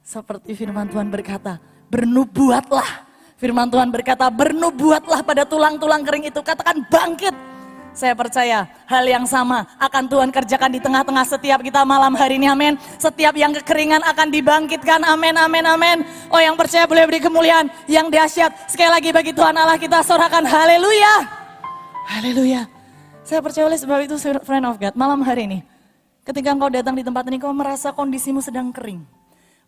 Seperti 0.03 0.57
firman 0.57 0.89
Tuhan 0.91 1.07
berkata, 1.13 1.63
bernubuatlah. 1.93 3.07
Firman 3.37 3.69
Tuhan 3.69 3.91
berkata, 3.91 4.31
bernubuatlah 4.31 5.21
pada 5.23 5.43
tulang-tulang 5.45 6.03
kering 6.03 6.31
itu. 6.31 6.41
Katakan 6.41 6.83
bangkit. 6.89 7.35
Saya 7.93 8.17
percaya 8.17 8.65
hal 8.89 9.05
yang 9.05 9.29
sama 9.29 9.69
akan 9.77 10.09
Tuhan 10.09 10.33
kerjakan 10.33 10.73
di 10.73 10.81
tengah-tengah 10.81 11.29
setiap 11.29 11.61
kita 11.61 11.85
malam 11.85 12.17
hari 12.17 12.41
ini, 12.41 12.49
amin. 12.49 12.81
Setiap 12.97 13.37
yang 13.37 13.53
kekeringan 13.53 14.01
akan 14.01 14.33
dibangkitkan, 14.33 15.05
amin, 15.05 15.37
amin, 15.37 15.65
amin. 15.69 15.99
Oh 16.33 16.41
yang 16.41 16.57
percaya 16.57 16.89
boleh 16.89 17.05
beri 17.05 17.21
kemuliaan, 17.21 17.69
yang 17.85 18.09
dahsyat. 18.09 18.49
Sekali 18.73 18.89
lagi 18.89 19.13
bagi 19.13 19.37
Tuhan 19.37 19.53
Allah 19.53 19.77
kita 19.77 20.01
sorakan 20.01 20.49
haleluya. 20.49 21.15
Haleluya. 22.17 22.65
Saya 23.29 23.45
percaya 23.45 23.69
oleh 23.69 23.77
sebab 23.77 24.09
itu 24.09 24.17
friend 24.41 24.65
of 24.65 24.81
God, 24.81 24.97
malam 24.97 25.21
hari 25.21 25.45
ini. 25.45 25.59
Ketika 26.25 26.57
engkau 26.57 26.73
datang 26.73 26.97
di 26.97 27.05
tempat 27.05 27.29
ini, 27.29 27.37
kau 27.37 27.53
merasa 27.53 27.93
kondisimu 27.93 28.41
sedang 28.41 28.73
kering. 28.73 29.05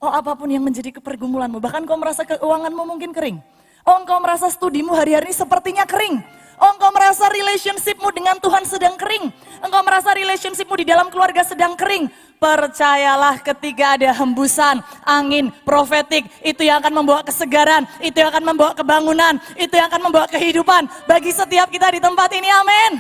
Oh 0.01 0.09
apa 0.09 0.33
pun 0.33 0.49
yang 0.49 0.65
menjadi 0.65 0.97
kepergumulanmu, 0.97 1.61
bahkan 1.61 1.85
kau 1.85 2.01
merasa 2.01 2.25
keuanganmu 2.25 2.83
mungkin 2.89 3.13
kering. 3.13 3.37
Oh 3.85 4.01
engkau 4.01 4.17
merasa 4.17 4.49
studimu 4.49 4.97
hari-hari 4.97 5.29
ini 5.29 5.37
sepertinya 5.37 5.85
kering. 5.85 6.25
Oh 6.59 6.71
engkau 6.71 6.91
merasa 6.95 7.27
relationshipmu 7.31 8.09
dengan 8.15 8.39
Tuhan 8.39 8.63
sedang 8.67 8.95
kering. 8.95 9.33
Engkau 9.65 9.83
merasa 9.83 10.15
relationshipmu 10.15 10.75
di 10.79 10.87
dalam 10.87 11.11
keluarga 11.11 11.43
sedang 11.43 11.75
kering. 11.75 12.07
Percayalah 12.39 13.41
ketika 13.41 13.97
ada 13.97 14.11
hembusan 14.13 14.85
angin 15.03 15.49
profetik, 15.65 16.29
itu 16.45 16.63
yang 16.67 16.79
akan 16.79 17.03
membawa 17.03 17.25
kesegaran, 17.25 17.89
itu 18.05 18.21
yang 18.21 18.29
akan 18.31 18.45
membawa 18.45 18.73
kebangunan, 18.77 19.41
itu 19.57 19.73
yang 19.75 19.89
akan 19.89 20.03
membawa 20.11 20.27
kehidupan 20.29 20.87
bagi 21.09 21.33
setiap 21.33 21.73
kita 21.73 21.89
di 21.91 22.01
tempat 22.05 22.29
ini. 22.37 22.49
Amin. 22.53 22.93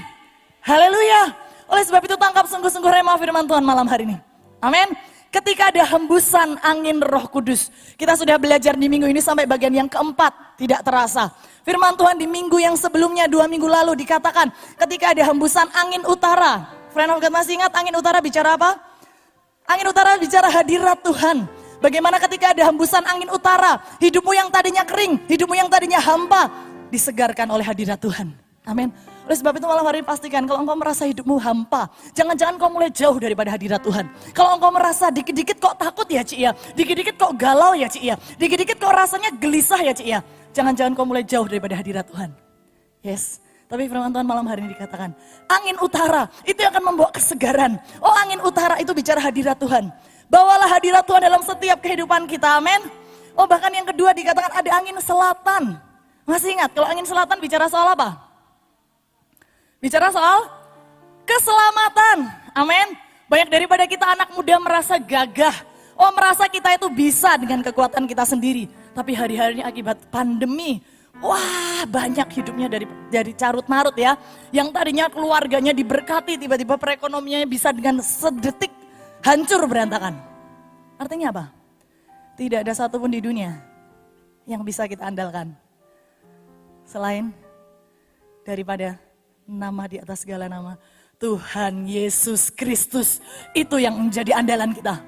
Haleluya. 0.64 1.22
Oleh 1.68 1.84
sebab 1.84 2.02
itu 2.08 2.16
tangkap 2.16 2.48
sungguh-sungguh 2.48 2.90
rema 2.90 3.14
firman 3.20 3.44
Tuhan 3.44 3.64
malam 3.64 3.84
hari 3.84 4.08
ini. 4.08 4.16
Amin. 4.64 4.96
Ketika 5.28 5.74
ada 5.74 5.82
hembusan 5.82 6.56
angin 6.62 7.02
roh 7.02 7.26
kudus. 7.26 7.68
Kita 7.98 8.14
sudah 8.14 8.38
belajar 8.38 8.78
di 8.78 8.86
minggu 8.86 9.10
ini 9.10 9.18
sampai 9.18 9.50
bagian 9.50 9.74
yang 9.74 9.90
keempat. 9.90 10.56
Tidak 10.56 10.80
terasa. 10.86 11.34
Firman 11.64 11.96
Tuhan 11.96 12.20
di 12.20 12.28
minggu 12.28 12.60
yang 12.60 12.76
sebelumnya, 12.76 13.24
dua 13.24 13.48
minggu 13.48 13.64
lalu 13.64 13.96
dikatakan. 14.04 14.52
Ketika 14.76 15.16
ada 15.16 15.24
hembusan 15.32 15.64
angin 15.72 16.04
utara. 16.04 16.68
Friend 16.92 17.10
of 17.10 17.18
God 17.18 17.32
masih 17.32 17.58
ingat 17.58 17.72
angin 17.72 17.96
utara 17.96 18.20
bicara 18.20 18.54
apa? 18.54 18.76
Angin 19.64 19.88
utara 19.88 20.20
bicara 20.20 20.52
hadirat 20.52 21.00
Tuhan. 21.00 21.48
Bagaimana 21.80 22.20
ketika 22.20 22.52
ada 22.52 22.68
hembusan 22.68 23.00
angin 23.08 23.32
utara. 23.32 23.80
Hidupmu 23.96 24.36
yang 24.36 24.52
tadinya 24.52 24.84
kering, 24.84 25.24
hidupmu 25.24 25.56
yang 25.56 25.72
tadinya 25.72 25.98
hampa. 25.98 26.52
Disegarkan 26.92 27.48
oleh 27.48 27.64
hadirat 27.64 27.96
Tuhan. 27.96 28.30
Amin. 28.68 28.92
Oleh 29.24 29.36
sebab 29.40 29.56
itu 29.56 29.64
malam 29.64 29.84
hari 29.88 30.04
ini 30.04 30.06
pastikan 30.06 30.44
kalau 30.44 30.60
engkau 30.60 30.76
merasa 30.76 31.08
hidupmu 31.08 31.40
hampa, 31.40 31.88
jangan-jangan 32.12 32.60
kau 32.60 32.68
mulai 32.68 32.92
jauh 32.92 33.16
daripada 33.16 33.56
hadirat 33.56 33.80
Tuhan. 33.80 34.04
Kalau 34.36 34.60
engkau 34.60 34.68
merasa 34.68 35.08
dikit-dikit 35.08 35.56
kok 35.56 35.80
takut 35.80 36.04
ya 36.12 36.20
Cik 36.20 36.40
ya, 36.44 36.52
dikit-dikit 36.76 37.16
kok 37.16 37.32
galau 37.40 37.72
ya 37.72 37.88
Cik 37.88 38.04
ya, 38.04 38.20
dikit-dikit 38.36 38.76
kok 38.76 38.92
rasanya 38.92 39.32
gelisah 39.40 39.80
ya 39.80 39.96
Cik 39.96 40.08
ya, 40.12 40.20
jangan-jangan 40.52 40.92
kau 40.92 41.08
mulai 41.08 41.24
jauh 41.24 41.48
daripada 41.48 41.72
hadirat 41.72 42.04
Tuhan. 42.04 42.36
Yes, 43.00 43.40
tapi 43.64 43.88
firman 43.88 44.12
Tuhan 44.12 44.28
malam 44.28 44.44
hari 44.44 44.68
ini 44.68 44.76
dikatakan, 44.76 45.16
angin 45.48 45.76
utara 45.80 46.28
itu 46.44 46.60
akan 46.60 46.82
membawa 46.84 47.08
kesegaran. 47.08 47.80
Oh 48.04 48.12
angin 48.12 48.44
utara 48.44 48.76
itu 48.76 48.92
bicara 48.92 49.24
hadirat 49.24 49.56
Tuhan. 49.56 49.88
Bawalah 50.28 50.68
hadirat 50.68 51.04
Tuhan 51.08 51.24
dalam 51.24 51.40
setiap 51.40 51.80
kehidupan 51.80 52.28
kita, 52.28 52.60
amin. 52.60 52.92
Oh 53.32 53.48
bahkan 53.48 53.72
yang 53.72 53.88
kedua 53.88 54.12
dikatakan 54.12 54.52
ada 54.52 54.70
angin 54.76 55.00
selatan. 55.00 55.80
Masih 56.28 56.56
ingat 56.60 56.76
kalau 56.76 56.88
angin 56.92 57.08
selatan 57.08 57.40
bicara 57.40 57.72
soal 57.72 57.88
apa? 57.88 58.33
Bicara 59.84 60.08
soal 60.08 60.48
keselamatan. 61.28 62.24
Amin. 62.56 62.96
Banyak 63.28 63.52
daripada 63.52 63.84
kita 63.84 64.16
anak 64.16 64.32
muda 64.32 64.56
merasa 64.56 64.96
gagah. 64.96 65.52
Oh 65.92 66.08
merasa 66.16 66.48
kita 66.48 66.72
itu 66.72 66.88
bisa 66.88 67.36
dengan 67.36 67.60
kekuatan 67.60 68.08
kita 68.08 68.24
sendiri. 68.24 68.64
Tapi 68.96 69.12
hari-hari 69.12 69.60
ini 69.60 69.64
akibat 69.68 70.08
pandemi. 70.08 70.80
Wah 71.20 71.84
banyak 71.84 72.24
hidupnya 72.32 72.72
dari 72.72 72.88
dari 73.12 73.36
carut 73.36 73.68
marut 73.68 73.92
ya. 73.92 74.16
Yang 74.56 74.72
tadinya 74.72 75.12
keluarganya 75.12 75.76
diberkati 75.76 76.40
tiba-tiba 76.40 76.80
perekonomiannya 76.80 77.44
bisa 77.44 77.68
dengan 77.68 78.00
sedetik 78.00 78.72
hancur 79.20 79.68
berantakan. 79.68 80.16
Artinya 80.96 81.28
apa? 81.28 81.44
Tidak 82.40 82.64
ada 82.64 82.72
satupun 82.72 83.12
di 83.12 83.20
dunia 83.20 83.52
yang 84.48 84.64
bisa 84.64 84.88
kita 84.88 85.04
andalkan. 85.04 85.52
Selain 86.88 87.36
daripada 88.48 89.03
nama 89.44 89.84
di 89.88 90.00
atas 90.00 90.24
segala 90.24 90.48
nama. 90.48 90.80
Tuhan 91.20 91.86
Yesus 91.86 92.50
Kristus 92.52 93.22
itu 93.56 93.76
yang 93.78 93.96
menjadi 93.96 94.36
andalan 94.36 94.74
kita. 94.74 95.00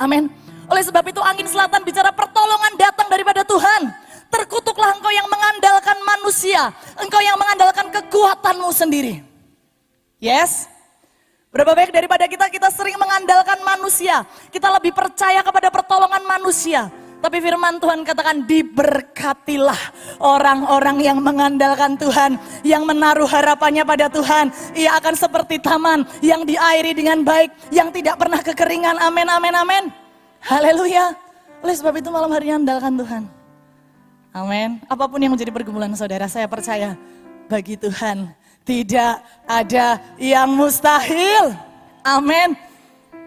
Amin. 0.00 0.32
Oleh 0.70 0.84
sebab 0.86 1.04
itu 1.10 1.20
angin 1.20 1.44
selatan 1.44 1.82
bicara 1.84 2.14
pertolongan 2.14 2.78
datang 2.78 3.10
daripada 3.10 3.42
Tuhan. 3.44 3.90
Terkutuklah 4.30 4.94
engkau 4.94 5.10
yang 5.10 5.26
mengandalkan 5.26 5.98
manusia. 6.06 6.70
Engkau 6.96 7.18
yang 7.18 7.34
mengandalkan 7.34 7.90
kekuatanmu 7.90 8.70
sendiri. 8.70 9.26
Yes. 10.22 10.70
Berapa 11.50 11.74
baik 11.74 11.90
daripada 11.90 12.30
kita, 12.30 12.46
kita 12.46 12.70
sering 12.70 12.94
mengandalkan 12.94 13.58
manusia. 13.66 14.22
Kita 14.54 14.70
lebih 14.70 14.94
percaya 14.94 15.42
kepada 15.42 15.66
pertolongan 15.66 16.22
manusia. 16.22 16.86
Tapi 17.20 17.36
firman 17.36 17.76
Tuhan 17.76 18.00
katakan 18.00 18.48
diberkatilah 18.48 19.80
orang-orang 20.24 21.04
yang 21.04 21.20
mengandalkan 21.20 22.00
Tuhan, 22.00 22.40
yang 22.64 22.88
menaruh 22.88 23.28
harapannya 23.28 23.84
pada 23.84 24.08
Tuhan. 24.08 24.48
Ia 24.72 24.96
akan 24.96 25.14
seperti 25.14 25.60
taman 25.60 26.08
yang 26.24 26.48
diairi 26.48 26.96
dengan 26.96 27.20
baik, 27.20 27.52
yang 27.68 27.92
tidak 27.92 28.16
pernah 28.16 28.40
kekeringan. 28.40 28.96
Amin, 29.04 29.28
amin, 29.28 29.52
amin. 29.52 29.84
Haleluya. 30.40 31.12
Oleh 31.60 31.76
sebab 31.76 31.92
itu 32.00 32.08
malam 32.08 32.32
hari 32.32 32.56
andalkan 32.56 32.96
Tuhan. 32.96 33.22
Amin. 34.32 34.80
Apa 34.88 35.04
pun 35.04 35.20
yang 35.20 35.36
menjadi 35.36 35.52
pergumulan 35.52 35.92
saudara, 35.92 36.24
saya 36.24 36.48
percaya 36.48 36.96
bagi 37.52 37.76
Tuhan 37.76 38.32
tidak 38.64 39.20
ada 39.44 39.98
yang 40.16 40.48
mustahil. 40.54 41.52
Amin. 42.06 42.69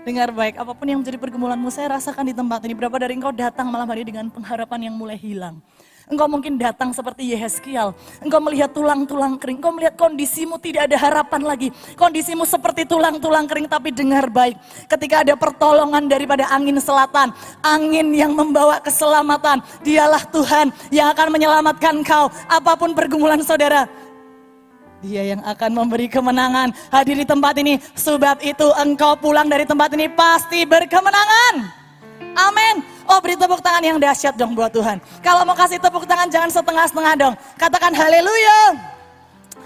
Dengar 0.04 0.36
baik, 0.36 0.60
apa 0.60 0.76
pun 0.76 0.84
yang 0.84 1.00
menjadi 1.00 1.16
pergumulanmu, 1.16 1.72
saya 1.72 1.96
rasakan 1.96 2.28
di 2.28 2.36
tempat 2.36 2.60
ini. 2.68 2.76
Berapa 2.76 3.00
dari 3.00 3.16
engkau 3.16 3.32
datang 3.32 3.72
malam 3.72 3.88
hari 3.88 4.04
dengan 4.04 4.28
pengharapan 4.28 4.92
yang 4.92 4.96
mulai 5.00 5.16
hilang. 5.16 5.64
Engkau 6.12 6.28
mungkin 6.28 6.60
datang 6.60 6.92
seperti 6.92 7.32
Yeheskiel. 7.32 7.96
Engkau 8.20 8.44
melihat 8.44 8.76
tulang-tulang 8.76 9.40
kering. 9.40 9.64
Engkau 9.64 9.72
melihat 9.72 9.96
kondisimu 9.96 10.60
tidak 10.60 10.92
ada 10.92 11.00
harapan 11.00 11.48
lagi. 11.48 11.72
Kondisimu 11.96 12.44
seperti 12.44 12.84
tulang-tulang 12.84 13.48
kering 13.48 13.72
tapi 13.72 13.96
dengar 13.96 14.28
baik. 14.28 14.60
Ketika 14.92 15.24
ada 15.24 15.40
pertolongan 15.40 16.04
daripada 16.12 16.52
angin 16.52 16.76
selatan. 16.84 17.32
Angin 17.64 18.12
yang 18.12 18.36
membawa 18.36 18.84
keselamatan. 18.84 19.64
Dialah 19.88 20.28
Tuhan 20.28 20.76
yang 20.92 21.16
akan 21.16 21.32
menyelamatkan 21.32 22.04
kau. 22.04 22.28
Apa 22.52 22.76
pun 22.76 22.92
pergumulan 22.92 23.40
saudara. 23.40 23.88
Dia 25.04 25.36
yang 25.36 25.44
akan 25.44 25.72
memberi 25.76 26.08
kemenangan 26.08 26.72
hadir 26.88 27.20
di 27.20 27.28
tempat 27.28 27.60
ini. 27.60 27.76
Sebab 27.92 28.40
itu 28.40 28.72
engkau 28.80 29.20
pulang 29.20 29.52
dari 29.52 29.68
tempat 29.68 29.92
ini 29.92 30.08
pasti 30.08 30.64
berkemenangan. 30.64 31.68
Amin. 32.40 32.82
Oh 33.04 33.20
beri 33.20 33.36
tepuk 33.36 33.60
tangan 33.60 33.84
yang 33.84 34.00
dahsyat 34.00 34.40
dong 34.40 34.56
buat 34.56 34.72
Tuhan. 34.72 35.04
Kalau 35.20 35.44
mau 35.44 35.54
kasih 35.54 35.78
tepuk 35.78 36.08
tangan 36.08 36.32
jangan 36.32 36.50
setengah-setengah 36.50 37.14
dong. 37.20 37.36
Katakan 37.60 37.92
haleluya. 37.92 38.60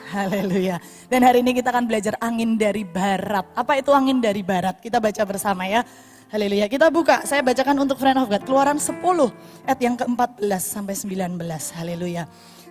Haleluya. 0.09 0.81
Dan 1.05 1.21
hari 1.21 1.45
ini 1.45 1.53
kita 1.53 1.69
akan 1.69 1.85
belajar 1.85 2.17
angin 2.17 2.57
dari 2.57 2.81
barat. 2.81 3.45
Apa 3.53 3.77
itu 3.77 3.93
angin 3.93 4.17
dari 4.17 4.41
barat? 4.41 4.81
Kita 4.81 4.97
baca 4.97 5.21
bersama 5.21 5.69
ya. 5.69 5.85
Haleluya. 6.33 6.65
Kita 6.65 6.89
buka. 6.89 7.23
Saya 7.23 7.45
bacakan 7.45 7.87
untuk 7.87 8.01
friend 8.01 8.19
of 8.19 8.27
God. 8.27 8.43
Keluaran 8.43 8.81
10 8.81 8.99
ayat 9.69 9.79
yang 9.79 9.95
ke-14 9.95 10.63
sampai 10.63 10.95
19. 10.97 11.39
Haleluya. 11.77 12.25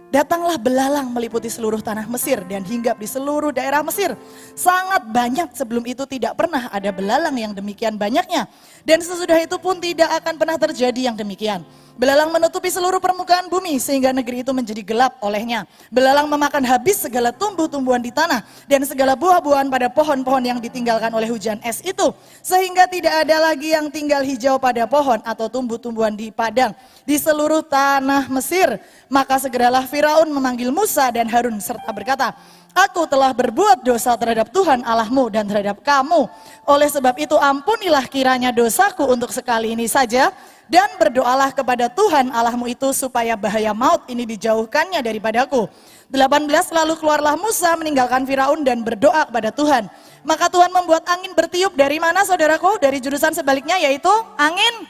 Datanglah 0.06 0.54
belalang 0.54 1.10
meliputi 1.10 1.50
seluruh 1.50 1.82
tanah 1.82 2.06
Mesir 2.06 2.38
dan 2.46 2.62
hinggap 2.62 2.94
di 2.94 3.10
seluruh 3.10 3.50
daerah 3.50 3.82
Mesir. 3.82 4.14
Sangat 4.54 5.02
banyak 5.10 5.50
sebelum 5.50 5.82
itu 5.82 6.06
tidak 6.06 6.38
pernah 6.38 6.70
ada 6.70 6.94
belalang 6.94 7.34
yang 7.34 7.50
demikian 7.50 7.98
banyaknya. 7.98 8.46
Dan 8.86 9.02
sesudah 9.02 9.42
itu 9.42 9.58
pun 9.58 9.82
tidak 9.82 10.06
akan 10.22 10.38
pernah 10.38 10.54
terjadi 10.54 11.10
yang 11.10 11.18
demikian. 11.18 11.66
Belalang 11.96 12.28
menutupi 12.28 12.68
seluruh 12.68 13.00
permukaan 13.00 13.48
bumi 13.48 13.80
sehingga 13.80 14.12
negeri 14.12 14.44
itu 14.44 14.52
menjadi 14.52 14.84
gelap 14.84 15.16
olehnya. 15.24 15.64
Belalang 15.88 16.28
memakan 16.28 16.60
habis 16.60 17.00
segala 17.00 17.32
tumbuh-tumbuhan 17.32 18.04
di 18.04 18.12
tanah 18.12 18.44
dan 18.68 18.84
segala 18.84 19.16
buah-buahan 19.16 19.72
pada 19.72 19.88
pohon-pohon 19.88 20.44
yang 20.44 20.58
ditinggalkan 20.60 21.08
oleh 21.10 21.24
hujan 21.24 21.56
es 21.64 21.80
itu. 21.80 22.12
Sehingga 22.44 22.84
tidak 22.84 23.24
ada 23.24 23.48
lagi 23.48 23.72
yang 23.72 23.88
tinggal 23.88 24.20
hijau 24.20 24.60
pada 24.60 24.84
pohon 24.84 25.24
atau 25.24 25.48
tumbuh-tumbuhan 25.48 26.12
di 26.12 26.28
padang 26.28 26.76
di 27.08 27.16
seluruh 27.16 27.64
tanah 27.64 28.28
Mesir. 28.28 28.76
Maka 29.08 29.40
segeralah 29.40 29.88
Firaun 29.88 30.28
memanggil 30.28 30.68
Musa 30.68 31.08
dan 31.08 31.32
Harun 31.32 31.56
serta 31.64 31.88
berkata, 31.96 32.36
Aku 32.76 33.08
telah 33.08 33.32
berbuat 33.32 33.80
dosa 33.80 34.12
terhadap 34.20 34.52
Tuhan 34.52 34.84
Allahmu 34.84 35.32
dan 35.32 35.48
terhadap 35.48 35.80
kamu. 35.80 36.28
Oleh 36.68 36.92
sebab 36.92 37.16
itu 37.16 37.32
ampunilah 37.32 38.04
kiranya 38.04 38.52
dosaku 38.52 39.08
untuk 39.08 39.32
sekali 39.32 39.72
ini 39.72 39.88
saja. 39.88 40.28
Dan 40.68 40.98
berdoalah 41.00 41.56
kepada 41.56 41.88
Tuhan 41.88 42.28
Allahmu 42.28 42.68
itu 42.68 42.92
supaya 42.92 43.32
bahaya 43.32 43.72
maut 43.72 44.04
ini 44.12 44.28
dijauhkannya 44.28 45.00
daripadaku. 45.00 45.64
18 46.12 46.52
lalu 46.52 46.94
keluarlah 47.00 47.38
Musa 47.40 47.72
meninggalkan 47.80 48.28
Firaun 48.28 48.60
dan 48.60 48.84
berdoa 48.84 49.24
kepada 49.24 49.54
Tuhan. 49.56 49.88
Maka 50.26 50.52
Tuhan 50.52 50.68
membuat 50.68 51.08
angin 51.08 51.32
bertiup 51.32 51.72
dari 51.78 51.96
mana 51.96 52.28
saudaraku? 52.28 52.76
Dari 52.76 53.00
jurusan 53.00 53.32
sebaliknya 53.32 53.80
yaitu 53.80 54.12
angin. 54.36 54.84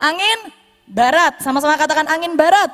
Angin 0.00 0.56
barat. 0.88 1.36
Sama-sama 1.44 1.76
katakan 1.76 2.08
angin 2.08 2.32
barat. 2.32 2.70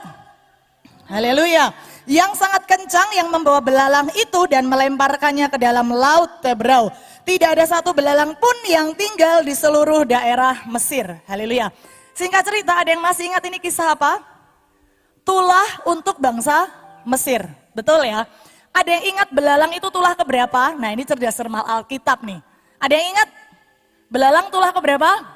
Haleluya. 1.08 1.72
Yang 2.04 2.36
sangat 2.36 2.68
kencang 2.68 3.08
yang 3.16 3.32
membawa 3.32 3.64
belalang 3.64 4.12
itu 4.12 4.44
dan 4.52 4.68
melemparkannya 4.68 5.48
ke 5.48 5.56
dalam 5.56 5.88
laut 5.88 6.44
Tebrau. 6.44 6.92
Tidak 7.24 7.48
ada 7.48 7.64
satu 7.64 7.96
belalang 7.96 8.36
pun 8.36 8.56
yang 8.68 8.92
tinggal 8.92 9.40
di 9.40 9.56
seluruh 9.56 10.04
daerah 10.04 10.68
Mesir. 10.68 11.08
Haleluya. 11.24 11.72
Singkat 12.12 12.44
cerita, 12.44 12.76
ada 12.76 12.92
yang 12.92 13.00
masih 13.00 13.32
ingat 13.32 13.42
ini 13.48 13.56
kisah 13.56 13.96
apa? 13.96 14.20
Tulah 15.24 15.88
untuk 15.88 16.20
bangsa 16.20 16.68
Mesir. 17.08 17.48
Betul 17.72 18.04
ya? 18.04 18.28
Ada 18.70 18.90
yang 19.00 19.04
ingat 19.16 19.28
belalang 19.32 19.72
itu 19.72 19.88
tulah 19.88 20.12
keberapa? 20.12 20.76
Nah 20.76 20.92
ini 20.92 21.08
cerdas 21.08 21.32
sermal 21.32 21.64
Alkitab 21.64 22.20
nih. 22.20 22.44
Ada 22.76 22.94
yang 23.00 23.06
ingat? 23.16 23.28
Belalang 24.12 24.46
tulah 24.52 24.70
keberapa? 24.76 25.33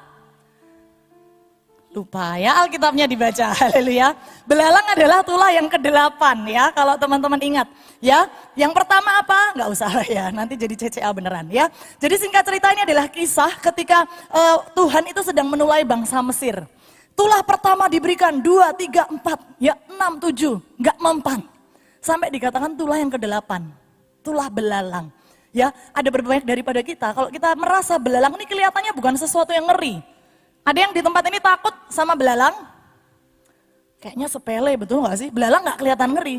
Lupa 1.89 2.37
ya 2.37 2.61
Alkitabnya 2.61 3.09
dibaca, 3.09 3.49
haleluya. 3.65 4.13
Belalang 4.45 4.93
adalah 4.93 5.25
tulah 5.25 5.49
yang 5.49 5.65
kedelapan 5.65 6.37
ya, 6.45 6.69
kalau 6.69 6.93
teman-teman 7.01 7.41
ingat. 7.41 7.67
Ya, 7.97 8.29
yang 8.53 8.69
pertama 8.77 9.17
apa? 9.17 9.57
Nggak 9.57 9.69
usah 9.73 9.89
lah 9.89 10.05
ya, 10.05 10.29
nanti 10.29 10.53
jadi 10.53 10.77
CCA 10.77 11.09
beneran 11.09 11.49
ya. 11.49 11.65
Jadi 11.97 12.15
singkat 12.21 12.45
cerita 12.45 12.69
ini 12.77 12.85
adalah 12.85 13.09
kisah 13.09 13.57
ketika 13.57 14.05
eh, 14.29 14.57
Tuhan 14.77 15.09
itu 15.09 15.21
sedang 15.25 15.49
menulai 15.49 15.81
bangsa 15.81 16.21
Mesir. 16.21 16.61
Tulah 17.17 17.41
pertama 17.41 17.89
diberikan 17.89 18.37
dua, 18.37 18.69
tiga, 18.77 19.09
empat, 19.09 19.41
ya 19.57 19.73
enam, 19.89 20.21
tujuh, 20.21 20.61
nggak 20.77 20.97
mempan. 21.01 21.41
Sampai 21.99 22.29
dikatakan 22.29 22.77
tulah 22.77 23.01
yang 23.01 23.09
kedelapan, 23.09 23.65
tulah 24.21 24.45
belalang. 24.47 25.09
Ya, 25.49 25.73
ada 25.89 26.09
berbanyak 26.13 26.45
daripada 26.45 26.85
kita. 26.85 27.17
Kalau 27.17 27.33
kita 27.33 27.57
merasa 27.57 27.97
belalang 27.97 28.37
ini 28.37 28.45
kelihatannya 28.45 28.93
bukan 28.93 29.17
sesuatu 29.17 29.49
yang 29.49 29.65
ngeri. 29.73 30.18
Ada 30.63 30.79
yang 30.85 30.93
di 30.93 31.01
tempat 31.01 31.23
ini 31.27 31.39
takut 31.41 31.75
sama 31.89 32.13
belalang? 32.13 32.53
Kayaknya 33.99 34.27
sepele, 34.31 34.73
betul 34.79 35.03
nggak 35.03 35.17
sih? 35.19 35.29
Belalang 35.29 35.61
nggak 35.65 35.77
kelihatan 35.79 36.09
ngeri. 36.15 36.37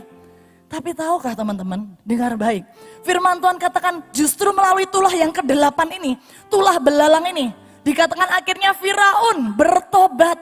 Tapi 0.70 0.94
tahukah 0.94 1.34
teman-teman, 1.34 1.98
dengar 2.06 2.38
baik. 2.38 2.62
Firman 3.02 3.42
Tuhan 3.42 3.58
katakan 3.58 4.06
justru 4.14 4.54
melalui 4.54 4.86
tulah 4.86 5.10
yang 5.10 5.34
kedelapan 5.34 5.98
ini, 5.98 6.14
tulah 6.46 6.78
belalang 6.78 7.26
ini, 7.26 7.50
dikatakan 7.82 8.30
akhirnya 8.38 8.70
Firaun 8.78 9.50
bertobat. 9.58 10.38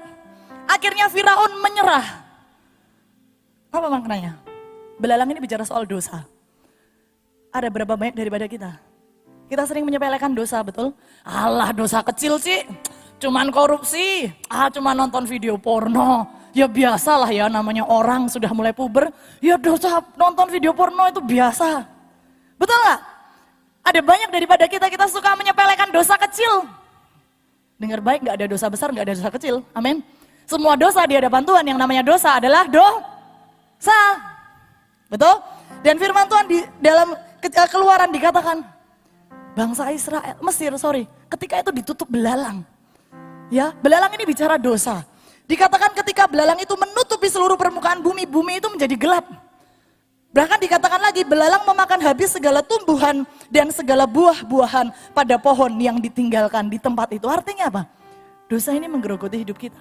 Akhirnya 0.68 1.08
Firaun 1.08 1.64
menyerah. 1.64 2.04
Apa 3.72 3.88
maknanya? 3.88 4.36
Belalang 5.00 5.32
ini 5.32 5.40
bicara 5.40 5.64
soal 5.64 5.88
dosa. 5.88 6.28
Ada 7.48 7.72
berapa 7.72 7.96
banyak 7.96 8.12
daripada 8.12 8.44
kita? 8.44 8.76
Kita 9.48 9.64
sering 9.64 9.88
menyepelekan 9.88 10.36
dosa, 10.36 10.60
betul? 10.60 10.92
Allah 11.24 11.72
dosa 11.72 12.04
kecil 12.04 12.36
sih, 12.36 12.68
cuman 13.18 13.50
korupsi, 13.50 14.30
ah 14.48 14.70
cuma 14.70 14.94
nonton 14.94 15.26
video 15.26 15.58
porno. 15.58 16.38
Ya 16.56 16.64
biasalah 16.66 17.28
ya 17.30 17.46
namanya 17.46 17.84
orang 17.86 18.26
sudah 18.26 18.50
mulai 18.50 18.72
puber, 18.72 19.12
ya 19.38 19.60
dosa 19.60 20.00
nonton 20.16 20.48
video 20.48 20.72
porno 20.72 21.06
itu 21.06 21.20
biasa. 21.22 21.84
Betul 22.56 22.78
nggak? 22.82 23.00
Ada 23.84 24.00
banyak 24.02 24.30
daripada 24.32 24.64
kita, 24.66 24.90
kita 24.90 25.06
suka 25.06 25.38
menyepelekan 25.38 25.92
dosa 25.92 26.18
kecil. 26.18 26.66
Dengar 27.78 28.02
baik, 28.02 28.26
nggak 28.26 28.36
ada 28.42 28.46
dosa 28.50 28.66
besar, 28.66 28.90
nggak 28.90 29.06
ada 29.06 29.14
dosa 29.14 29.30
kecil. 29.30 29.62
Amin. 29.70 30.02
Semua 30.48 30.74
dosa 30.74 31.04
di 31.06 31.14
hadapan 31.14 31.44
Tuhan 31.46 31.64
yang 31.68 31.78
namanya 31.78 32.02
dosa 32.02 32.40
adalah 32.40 32.66
dosa. 32.66 34.00
Betul? 35.06 35.38
Dan 35.84 35.94
firman 36.00 36.26
Tuhan 36.26 36.46
di 36.48 36.58
dalam 36.82 37.14
eh, 37.44 37.68
keluaran 37.70 38.10
dikatakan, 38.10 38.64
bangsa 39.54 39.94
Israel, 39.94 40.36
Mesir 40.42 40.72
sorry, 40.74 41.06
ketika 41.30 41.62
itu 41.62 41.70
ditutup 41.70 42.08
belalang. 42.10 42.66
Ya, 43.48 43.72
belalang 43.80 44.12
ini 44.12 44.28
bicara 44.28 44.60
dosa. 44.60 45.04
Dikatakan 45.48 45.96
ketika 45.96 46.28
belalang 46.28 46.60
itu 46.60 46.76
menutupi 46.76 47.32
seluruh 47.32 47.56
permukaan 47.56 48.04
bumi, 48.04 48.28
bumi 48.28 48.60
itu 48.60 48.68
menjadi 48.68 48.92
gelap. 49.00 49.24
Bahkan 50.28 50.60
dikatakan 50.60 51.00
lagi, 51.00 51.24
belalang 51.24 51.64
memakan 51.64 52.04
habis 52.04 52.36
segala 52.36 52.60
tumbuhan 52.60 53.24
dan 53.48 53.72
segala 53.72 54.04
buah-buahan 54.04 54.92
pada 55.16 55.40
pohon 55.40 55.72
yang 55.80 55.96
ditinggalkan 55.96 56.68
di 56.68 56.76
tempat 56.76 57.08
itu. 57.16 57.24
Artinya 57.24 57.72
apa? 57.72 57.82
Dosa 58.44 58.76
ini 58.76 58.84
menggerogoti 58.84 59.40
hidup 59.40 59.56
kita. 59.56 59.80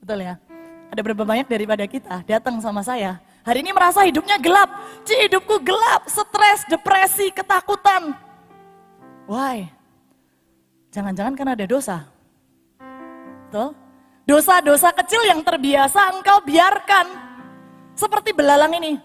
Betul 0.00 0.24
ya? 0.24 0.40
Ada 0.88 1.00
berapa 1.04 1.24
banyak 1.24 1.48
daripada 1.48 1.84
kita 1.88 2.24
datang 2.24 2.60
sama 2.60 2.84
saya, 2.84 3.20
hari 3.44 3.64
ini 3.64 3.72
merasa 3.72 4.04
hidupnya 4.04 4.36
gelap. 4.40 4.68
Ci 5.04 5.16
hidupku 5.28 5.60
gelap, 5.60 6.08
stres, 6.08 6.64
depresi, 6.68 7.32
ketakutan. 7.32 8.16
Why? 9.24 9.72
Jangan-jangan 10.92 11.32
karena 11.32 11.52
ada 11.56 11.64
dosa. 11.64 12.11
Betul? 13.52 13.76
Dosa-dosa 14.24 14.96
kecil 14.96 15.28
yang 15.28 15.44
terbiasa 15.44 16.08
engkau 16.16 16.40
biarkan. 16.40 17.04
Seperti 17.92 18.32
belalang 18.32 18.72
ini. 18.80 18.96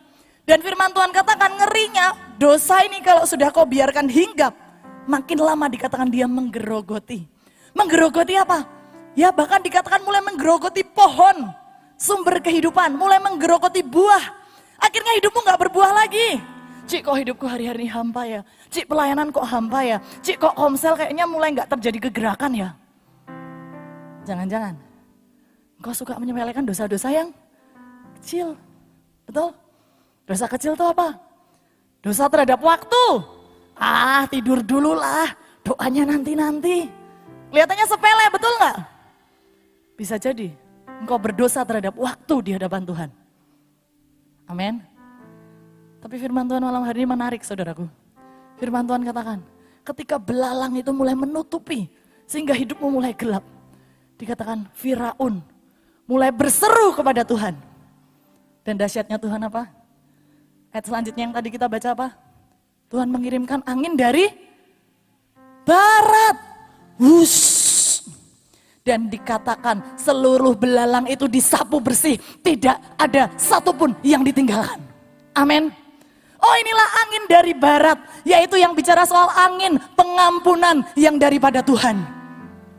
Dan 0.47 0.63
firman 0.63 0.95
Tuhan 0.95 1.11
katakan 1.11 1.59
ngerinya, 1.59 2.15
dosa 2.39 2.79
ini 2.87 3.03
kalau 3.03 3.27
sudah 3.27 3.51
kau 3.51 3.67
biarkan 3.67 4.07
hinggap, 4.07 4.55
makin 5.03 5.43
lama 5.43 5.67
dikatakan 5.67 6.07
dia 6.07 6.31
menggerogoti. 6.31 7.27
Menggerogoti 7.75 8.39
apa? 8.39 8.63
Ya 9.19 9.35
bahkan 9.35 9.59
dikatakan 9.59 9.99
mulai 10.07 10.23
menggerogoti 10.23 10.87
pohon, 10.87 11.51
sumber 11.99 12.39
kehidupan, 12.39 12.95
mulai 12.95 13.19
menggerogoti 13.19 13.83
buah. 13.83 14.31
Akhirnya 14.79 15.11
hidupmu 15.19 15.43
nggak 15.43 15.59
berbuah 15.67 15.91
lagi. 15.91 16.39
Cik 16.87 17.03
kok 17.03 17.19
hidupku 17.19 17.43
hari-hari 17.43 17.91
hampa 17.91 18.23
ya? 18.23 18.47
Cik 18.71 18.87
pelayanan 18.87 19.27
kok 19.35 19.43
hampa 19.43 19.83
ya? 19.83 19.99
Cik 20.23 20.39
kok 20.39 20.55
komsel 20.55 20.95
kayaknya 20.95 21.27
mulai 21.27 21.51
nggak 21.51 21.67
terjadi 21.75 22.07
kegerakan 22.07 22.55
ya? 22.55 22.71
Jangan-jangan 24.27 24.75
engkau 25.79 25.95
suka 25.95 26.19
menyepelekan 26.19 26.67
dosa-dosa 26.67 27.07
yang 27.07 27.31
kecil. 28.19 28.59
Betul? 29.23 29.55
Dosa 30.27 30.45
kecil 30.51 30.75
itu 30.75 30.83
apa? 30.83 31.15
Dosa 32.03 32.27
terhadap 32.27 32.59
waktu. 32.59 33.05
Ah, 33.79 34.27
tidur 34.27 34.59
dulu 34.59 34.99
lah. 34.99 35.31
Doanya 35.63 36.03
nanti-nanti. 36.11 36.91
Kelihatannya 37.47 37.85
sepele, 37.87 38.25
betul 38.27 38.53
nggak? 38.59 38.77
Bisa 39.95 40.19
jadi 40.19 40.51
engkau 40.99 41.15
berdosa 41.15 41.63
terhadap 41.63 41.95
waktu 41.95 42.35
di 42.43 42.51
hadapan 42.51 42.83
Tuhan. 42.83 43.09
Amin. 44.51 44.83
Tapi 46.03 46.15
firman 46.19 46.47
Tuhan 46.47 46.63
malam 46.63 46.83
hari 46.83 47.03
ini 47.03 47.09
menarik 47.09 47.41
saudaraku. 47.47 47.87
Firman 48.59 48.83
Tuhan 48.83 49.03
katakan, 49.07 49.39
ketika 49.87 50.19
belalang 50.19 50.75
itu 50.75 50.91
mulai 50.91 51.15
menutupi, 51.15 51.87
sehingga 52.27 52.51
hidupmu 52.51 52.91
mulai 52.91 53.15
gelap. 53.15 53.43
Dikatakan 54.17 54.65
Firaun 54.73 55.45
mulai 56.09 56.33
berseru 56.33 56.95
kepada 56.97 57.21
Tuhan. 57.21 57.53
Dan 58.65 58.75
dahsyatnya 58.75 59.21
Tuhan 59.21 59.41
apa? 59.47 59.69
Ayat 60.73 60.85
selanjutnya 60.89 61.23
yang 61.29 61.35
tadi 61.35 61.47
kita 61.53 61.69
baca 61.69 61.89
apa? 61.93 62.07
Tuhan 62.89 63.07
mengirimkan 63.07 63.61
angin 63.63 63.93
dari 63.95 64.27
barat. 65.63 66.35
Wush. 66.97 68.01
Dan 68.81 69.11
dikatakan 69.11 69.99
seluruh 69.99 70.55
belalang 70.55 71.05
itu 71.11 71.27
disapu 71.27 71.77
bersih. 71.83 72.17
Tidak 72.17 72.97
ada 72.97 73.29
satupun 73.35 73.93
yang 74.01 74.23
ditinggalkan. 74.23 74.79
Amin. 75.35 75.69
Oh 76.39 76.55
inilah 76.57 76.89
angin 77.05 77.23
dari 77.27 77.53
barat. 77.53 77.99
Yaitu 78.23 78.57
yang 78.57 78.71
bicara 78.71 79.03
soal 79.03 79.27
angin 79.35 79.77
pengampunan 79.93 80.87
yang 80.95 81.19
daripada 81.19 81.59
Tuhan. 81.59 81.99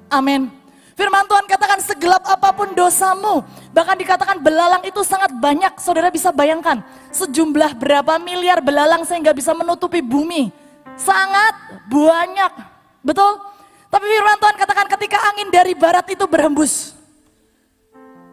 Amin. 0.08 0.57
Firman 0.98 1.30
Tuhan 1.30 1.46
katakan 1.46 1.78
segelap 1.78 2.26
apa 2.26 2.50
pun 2.50 2.74
dosamu. 2.74 3.46
Bahkan 3.70 4.02
dikatakan 4.02 4.42
belalang 4.42 4.82
itu 4.82 4.98
sangat 5.06 5.30
banyak. 5.30 5.78
Saudara 5.78 6.10
bisa 6.10 6.34
bayangkan. 6.34 6.82
Sejumlah 7.14 7.78
berapa 7.78 8.18
miliar 8.18 8.58
belalang 8.58 9.06
sehingga 9.06 9.30
bisa 9.30 9.54
menutupi 9.54 10.02
bumi. 10.02 10.50
Sangat 10.98 11.54
banyak. 11.86 12.50
Betul? 13.06 13.30
Tapi 13.86 14.04
firman 14.10 14.42
Tuhan 14.42 14.56
katakan 14.58 14.86
ketika 14.98 15.22
angin 15.30 15.54
dari 15.54 15.78
barat 15.78 16.02
itu 16.10 16.26
berhembus. 16.26 16.98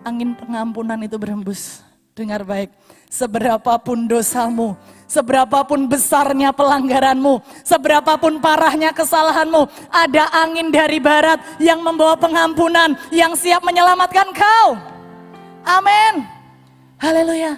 Angin 0.02 0.34
pengampunan 0.34 0.98
itu 1.06 1.22
berhembus. 1.22 1.86
Dengar 2.18 2.42
baik. 2.42 2.74
Seberapapun 3.14 4.10
dosamu, 4.10 4.74
seberapapun 5.06 5.88
besarnya 5.90 6.52
pelanggaranmu, 6.52 7.42
seberapapun 7.66 8.42
parahnya 8.42 8.92
kesalahanmu, 8.92 9.66
ada 9.90 10.30
angin 10.34 10.70
dari 10.70 10.98
barat 11.02 11.42
yang 11.62 11.82
membawa 11.82 12.18
pengampunan, 12.18 12.98
yang 13.14 13.34
siap 13.34 13.62
menyelamatkan 13.62 14.30
kau. 14.34 14.78
Amin. 15.66 16.26
Haleluya. 17.02 17.58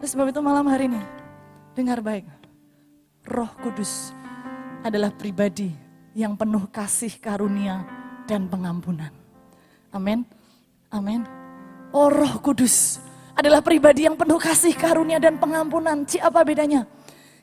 Oleh 0.00 0.08
sebab 0.08 0.32
itu 0.32 0.40
malam 0.40 0.64
hari 0.68 0.88
ini, 0.88 1.00
dengar 1.76 2.00
baik. 2.00 2.24
Roh 3.28 3.52
Kudus 3.60 4.16
adalah 4.80 5.12
pribadi 5.12 5.70
yang 6.16 6.34
penuh 6.34 6.66
kasih 6.72 7.20
karunia 7.20 7.84
dan 8.24 8.48
pengampunan. 8.48 9.12
Amin. 9.92 10.24
Amin. 10.90 11.22
Oh 11.90 12.10
Roh 12.10 12.38
Kudus 12.38 13.02
adalah 13.40 13.64
pribadi 13.64 14.04
yang 14.04 14.14
penuh 14.14 14.36
kasih 14.36 14.76
karunia 14.76 15.16
dan 15.16 15.40
pengampunan. 15.40 16.04
Ci 16.04 16.20
apa 16.20 16.44
bedanya? 16.44 16.84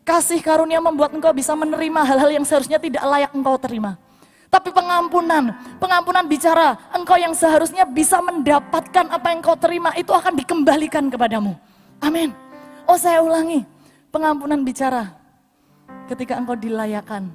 Kasih 0.06 0.40
karunia 0.40 0.80
membuat 0.80 1.12
engkau 1.12 1.34
bisa 1.36 1.52
menerima 1.58 2.02
hal-hal 2.06 2.32
yang 2.32 2.46
seharusnya 2.48 2.80
tidak 2.80 3.04
layak 3.04 3.32
engkau 3.36 3.60
terima. 3.60 4.00
Tapi 4.48 4.72
pengampunan, 4.72 5.52
pengampunan 5.76 6.24
bicara 6.24 6.80
engkau 6.96 7.20
yang 7.20 7.36
seharusnya 7.36 7.84
bisa 7.84 8.24
mendapatkan 8.24 9.12
apa 9.12 9.28
yang 9.36 9.44
kau 9.44 9.60
terima 9.60 9.92
itu 10.00 10.16
akan 10.16 10.40
dikembalikan 10.40 11.12
kepadamu. 11.12 11.52
Amin. 12.00 12.32
Oh 12.88 12.96
saya 12.96 13.20
ulangi, 13.20 13.68
pengampunan 14.08 14.64
bicara 14.64 15.12
ketika 16.08 16.40
engkau 16.40 16.56
dilayakan 16.56 17.28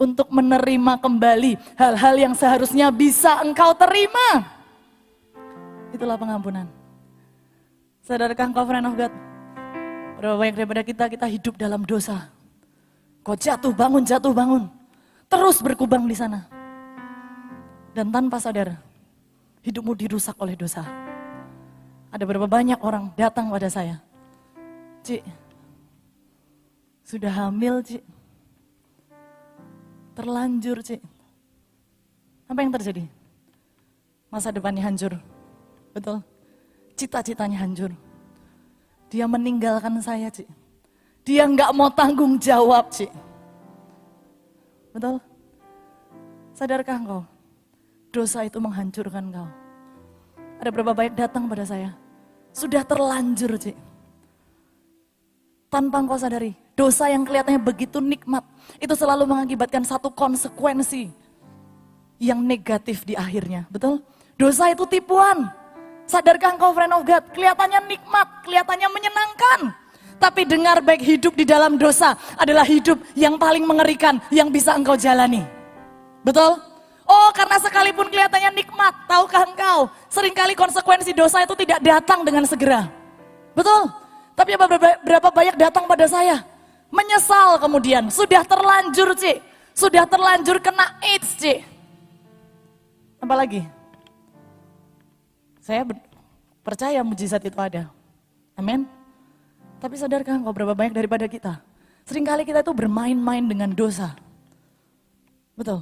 untuk 0.00 0.32
menerima 0.32 0.96
kembali 1.04 1.76
hal-hal 1.76 2.14
yang 2.16 2.32
seharusnya 2.32 2.88
bisa 2.88 3.44
engkau 3.44 3.76
terima. 3.76 4.48
Itulah 5.92 6.16
pengampunan. 6.16 6.83
Sadarkah 8.04 8.52
engkau 8.52 8.68
friend 8.68 8.84
of 8.84 9.00
God? 9.00 9.12
Berapa 10.20 10.36
banyak 10.36 10.56
daripada 10.60 10.82
kita, 10.84 11.04
kita 11.08 11.24
hidup 11.24 11.56
dalam 11.56 11.88
dosa. 11.88 12.28
Kau 13.24 13.32
jatuh 13.32 13.72
bangun, 13.72 14.04
jatuh 14.04 14.36
bangun. 14.36 14.68
Terus 15.24 15.64
berkubang 15.64 16.04
di 16.04 16.12
sana. 16.12 16.44
Dan 17.96 18.12
tanpa 18.12 18.36
sadar, 18.36 18.76
hidupmu 19.64 19.96
dirusak 19.96 20.36
oleh 20.36 20.52
dosa. 20.52 20.84
Ada 22.12 22.28
berapa 22.28 22.44
banyak 22.44 22.76
orang 22.84 23.08
datang 23.16 23.48
pada 23.48 23.72
saya. 23.72 23.96
Cik, 25.00 25.24
sudah 27.08 27.32
hamil 27.32 27.80
cik. 27.80 28.04
Terlanjur 30.12 30.84
cik. 30.84 31.00
Apa 32.52 32.60
yang 32.60 32.72
terjadi? 32.76 33.08
Masa 34.28 34.52
depannya 34.52 34.84
hancur. 34.84 35.16
Betul? 35.96 36.33
Cita-citanya 36.94 37.62
hancur. 37.62 37.90
Dia 39.10 39.26
meninggalkan 39.26 39.98
saya 40.02 40.30
cik. 40.30 40.46
Dia 41.26 41.46
nggak 41.46 41.70
mau 41.74 41.90
tanggung 41.90 42.38
jawab 42.38 42.90
cik. 42.90 43.10
Betul? 44.94 45.18
Sadarkah 46.54 46.98
engkau? 46.98 47.22
Dosa 48.14 48.46
itu 48.46 48.62
menghancurkan 48.62 49.34
kau. 49.34 49.48
Ada 50.62 50.70
berapa 50.70 50.94
banyak 50.94 51.18
datang 51.18 51.50
pada 51.50 51.66
saya. 51.66 51.90
Sudah 52.54 52.86
terlanjur 52.86 53.58
cik. 53.58 53.74
Tanpa 55.66 55.98
engkau 55.98 56.14
sadari, 56.14 56.54
dosa 56.78 57.10
yang 57.10 57.26
kelihatannya 57.26 57.58
begitu 57.58 57.98
nikmat, 57.98 58.46
itu 58.78 58.94
selalu 58.94 59.26
mengakibatkan 59.26 59.82
satu 59.82 60.06
konsekuensi 60.14 61.10
yang 62.22 62.38
negatif 62.38 63.02
di 63.02 63.18
akhirnya. 63.18 63.66
Betul? 63.66 63.98
Dosa 64.38 64.70
itu 64.70 64.86
tipuan. 64.86 65.50
Sadarkah 66.04 66.54
engkau 66.54 66.76
friend 66.76 66.92
of 66.92 67.02
God? 67.02 67.24
Kelihatannya 67.32 67.80
nikmat, 67.88 68.28
kelihatannya 68.44 68.88
menyenangkan. 68.92 69.60
Tapi 70.20 70.46
dengar 70.46 70.78
baik 70.80 71.02
hidup 71.02 71.32
di 71.36 71.44
dalam 71.44 71.76
dosa 71.76 72.14
adalah 72.38 72.64
hidup 72.64 72.96
yang 73.18 73.36
paling 73.36 73.64
mengerikan 73.66 74.20
yang 74.32 74.48
bisa 74.48 74.72
engkau 74.76 74.94
jalani. 74.94 75.42
Betul? 76.24 76.60
Oh 77.04 77.28
karena 77.36 77.60
sekalipun 77.60 78.08
kelihatannya 78.08 78.56
nikmat, 78.56 78.94
tahukah 79.04 79.44
engkau? 79.44 79.92
Seringkali 80.08 80.56
konsekuensi 80.56 81.12
dosa 81.12 81.44
itu 81.44 81.52
tidak 81.60 81.84
datang 81.84 82.24
dengan 82.24 82.48
segera. 82.48 82.88
Betul? 83.52 83.92
Tapi 84.34 84.50
berapa, 85.04 85.28
banyak 85.28 85.56
datang 85.60 85.84
pada 85.84 86.08
saya? 86.08 86.42
Menyesal 86.90 87.60
kemudian, 87.60 88.08
sudah 88.10 88.42
terlanjur 88.42 89.14
Cik. 89.14 89.38
Sudah 89.74 90.06
terlanjur 90.06 90.62
kena 90.62 90.96
AIDS 91.02 91.38
Cik. 91.38 91.60
Apalagi? 93.22 93.66
Saya 95.64 95.88
percaya 96.60 97.00
mujizat 97.00 97.40
itu 97.40 97.56
ada. 97.56 97.88
Amin. 98.52 98.84
Tapi 99.80 99.96
sadarkah 99.96 100.36
engkau 100.36 100.52
berapa 100.52 100.76
banyak 100.76 100.92
daripada 100.92 101.24
kita? 101.24 101.64
Seringkali 102.04 102.44
kita 102.44 102.60
itu 102.60 102.76
bermain-main 102.76 103.40
dengan 103.40 103.72
dosa. 103.72 104.12
Betul. 105.56 105.80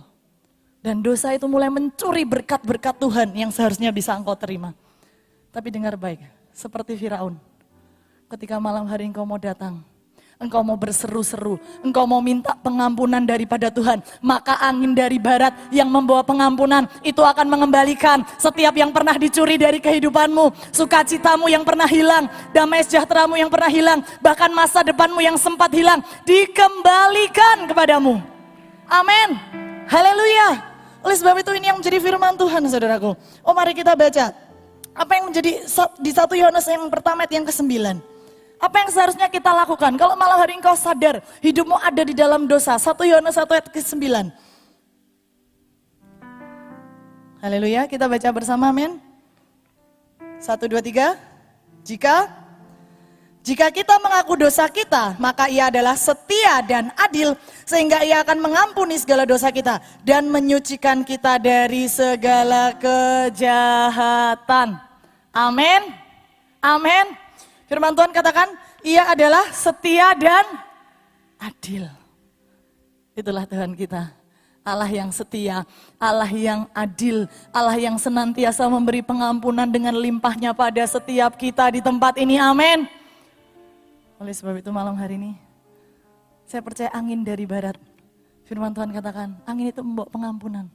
Dan 0.86 1.02
dosa 1.02 1.34
itu 1.34 1.50
mulai 1.50 1.66
mencuri 1.66 2.22
berkat-berkat 2.22 2.94
Tuhan 2.94 3.34
yang 3.34 3.50
seharusnya 3.50 3.90
bisa 3.90 4.14
engkau 4.14 4.38
terima. 4.38 4.70
Tapi 5.50 5.74
dengar 5.74 5.98
baik, 5.98 6.22
seperti 6.54 6.94
Firaun. 6.94 7.34
Ketika 8.30 8.62
malam 8.62 8.86
hari 8.86 9.10
engkau 9.10 9.26
mau 9.26 9.38
datang, 9.38 9.82
engkau 10.43 10.66
mau 10.66 10.74
berseru-seru, 10.74 11.62
engkau 11.86 12.02
mau 12.02 12.19
minta 12.19 12.59
pengampunan 12.59 13.23
daripada 13.23 13.70
Tuhan, 13.70 14.02
maka 14.19 14.59
angin 14.59 14.90
dari 14.90 15.23
barat 15.23 15.55
yang 15.70 15.86
membawa 15.86 16.27
pengampunan 16.27 16.90
itu 17.06 17.23
akan 17.23 17.47
mengembalikan 17.47 18.27
setiap 18.36 18.74
yang 18.74 18.90
pernah 18.90 19.14
dicuri 19.14 19.55
dari 19.55 19.78
kehidupanmu, 19.78 20.74
sukacitamu 20.74 21.47
yang 21.47 21.62
pernah 21.62 21.86
hilang, 21.86 22.27
damai 22.51 22.82
sejahteramu 22.82 23.39
yang 23.39 23.48
pernah 23.48 23.70
hilang, 23.70 24.02
bahkan 24.19 24.51
masa 24.51 24.82
depanmu 24.82 25.23
yang 25.23 25.39
sempat 25.39 25.70
hilang, 25.70 26.02
dikembalikan 26.27 27.70
kepadamu. 27.70 28.19
Amin. 28.90 29.39
Haleluya. 29.86 30.74
Oleh 31.02 31.16
sebab 31.19 31.39
itu 31.39 31.51
ini 31.55 31.70
yang 31.70 31.78
menjadi 31.78 31.98
firman 32.02 32.35
Tuhan 32.35 32.62
saudaraku. 32.66 33.14
Oh 33.47 33.55
mari 33.55 33.73
kita 33.73 33.94
baca. 33.94 34.35
Apa 34.93 35.12
yang 35.16 35.32
menjadi 35.32 35.64
di 35.98 36.10
satu 36.12 36.36
Yohanes 36.36 36.69
yang 36.69 36.86
pertama 36.93 37.24
yang 37.31 37.48
ke-9. 37.48 38.11
Apa 38.62 38.86
yang 38.86 38.90
seharusnya 38.94 39.26
kita 39.26 39.51
lakukan? 39.51 39.98
Kalau 39.98 40.14
malam 40.14 40.39
hari 40.39 40.55
engkau 40.55 40.78
sadar 40.78 41.18
hidupmu 41.43 41.74
ada 41.82 42.06
di 42.06 42.14
dalam 42.14 42.47
dosa. 42.47 42.78
1 42.78 42.94
Yohanes 43.10 43.34
1 43.34 43.51
ayat 43.51 43.66
ke-9. 43.74 43.98
Haleluya, 47.43 47.90
kita 47.90 48.06
baca 48.06 48.28
bersama 48.30 48.70
amin. 48.70 49.02
1, 50.39 50.70
2, 50.70 50.78
3. 50.78 51.18
Jika 51.82 52.30
jika 53.43 53.74
kita 53.74 53.98
mengaku 53.98 54.39
dosa 54.39 54.70
kita, 54.70 55.18
maka 55.18 55.51
ia 55.51 55.66
adalah 55.66 55.98
setia 55.98 56.62
dan 56.62 56.94
adil, 56.94 57.34
sehingga 57.66 58.06
ia 58.06 58.22
akan 58.22 58.39
mengampuni 58.39 58.94
segala 58.94 59.26
dosa 59.26 59.51
kita 59.51 59.82
dan 60.06 60.30
menyucikan 60.30 61.02
kita 61.02 61.43
dari 61.43 61.90
segala 61.90 62.78
kejahatan. 62.78 64.78
Amin. 65.34 65.82
Amin. 66.62 67.22
Firman 67.70 67.94
Tuhan 67.94 68.10
katakan, 68.10 68.52
ia 68.82 69.06
adalah 69.10 69.48
setia 69.55 70.12
dan 70.18 70.44
adil. 71.39 71.86
Itulah 73.12 73.44
Tuhan 73.44 73.76
kita. 73.76 74.22
Allah 74.62 74.86
yang 74.86 75.10
setia, 75.10 75.66
Allah 75.98 76.30
yang 76.30 76.70
adil, 76.70 77.26
Allah 77.51 77.74
yang 77.74 77.98
senantiasa 77.98 78.70
memberi 78.70 79.02
pengampunan 79.02 79.66
dengan 79.66 79.90
limpahnya 79.98 80.55
pada 80.55 80.86
setiap 80.86 81.34
kita 81.34 81.74
di 81.74 81.82
tempat 81.82 82.14
ini. 82.14 82.39
Amin. 82.39 82.86
Oleh 84.22 84.30
sebab 84.30 84.62
itu 84.62 84.70
malam 84.70 84.94
hari 84.94 85.18
ini, 85.18 85.34
saya 86.47 86.62
percaya 86.62 86.94
angin 86.94 87.26
dari 87.26 87.43
barat. 87.43 87.74
Firman 88.47 88.70
Tuhan 88.70 88.94
katakan, 88.94 89.34
angin 89.43 89.74
itu 89.74 89.82
membawa 89.82 90.06
pengampunan. 90.06 90.66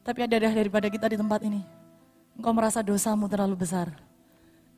Tapi 0.00 0.24
ada 0.24 0.40
daripada 0.40 0.88
kita 0.88 1.12
di 1.12 1.20
tempat 1.20 1.44
ini. 1.44 1.60
Engkau 2.40 2.56
merasa 2.56 2.80
dosamu 2.80 3.28
terlalu 3.28 3.52
besar. 3.52 3.92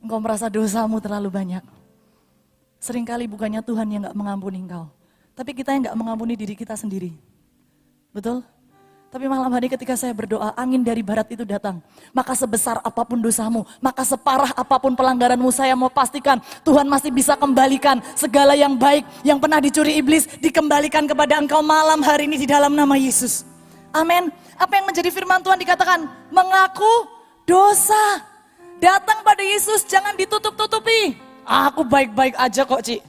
Engkau 0.03 0.19
merasa 0.19 0.51
dosamu 0.51 0.99
terlalu 0.99 1.31
banyak. 1.31 1.63
Seringkali 2.83 3.23
bukannya 3.31 3.63
Tuhan 3.63 3.87
yang 3.87 4.01
gak 4.11 4.17
mengampuni 4.19 4.59
engkau. 4.59 4.91
Tapi 5.31 5.55
kita 5.55 5.71
yang 5.71 5.87
gak 5.87 5.95
mengampuni 5.95 6.35
diri 6.35 6.59
kita 6.59 6.75
sendiri. 6.75 7.15
Betul? 8.11 8.43
Tapi 9.13 9.29
malam 9.29 9.47
hari 9.53 9.69
ketika 9.69 9.93
saya 9.93 10.09
berdoa, 10.09 10.57
angin 10.57 10.81
dari 10.81 11.05
barat 11.05 11.29
itu 11.31 11.45
datang. 11.45 11.79
Maka 12.11 12.33
sebesar 12.33 12.81
apa 12.81 13.05
pun 13.05 13.21
dosamu, 13.21 13.61
maka 13.77 14.01
separah 14.01 14.51
apa 14.57 14.75
pun 14.81 14.97
pelanggaranmu, 14.97 15.53
saya 15.53 15.77
mau 15.77 15.87
pastikan 15.87 16.41
Tuhan 16.65 16.89
masih 16.89 17.13
bisa 17.13 17.37
kembalikan 17.37 18.01
segala 18.17 18.57
yang 18.57 18.73
baik 18.73 19.05
yang 19.21 19.37
pernah 19.37 19.61
dicuri 19.61 20.01
iblis, 20.01 20.25
dikembalikan 20.41 21.05
kepada 21.05 21.37
engkau 21.37 21.61
malam 21.61 22.01
hari 22.01 22.25
ini 22.25 22.41
di 22.41 22.49
dalam 22.49 22.73
nama 22.73 22.97
Yesus. 22.97 23.45
Amin. 23.93 24.33
Apa 24.57 24.81
yang 24.81 24.89
menjadi 24.89 25.13
firman 25.13 25.45
Tuhan 25.45 25.61
dikatakan? 25.61 26.09
Mengaku 26.33 27.05
dosa. 27.45 28.32
Datang 28.83 29.23
pada 29.23 29.39
Yesus, 29.39 29.87
jangan 29.87 30.11
ditutup-tutupi. 30.19 31.15
Aku 31.47 31.87
baik-baik 31.87 32.35
aja 32.35 32.67
kok, 32.67 32.83
Ci. 32.83 32.99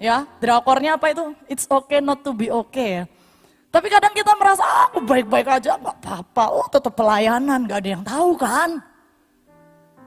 Ya, 0.00 0.24
drakornya 0.40 0.96
apa 0.96 1.12
itu? 1.12 1.36
It's 1.52 1.68
okay 1.68 2.00
not 2.00 2.24
to 2.24 2.32
be 2.32 2.48
okay 2.48 3.02
ya. 3.02 3.04
Tapi 3.68 3.92
kadang 3.92 4.16
kita 4.16 4.32
merasa, 4.40 4.64
ah, 4.64 4.88
aku 4.88 5.04
baik-baik 5.04 5.44
aja, 5.44 5.76
gak 5.76 5.96
apa-apa. 6.00 6.44
Oh 6.48 6.64
tetap 6.72 6.96
pelayanan, 6.96 7.68
gak 7.68 7.84
ada 7.84 7.90
yang 7.92 8.04
tahu 8.06 8.40
kan. 8.40 8.80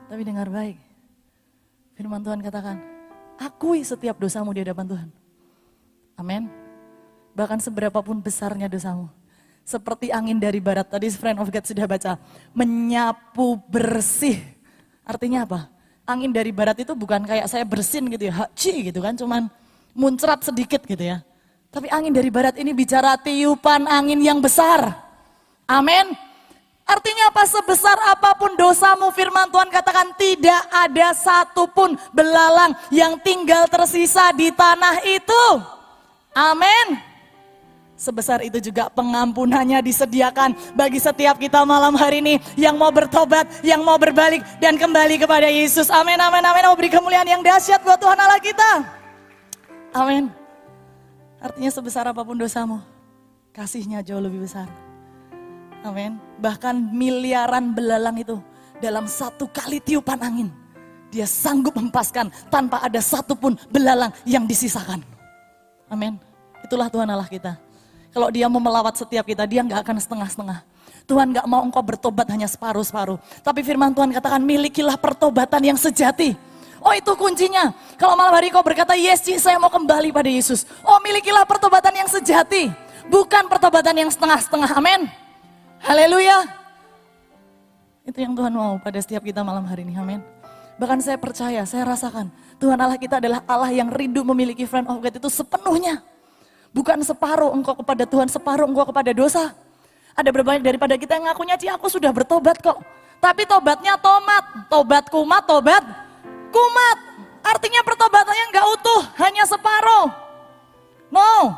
Tapi 0.10 0.22
dengar 0.26 0.50
baik. 0.50 0.82
Firman 1.94 2.26
Tuhan 2.26 2.42
katakan, 2.42 2.82
akui 3.38 3.86
setiap 3.86 4.18
dosamu 4.18 4.50
di 4.58 4.66
hadapan 4.66 4.90
Tuhan. 4.90 5.10
Amin. 6.18 6.50
Bahkan 7.38 7.62
seberapapun 7.62 8.26
besarnya 8.26 8.66
dosamu. 8.66 9.06
Seperti 9.62 10.10
angin 10.10 10.42
dari 10.42 10.58
barat, 10.58 10.90
tadi 10.90 11.14
friend 11.14 11.38
of 11.38 11.54
God 11.54 11.66
sudah 11.70 11.86
baca. 11.86 12.18
Menyapu 12.58 13.62
bersih. 13.70 14.51
Artinya 15.06 15.46
apa? 15.48 15.70
Angin 16.06 16.34
dari 16.34 16.50
barat 16.50 16.82
itu 16.82 16.94
bukan 16.98 17.24
kayak 17.24 17.48
saya 17.48 17.64
bersin 17.64 18.10
gitu 18.10 18.28
ya, 18.28 18.46
haci 18.46 18.92
gitu 18.92 19.00
kan, 19.00 19.14
cuman 19.16 19.48
muncrat 19.94 20.42
sedikit 20.42 20.82
gitu 20.86 21.02
ya. 21.02 21.22
Tapi 21.72 21.88
angin 21.88 22.12
dari 22.12 22.28
barat 22.28 22.60
ini 22.60 22.76
bicara 22.76 23.16
tiupan 23.16 23.88
angin 23.88 24.20
yang 24.20 24.44
besar. 24.44 24.92
Amin. 25.70 26.12
Artinya 26.84 27.32
apa? 27.32 27.48
Sebesar 27.48 27.96
apa 28.12 28.36
pun 28.36 28.52
dosamu 28.60 29.08
firman 29.16 29.48
Tuhan 29.48 29.72
katakan 29.72 30.12
tidak 30.20 30.60
ada 30.68 31.16
satupun 31.16 31.96
belalang 32.12 32.76
yang 32.92 33.16
tinggal 33.24 33.72
tersisa 33.72 34.36
di 34.36 34.52
tanah 34.52 35.00
itu. 35.08 35.44
Amin. 36.36 37.11
Sebesar 38.02 38.42
itu 38.42 38.58
juga 38.58 38.90
pengampunannya 38.90 39.78
disediakan 39.86 40.58
bagi 40.74 40.98
setiap 40.98 41.38
kita 41.38 41.62
malam 41.62 41.94
hari 41.94 42.18
ini 42.18 42.42
yang 42.58 42.74
mau 42.74 42.90
bertobat, 42.90 43.46
yang 43.62 43.86
mau 43.86 44.02
berbalik 44.02 44.42
dan 44.58 44.74
kembali 44.74 45.22
kepada 45.22 45.46
Yesus. 45.46 45.94
Amin, 45.94 46.18
amin, 46.18 46.42
amin. 46.42 46.66
Mau 46.66 46.74
beri 46.74 46.90
kemuliaan 46.90 47.30
yang 47.30 47.46
dahsyat 47.46 47.86
buat 47.86 48.02
Tuhan 48.02 48.18
Allah 48.18 48.42
kita. 48.42 48.70
Amin. 49.94 50.34
Artinya 51.38 51.70
sebesar 51.70 52.10
apa 52.10 52.26
pun 52.26 52.42
dosamu, 52.42 52.82
kasihnya 53.54 54.02
jauh 54.02 54.18
lebih 54.18 54.50
besar. 54.50 54.66
Amin. 55.86 56.18
Bahkan 56.42 56.74
miliaran 56.98 57.70
belalang 57.70 58.18
itu 58.18 58.42
dalam 58.82 59.06
satu 59.06 59.46
kali 59.46 59.78
tiupan 59.78 60.18
angin. 60.26 60.50
Dia 61.14 61.30
sanggup 61.30 61.78
hempaskan 61.78 62.34
tanpa 62.50 62.82
ada 62.82 62.98
satupun 62.98 63.62
belalang 63.70 64.10
yang 64.26 64.50
disisakan. 64.50 65.06
Amin. 65.86 66.18
Itulah 66.66 66.90
Tuhan 66.90 67.06
Allah 67.06 67.30
kita. 67.30 67.70
Kalau 68.12 68.28
dia 68.28 68.52
mau 68.52 68.60
melawat 68.60 69.00
setiap 69.00 69.24
kita, 69.24 69.48
dia 69.48 69.64
nggak 69.64 69.88
akan 69.88 69.98
setengah-setengah. 70.00 70.60
Tuhan 71.08 71.34
gak 71.36 71.48
mau 71.50 71.66
engkau 71.66 71.84
bertobat 71.84 72.28
hanya 72.32 72.48
separuh-separuh. 72.48 73.20
Tapi 73.44 73.66
firman 73.66 73.92
Tuhan 73.92 74.16
katakan 74.16 74.40
milikilah 74.40 74.96
pertobatan 74.96 75.60
yang 75.74 75.76
sejati. 75.76 76.38
Oh 76.82 76.94
itu 76.96 77.14
kuncinya. 77.14 77.76
Kalau 78.00 78.16
malam 78.18 78.34
hari 78.34 78.50
kau 78.50 78.64
berkata, 78.66 78.98
yes 78.98 79.22
saya 79.42 79.60
mau 79.60 79.70
kembali 79.70 80.10
pada 80.10 80.30
Yesus. 80.32 80.66
Oh 80.82 80.98
milikilah 81.04 81.44
pertobatan 81.46 81.94
yang 81.94 82.10
sejati. 82.10 82.74
Bukan 83.12 83.50
pertobatan 83.52 83.92
yang 83.98 84.10
setengah-setengah. 84.10 84.72
Amin. 84.78 85.10
Haleluya. 85.82 86.48
Itu 88.02 88.18
yang 88.18 88.34
Tuhan 88.34 88.54
mau 88.54 88.82
pada 88.82 88.98
setiap 88.98 89.22
kita 89.22 89.46
malam 89.46 89.66
hari 89.68 89.86
ini. 89.86 89.94
Amin. 89.98 90.22
Bahkan 90.82 91.06
saya 91.06 91.18
percaya, 91.22 91.62
saya 91.70 91.86
rasakan. 91.86 92.34
Tuhan 92.58 92.78
Allah 92.78 92.98
kita 92.98 93.22
adalah 93.22 93.46
Allah 93.46 93.70
yang 93.70 93.90
rindu 93.94 94.26
memiliki 94.26 94.66
friend 94.66 94.90
of 94.90 94.98
God 94.98 95.14
itu 95.14 95.30
sepenuhnya. 95.30 96.02
Bukan 96.72 97.04
separuh 97.04 97.52
engkau 97.52 97.76
kepada 97.76 98.08
Tuhan, 98.08 98.32
separuh 98.32 98.64
engkau 98.64 98.88
kepada 98.88 99.12
dosa. 99.12 99.52
Ada 100.16 100.32
berbanyak 100.32 100.64
daripada 100.64 100.96
kita 100.96 101.20
yang 101.20 101.28
ngakunya, 101.28 101.56
Ci 101.60 101.68
aku 101.68 101.92
sudah 101.92 102.16
bertobat 102.16 102.60
kok. 102.64 102.80
Tapi 103.20 103.46
tobatnya 103.46 104.00
tomat, 104.00 104.72
tobat 104.72 105.06
kumat, 105.12 105.44
tobat 105.46 105.84
kumat. 106.50 106.98
Artinya 107.42 107.82
pertobatannya 107.84 108.46
nggak 108.54 108.68
utuh, 108.80 109.02
hanya 109.20 109.44
separuh. 109.46 110.08
No. 111.12 111.54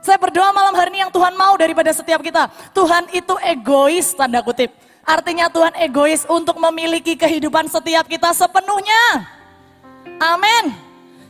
Saya 0.00 0.16
berdoa 0.22 0.54
malam 0.54 0.72
hari 0.78 0.94
ini 0.94 1.02
yang 1.02 1.12
Tuhan 1.12 1.34
mau 1.34 1.58
daripada 1.58 1.90
setiap 1.90 2.22
kita. 2.22 2.46
Tuhan 2.70 3.10
itu 3.10 3.34
egois, 3.42 4.14
tanda 4.14 4.38
kutip. 4.40 4.70
Artinya 5.02 5.50
Tuhan 5.50 5.74
egois 5.82 6.22
untuk 6.30 6.56
memiliki 6.62 7.18
kehidupan 7.18 7.66
setiap 7.66 8.06
kita 8.06 8.30
sepenuhnya. 8.30 9.26
Amin. 10.22 10.72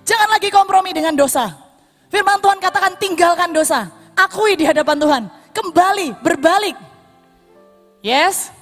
Jangan 0.05 0.29
lagi 0.31 0.53
kompromi 0.53 0.93
dengan 0.93 1.17
dosa. 1.17 1.66
Firman 2.11 2.39
Tuhan 2.39 2.59
katakan 2.63 2.95
tinggalkan 2.99 3.51
dosa. 3.51 3.91
Akui 4.17 4.57
di 4.57 4.65
hadapan 4.65 4.97
Tuhan. 4.97 5.23
Kembali, 5.53 6.17
berbalik. 6.21 6.77
Yes? 8.01 8.53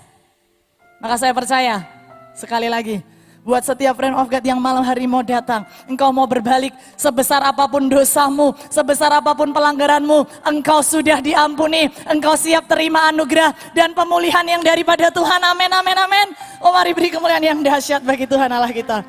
Maka 1.03 1.21
saya 1.21 1.33
percaya, 1.37 1.85
sekali 2.33 2.66
lagi, 2.71 3.05
buat 3.45 3.61
setiap 3.61 4.01
friend 4.01 4.16
of 4.16 4.25
God 4.25 4.41
yang 4.41 4.57
malam 4.57 4.81
hari 4.81 5.05
mau 5.05 5.21
datang, 5.21 5.69
engkau 5.85 6.09
mau 6.09 6.25
berbalik 6.25 6.73
sebesar 6.97 7.45
apa 7.45 7.69
pun 7.69 7.93
dosamu, 7.93 8.57
sebesar 8.73 9.12
apa 9.12 9.37
pun 9.37 9.53
pelanggaranmu, 9.53 10.25
engkau 10.49 10.81
sudah 10.81 11.21
diampuni, 11.21 11.93
engkau 12.09 12.33
siap 12.41 12.65
terima 12.65 13.12
anugerah 13.12 13.53
dan 13.77 13.93
pemulihan 13.93 14.49
yang 14.49 14.65
daripada 14.65 15.12
Tuhan. 15.12 15.45
Amin, 15.45 15.69
amin, 15.69 15.99
amin. 16.09 16.29
Oh 16.65 16.73
mari 16.73 16.97
beri 16.97 17.12
kemuliaan 17.12 17.45
yang 17.45 17.61
dahsyat 17.61 18.01
bagi 18.01 18.25
Tuhan 18.25 18.49
Allah 18.49 18.73
kita. 18.73 19.05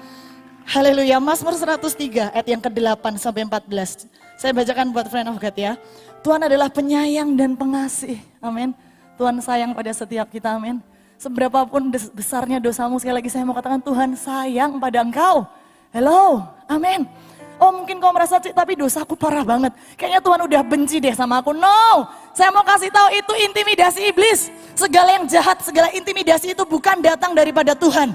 Haleluya, 0.68 1.16
Mazmur 1.24 1.56
103 1.56 2.36
ayat 2.36 2.48
yang 2.49 2.60
ke-8 2.60 3.16
sampai 3.16 3.48
14. 3.48 4.24
Saya 4.36 4.52
bacakan 4.52 4.91
buat 4.91 5.07
friend 5.07 5.32
of 5.32 5.40
God 5.40 5.56
ya. 5.56 5.74
Tuhan 6.20 6.41
adalah 6.44 6.68
penyayang 6.68 7.38
dan 7.40 7.56
pengasih. 7.56 8.20
Amin. 8.44 8.76
Tuhan 9.16 9.40
sayang 9.40 9.72
pada 9.72 9.91
setiap 9.95 10.28
kita, 10.28 10.60
amin. 10.60 10.84
Seberapapun 11.16 11.88
besarnya 12.12 12.60
dosamu, 12.60 12.99
sekali 12.99 13.24
lagi 13.24 13.32
saya 13.32 13.48
mau 13.48 13.56
katakan 13.56 13.80
Tuhan 13.80 14.20
sayang 14.20 14.76
pada 14.76 14.99
engkau. 14.99 15.48
Hello, 15.95 16.44
amin. 16.68 17.07
Oh 17.56 17.72
mungkin 17.72 18.03
kau 18.03 18.12
merasa, 18.12 18.36
"Cik, 18.36 18.52
tapi 18.52 18.76
dosaku 18.76 19.16
parah 19.16 19.48
banget. 19.48 19.72
Kayaknya 19.95 20.20
Tuhan 20.20 20.40
udah 20.44 20.62
benci 20.68 20.99
deh 20.99 21.16
sama 21.16 21.40
aku. 21.40 21.56
No, 21.56 22.03
saya 22.36 22.52
mau 22.52 22.68
kasih 22.68 22.91
tahu 22.91 23.07
itu 23.16 23.34
intimidasi 23.48 24.12
iblis. 24.12 24.52
Segala 24.76 25.16
yang 25.16 25.24
jahat, 25.24 25.64
segala 25.64 25.88
intimidasi 25.95 26.52
itu 26.52 26.64
bukan 26.68 26.99
datang 26.99 27.32
daripada 27.32 27.72
Tuhan. 27.72 28.12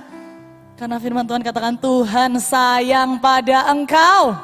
Karena 0.76 1.00
firman 1.00 1.24
Tuhan 1.24 1.40
katakan 1.40 1.80
Tuhan 1.80 2.36
sayang 2.36 3.16
pada 3.16 3.72
engkau. 3.72 4.36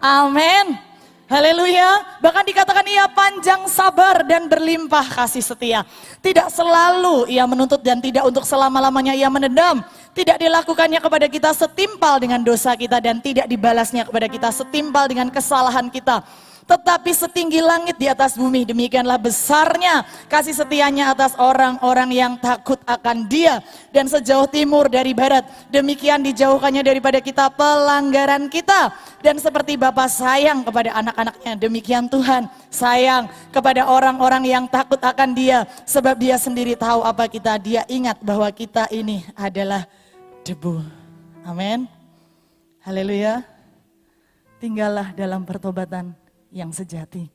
Amin. 0.00 0.93
Haleluya. 1.34 2.22
Bahkan 2.22 2.46
dikatakan 2.46 2.86
ia 2.86 3.10
panjang 3.10 3.66
sabar 3.66 4.22
dan 4.22 4.46
berlimpah 4.46 5.02
kasih 5.02 5.42
setia. 5.42 5.82
Tidak 6.22 6.46
selalu 6.46 7.26
ia 7.26 7.42
menuntut 7.42 7.82
dan 7.82 7.98
tidak 7.98 8.22
untuk 8.22 8.46
selama-lamanya 8.46 9.18
ia 9.18 9.26
menendam. 9.26 9.82
Tidak 10.14 10.38
dilakukannya 10.38 11.02
kepada 11.02 11.26
kita 11.26 11.50
setimpal 11.50 12.22
dengan 12.22 12.38
dosa 12.38 12.78
kita 12.78 13.02
dan 13.02 13.18
tidak 13.18 13.50
dibalasnya 13.50 14.06
kepada 14.06 14.30
kita 14.30 14.48
setimpal 14.54 15.10
dengan 15.10 15.26
kesalahan 15.26 15.90
kita. 15.90 16.22
Tetapi 16.64 17.12
setinggi 17.12 17.60
langit 17.60 18.00
di 18.00 18.08
atas 18.08 18.40
bumi, 18.40 18.64
demikianlah 18.64 19.20
besarnya 19.20 20.00
kasih 20.32 20.56
setianya 20.56 21.12
atas 21.12 21.36
orang-orang 21.36 22.08
yang 22.08 22.32
takut 22.40 22.80
akan 22.88 23.28
dia. 23.28 23.60
Dan 23.92 24.08
sejauh 24.08 24.48
timur 24.48 24.88
dari 24.88 25.12
barat, 25.12 25.44
demikian 25.68 26.24
dijauhkannya 26.24 26.80
daripada 26.80 27.20
kita 27.20 27.52
pelanggaran 27.52 28.48
kita. 28.48 28.96
Dan 29.20 29.36
seperti 29.36 29.76
Bapa 29.76 30.08
sayang 30.08 30.64
kepada 30.64 30.96
anak-anaknya, 31.04 31.52
demikian 31.60 32.08
Tuhan 32.08 32.48
sayang 32.72 33.28
kepada 33.52 33.84
orang-orang 33.84 34.48
yang 34.48 34.64
takut 34.64 35.00
akan 35.04 35.36
dia. 35.36 35.68
Sebab 35.84 36.16
dia 36.16 36.40
sendiri 36.40 36.80
tahu 36.80 37.04
apa 37.04 37.28
kita, 37.28 37.60
dia 37.60 37.84
ingat 37.92 38.24
bahwa 38.24 38.48
kita 38.48 38.88
ini 38.88 39.20
adalah 39.36 39.84
debu. 40.48 40.80
Amin. 41.44 41.84
Haleluya. 42.80 43.44
Tinggallah 44.64 45.12
dalam 45.12 45.44
pertobatan 45.44 46.23
yang 46.54 46.70
sejati. 46.70 47.26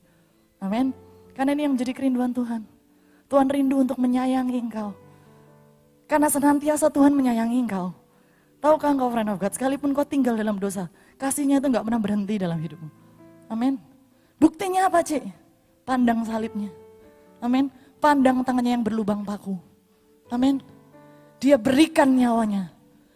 Amin. 0.64 0.96
Karena 1.36 1.52
ini 1.52 1.68
yang 1.68 1.76
menjadi 1.76 1.92
kerinduan 1.92 2.32
Tuhan. 2.32 2.64
Tuhan 3.28 3.46
rindu 3.46 3.84
untuk 3.84 4.00
menyayangi 4.00 4.56
engkau. 4.56 4.96
Karena 6.08 6.26
senantiasa 6.26 6.90
Tuhan 6.90 7.14
menyayangi 7.14 7.68
engkau. 7.68 7.94
Tahukah 8.60 8.92
engkau 8.92 9.08
friend 9.08 9.30
of 9.30 9.38
God, 9.40 9.52
sekalipun 9.56 9.96
kau 9.96 10.04
tinggal 10.04 10.36
dalam 10.36 10.60
dosa, 10.60 10.92
kasihnya 11.16 11.62
itu 11.62 11.70
nggak 11.70 11.84
pernah 11.86 12.00
berhenti 12.02 12.34
dalam 12.36 12.60
hidupmu. 12.60 12.88
Amin. 13.48 13.80
Buktinya 14.36 14.90
apa 14.90 15.00
cik? 15.00 15.24
Pandang 15.88 16.24
salibnya. 16.28 16.68
Amin. 17.40 17.72
Pandang 18.00 18.44
tangannya 18.44 18.76
yang 18.76 18.84
berlubang 18.84 19.24
paku. 19.24 19.56
Amin. 20.28 20.60
Dia 21.40 21.56
berikan 21.56 22.12
nyawanya. 22.12 22.68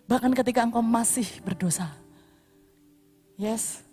Bahkan 0.08 0.32
ketika 0.32 0.64
engkau 0.64 0.80
masih 0.80 1.28
berdosa. 1.44 1.92
Yes. 3.36 3.83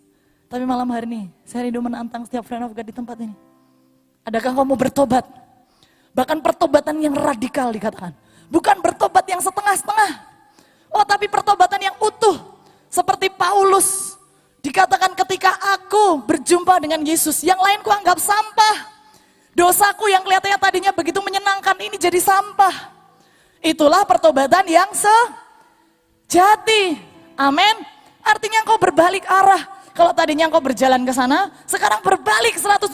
Tapi 0.52 0.68
malam 0.68 0.84
hari 0.91 1.07
ini, 1.07 1.22
saya 1.48 1.72
rindu 1.72 1.80
menantang 1.80 2.28
setiap 2.28 2.44
friend 2.44 2.68
of 2.68 2.76
God 2.76 2.84
di 2.84 2.91
tempat 2.91 3.15
ini. 3.23 3.32
Adakah 4.28 4.52
kamu 4.52 4.76
bertobat? 4.76 5.23
Bahkan 6.11 6.44
pertobatan 6.44 6.99
yang 6.99 7.15
radikal 7.15 7.72
dikatakan. 7.72 8.11
Bukan 8.52 8.84
bertobat 8.84 9.23
yang 9.32 9.40
setengah-setengah. 9.40 10.11
Oh 10.91 11.07
tapi 11.07 11.32
pertobatan 11.32 11.80
yang 11.80 11.95
utuh. 12.03 12.36
Seperti 12.91 13.32
Paulus. 13.32 14.19
Dikatakan 14.60 15.15
ketika 15.23 15.56
aku 15.72 16.19
berjumpa 16.28 16.84
dengan 16.84 16.99
Yesus, 16.99 17.48
yang 17.48 17.57
lain 17.64 17.80
ku 17.80 17.88
anggap 17.88 18.19
sampah. 18.19 18.91
Dosaku 19.56 20.11
yang 20.11 20.19
kelihatannya 20.19 20.60
tadinya 20.60 20.91
begitu 20.91 21.23
menyenangkan, 21.23 21.80
ini 21.80 21.95
jadi 21.95 22.19
sampah. 22.19 22.91
Itulah 23.64 24.03
pertobatan 24.03 24.68
yang 24.68 24.91
sejati. 26.28 26.99
Amin. 27.40 27.76
Artinya 28.19 28.68
engkau 28.68 28.76
berbalik 28.76 29.23
arah. 29.32 29.81
Kalau 30.02 30.18
tadinya 30.18 30.49
engkau 30.49 30.65
berjalan 30.65 31.06
ke 31.06 31.14
sana, 31.14 31.53
sekarang 31.69 32.02
berbalik 32.02 32.57
180 32.57 32.90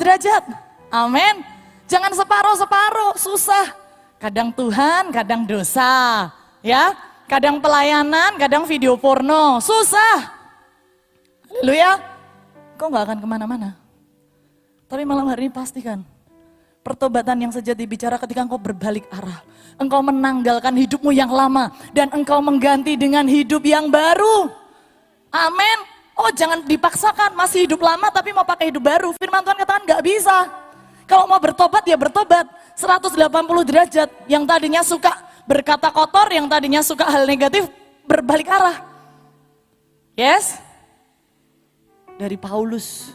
derajat. 0.00 0.40
Amin. 0.88 1.44
Jangan 1.84 2.08
separuh-separuh, 2.16 3.12
susah. 3.20 3.76
Kadang 4.16 4.48
Tuhan, 4.56 5.12
kadang 5.12 5.44
dosa. 5.44 6.32
Ya, 6.64 6.96
kadang 7.28 7.60
pelayanan, 7.60 8.40
kadang 8.40 8.64
video 8.64 8.96
porno. 8.96 9.60
Susah. 9.60 10.32
Haleluya. 11.44 12.00
Kau 12.80 12.88
nggak 12.88 13.04
akan 13.04 13.18
ke 13.20 13.28
mana-mana. 13.28 13.76
Tapi 14.88 15.04
malam 15.04 15.28
hari 15.28 15.52
ini 15.52 15.52
pastikan. 15.52 16.00
Pertobatan 16.80 17.36
yang 17.36 17.52
sejati 17.52 17.84
bicara 17.84 18.16
ketika 18.16 18.40
engkau 18.40 18.56
berbalik 18.56 19.04
arah. 19.12 19.44
Engkau 19.76 20.00
menanggalkan 20.00 20.72
hidupmu 20.72 21.12
yang 21.12 21.28
lama. 21.28 21.68
Dan 21.92 22.08
engkau 22.16 22.40
mengganti 22.40 22.96
dengan 22.96 23.28
hidup 23.28 23.60
yang 23.60 23.92
baru. 23.92 24.48
Amin. 25.28 25.95
Oh 26.16 26.32
jangan 26.32 26.64
dipaksakan, 26.64 27.36
masih 27.36 27.68
hidup 27.68 27.84
lama 27.84 28.08
tapi 28.08 28.32
mau 28.32 28.42
pakai 28.42 28.72
hidup 28.72 28.80
baru. 28.80 29.12
Firman 29.20 29.44
Tuhan 29.44 29.60
katakan 29.60 29.84
nggak 29.84 30.02
bisa. 30.02 30.48
Kalau 31.04 31.28
mau 31.28 31.36
bertobat 31.36 31.84
ya 31.84 31.94
bertobat. 32.00 32.48
180 32.76 33.16
derajat. 33.68 34.08
Yang 34.24 34.44
tadinya 34.48 34.82
suka 34.84 35.12
berkata 35.44 35.92
kotor, 35.92 36.28
yang 36.32 36.48
tadinya 36.48 36.80
suka 36.80 37.04
hal 37.04 37.28
negatif, 37.28 37.68
berbalik 38.04 38.48
arah. 38.48 38.80
Yes? 40.16 40.56
Dari 42.16 42.40
Paulus 42.40 43.12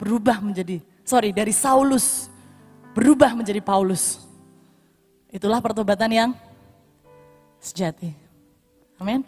berubah 0.00 0.40
menjadi, 0.40 0.80
sorry 1.04 1.30
dari 1.30 1.54
Saulus 1.54 2.32
berubah 2.96 3.36
menjadi 3.36 3.60
Paulus. 3.60 4.18
Itulah 5.32 5.60
pertobatan 5.60 6.10
yang 6.12 6.30
sejati. 7.60 8.12
Amin. 9.00 9.24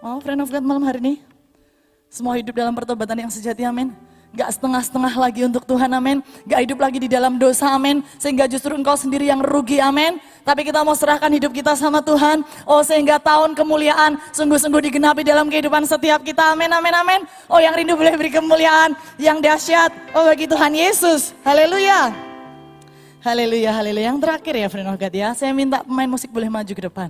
Mau 0.00 0.22
friend 0.22 0.40
of 0.44 0.52
God 0.52 0.64
malam 0.64 0.84
hari 0.86 1.00
ini? 1.02 1.27
Semua 2.08 2.40
hidup 2.40 2.56
dalam 2.56 2.72
pertobatan 2.72 3.28
yang 3.28 3.32
sejati, 3.32 3.68
amin. 3.68 3.92
Gak 4.32 4.60
setengah-setengah 4.60 5.12
lagi 5.16 5.40
untuk 5.44 5.64
Tuhan, 5.64 5.88
amin. 5.88 6.20
Gak 6.44 6.60
hidup 6.64 6.78
lagi 6.80 7.00
di 7.00 7.08
dalam 7.08 7.40
dosa, 7.40 7.72
amin. 7.72 8.04
Sehingga 8.20 8.44
justru 8.44 8.76
engkau 8.76 8.96
sendiri 8.96 9.28
yang 9.28 9.40
rugi, 9.40 9.80
amin. 9.80 10.20
Tapi 10.44 10.68
kita 10.68 10.80
mau 10.84 10.96
serahkan 10.96 11.28
hidup 11.32 11.52
kita 11.52 11.76
sama 11.76 12.00
Tuhan. 12.00 12.44
Oh 12.64 12.80
sehingga 12.80 13.20
tahun 13.20 13.52
kemuliaan 13.52 14.16
sungguh-sungguh 14.32 14.88
digenapi 14.88 15.20
dalam 15.20 15.52
kehidupan 15.52 15.84
setiap 15.84 16.24
kita, 16.24 16.56
amin, 16.56 16.72
amin, 16.72 16.94
amin. 16.96 17.20
Oh 17.48 17.60
yang 17.60 17.76
rindu 17.76 17.92
boleh 17.96 18.16
beri 18.16 18.32
kemuliaan 18.32 18.96
yang 19.20 19.44
dahsyat. 19.44 19.92
Oh 20.16 20.24
bagi 20.24 20.48
Tuhan 20.48 20.72
Yesus, 20.72 21.36
haleluya. 21.44 22.12
Haleluya, 23.20 23.76
haleluya. 23.76 24.12
Yang 24.12 24.18
terakhir 24.24 24.54
ya 24.56 24.68
friend 24.72 24.88
of 24.88 24.96
God 24.96 25.12
ya, 25.12 25.28
saya 25.36 25.52
minta 25.52 25.84
pemain 25.84 26.08
musik 26.08 26.32
boleh 26.32 26.48
maju 26.48 26.72
ke 26.72 26.82
depan. 26.88 27.08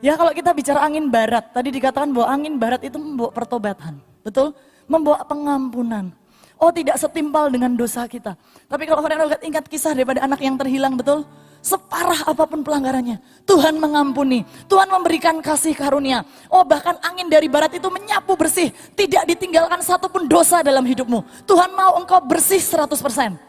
Ya 0.00 0.16
kalau 0.16 0.32
kita 0.32 0.52
bicara 0.52 0.84
angin 0.84 1.08
barat, 1.08 1.52
tadi 1.52 1.72
dikatakan 1.72 2.12
bahwa 2.12 2.28
angin 2.28 2.60
barat 2.60 2.80
itu 2.84 2.96
membawa 3.00 3.32
pertobatan. 3.32 4.13
Betul? 4.24 4.56
Membawa 4.88 5.22
pengampunan. 5.28 6.10
Oh 6.56 6.72
tidak 6.72 6.96
setimpal 6.96 7.52
dengan 7.52 7.76
dosa 7.76 8.08
kita. 8.08 8.34
Tapi 8.66 8.88
kalau 8.88 9.04
of 9.04 9.10
God 9.10 9.42
ingat 9.44 9.68
kisah 9.68 9.92
daripada 9.92 10.24
anak 10.24 10.40
yang 10.40 10.56
terhilang, 10.56 10.96
betul? 10.96 11.28
Separah 11.64 12.28
apa 12.28 12.44
pun 12.44 12.60
pelanggarannya, 12.60 13.24
Tuhan 13.48 13.80
mengampuni, 13.80 14.44
Tuhan 14.68 14.84
memberikan 14.84 15.40
kasih 15.40 15.72
karunia. 15.72 16.20
Oh 16.52 16.60
bahkan 16.60 16.92
angin 17.00 17.32
dari 17.32 17.48
barat 17.48 17.72
itu 17.72 17.88
menyapu 17.88 18.36
bersih, 18.36 18.68
tidak 18.92 19.24
ditinggalkan 19.24 19.80
satupun 19.80 20.28
dosa 20.28 20.60
dalam 20.60 20.84
hidupmu. 20.84 21.24
Tuhan 21.48 21.72
mau 21.72 21.96
engkau 21.96 22.20
bersih 22.20 22.60
100%. 22.60 23.40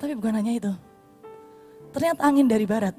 Tapi 0.00 0.12
bukan 0.16 0.32
hanya 0.32 0.52
itu, 0.56 0.72
ternyata 1.92 2.24
angin 2.24 2.48
dari 2.48 2.64
barat 2.64 2.96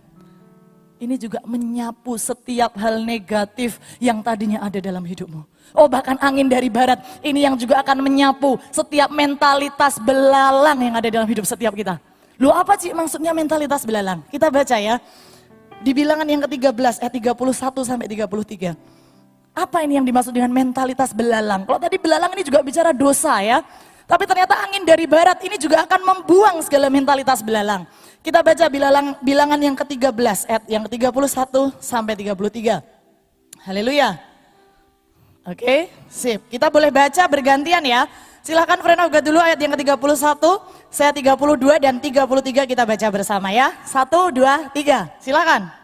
ini 1.04 1.20
juga 1.20 1.44
menyapu 1.44 2.16
setiap 2.16 2.80
hal 2.80 3.04
negatif 3.04 3.76
yang 4.00 4.24
tadinya 4.24 4.64
ada 4.64 4.80
dalam 4.80 5.04
hidupmu. 5.04 5.44
Oh 5.72 5.88
bahkan 5.88 6.20
angin 6.20 6.52
dari 6.52 6.68
barat 6.68 7.02
ini 7.24 7.48
yang 7.48 7.56
juga 7.56 7.80
akan 7.80 8.04
menyapu 8.04 8.60
setiap 8.70 9.10
mentalitas 9.10 9.98
belalang 9.98 10.78
yang 10.84 10.94
ada 11.00 11.08
dalam 11.10 11.26
hidup 11.26 11.48
setiap 11.48 11.74
kita. 11.74 11.98
Lu 12.38 12.52
apa 12.52 12.76
sih 12.76 12.92
maksudnya 12.92 13.32
mentalitas 13.32 13.88
belalang? 13.88 14.22
Kita 14.28 14.52
baca 14.52 14.78
ya. 14.78 15.00
Di 15.84 15.92
bilangan 15.92 16.24
yang 16.24 16.44
ke-13 16.48 17.04
ayat 17.04 17.14
31 17.36 17.84
sampai 17.84 18.08
33. 18.08 18.76
Apa 19.54 19.86
ini 19.86 20.02
yang 20.02 20.06
dimaksud 20.08 20.34
dengan 20.34 20.50
mentalitas 20.50 21.14
belalang? 21.14 21.68
Kalau 21.68 21.80
tadi 21.82 21.98
belalang 22.02 22.32
ini 22.34 22.42
juga 22.42 22.66
bicara 22.66 22.90
dosa 22.90 23.38
ya. 23.44 23.62
Tapi 24.04 24.28
ternyata 24.28 24.60
angin 24.60 24.84
dari 24.84 25.08
barat 25.08 25.40
ini 25.46 25.56
juga 25.56 25.88
akan 25.88 26.02
membuang 26.04 26.60
segala 26.66 26.92
mentalitas 26.92 27.40
belalang. 27.40 27.88
Kita 28.20 28.44
baca 28.44 28.66
bilangan, 28.68 29.20
bilangan 29.24 29.60
yang 29.60 29.76
ke-13 29.80 30.48
ayat 30.48 30.64
yang 30.68 30.84
ke-31 30.88 31.76
sampai 31.80 32.14
33. 32.20 32.80
Haleluya. 33.64 34.33
Oke, 35.44 35.92
sip. 36.08 36.40
Kita 36.48 36.72
boleh 36.72 36.88
baca 36.88 37.24
bergantian 37.28 37.84
ya. 37.84 38.08
Silahkan 38.44 38.80
friend 38.80 39.00
of 39.04 39.12
God 39.12 39.24
dulu 39.28 39.40
ayat 39.44 39.60
yang 39.60 39.76
ke-31, 39.76 40.40
saya 40.88 41.12
32 41.12 41.84
dan 41.84 42.00
33 42.00 42.64
kita 42.64 42.84
baca 42.88 43.08
bersama 43.12 43.52
ya. 43.52 43.76
Satu, 43.84 44.32
dua, 44.32 44.72
tiga. 44.72 45.12
Silakan. 45.20 45.83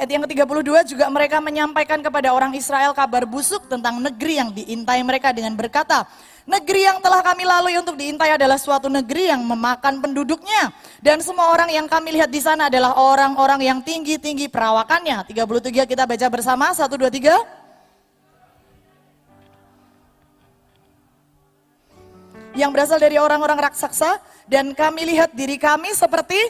Ayat 0.00 0.16
yang 0.16 0.24
ke-32 0.24 0.96
juga 0.96 1.12
mereka 1.12 1.44
menyampaikan 1.44 2.00
kepada 2.00 2.32
orang 2.32 2.56
Israel 2.56 2.96
kabar 2.96 3.28
busuk 3.28 3.68
tentang 3.68 4.00
negeri 4.00 4.40
yang 4.40 4.48
diintai 4.48 5.04
mereka 5.04 5.28
dengan 5.28 5.52
berkata, 5.52 6.08
Negeri 6.48 6.88
yang 6.88 7.04
telah 7.04 7.20
kami 7.20 7.44
lalui 7.44 7.76
untuk 7.76 8.00
diintai 8.00 8.32
adalah 8.32 8.56
suatu 8.56 8.88
negeri 8.88 9.28
yang 9.28 9.44
memakan 9.44 10.00
penduduknya. 10.00 10.72
Dan 11.04 11.20
semua 11.20 11.52
orang 11.52 11.68
yang 11.68 11.84
kami 11.84 12.16
lihat 12.16 12.32
di 12.32 12.40
sana 12.40 12.72
adalah 12.72 12.96
orang-orang 12.96 13.60
yang 13.60 13.84
tinggi-tinggi 13.84 14.48
perawakannya. 14.48 15.20
33 15.28 15.84
kita 15.84 16.08
baca 16.08 16.26
bersama, 16.32 16.72
1, 16.72 16.96
2, 16.96 17.12
3. 22.56 22.56
Yang 22.56 22.70
berasal 22.72 22.96
dari 22.96 23.20
orang-orang 23.20 23.68
raksasa 23.68 24.16
dan 24.48 24.72
kami 24.72 25.12
lihat 25.12 25.36
diri 25.36 25.60
kami 25.60 25.92
seperti 25.92 26.40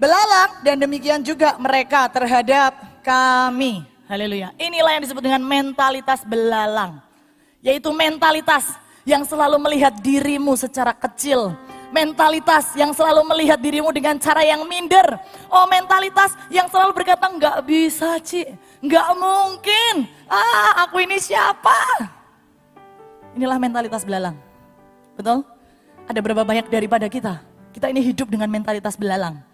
belalang 0.00 0.64
dan 0.64 0.80
demikian 0.80 1.20
juga 1.20 1.60
mereka 1.60 2.08
terhadap 2.08 2.89
kami. 3.10 3.82
Haleluya. 4.06 4.54
Inilah 4.54 4.98
yang 4.98 5.02
disebut 5.02 5.22
dengan 5.22 5.42
mentalitas 5.42 6.22
belalang. 6.22 7.02
Yaitu 7.58 7.90
mentalitas 7.90 8.78
yang 9.02 9.26
selalu 9.26 9.58
melihat 9.58 9.94
dirimu 9.98 10.54
secara 10.54 10.94
kecil. 10.94 11.54
Mentalitas 11.90 12.70
yang 12.78 12.94
selalu 12.94 13.26
melihat 13.26 13.58
dirimu 13.58 13.90
dengan 13.90 14.14
cara 14.22 14.46
yang 14.46 14.62
minder. 14.70 15.18
Oh 15.50 15.66
mentalitas 15.66 16.38
yang 16.46 16.70
selalu 16.70 16.94
berkata 16.94 17.26
nggak 17.26 17.66
bisa 17.66 18.22
Ci, 18.22 18.46
nggak 18.78 19.08
mungkin. 19.18 20.06
Ah 20.30 20.86
aku 20.86 21.02
ini 21.02 21.18
siapa? 21.18 21.74
Inilah 23.34 23.58
mentalitas 23.58 24.06
belalang. 24.06 24.38
Betul? 25.18 25.42
Ada 26.06 26.22
berapa 26.22 26.46
banyak 26.46 26.70
daripada 26.70 27.10
kita? 27.10 27.42
Kita 27.74 27.90
ini 27.90 28.06
hidup 28.06 28.30
dengan 28.30 28.46
mentalitas 28.46 28.94
belalang. 28.94 29.49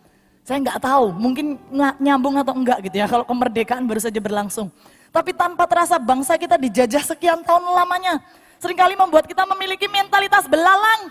Saya 0.47 0.63
nggak 0.63 0.79
tahu, 0.79 1.11
mungkin 1.11 1.59
nyambung 1.99 2.39
atau 2.39 2.55
enggak 2.55 2.79
gitu 2.87 3.03
ya, 3.03 3.11
kalau 3.11 3.27
kemerdekaan 3.27 3.83
baru 3.83 3.99
saja 3.99 4.23
berlangsung. 4.23 4.71
Tapi 5.11 5.35
tanpa 5.35 5.67
terasa 5.67 5.99
bangsa 5.99 6.39
kita 6.39 6.55
dijajah 6.55 7.03
sekian 7.03 7.43
tahun 7.43 7.67
lamanya. 7.67 8.23
Seringkali 8.63 8.95
membuat 8.95 9.27
kita 9.27 9.43
memiliki 9.43 9.91
mentalitas 9.91 10.47
belalang. 10.47 11.11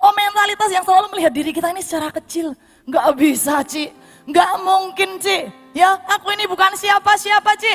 Oh 0.00 0.16
mentalitas 0.16 0.72
yang 0.72 0.80
selalu 0.80 1.12
melihat 1.12 1.28
diri 1.28 1.52
kita 1.52 1.68
ini 1.68 1.84
secara 1.84 2.08
kecil. 2.08 2.56
Nggak 2.88 3.08
bisa 3.20 3.60
Ci, 3.68 3.92
nggak 4.24 4.52
mungkin 4.64 5.20
Ci. 5.20 5.52
Ya 5.76 6.00
aku 6.08 6.32
ini 6.32 6.48
bukan 6.48 6.72
siapa-siapa 6.72 7.52
Ci. 7.60 7.74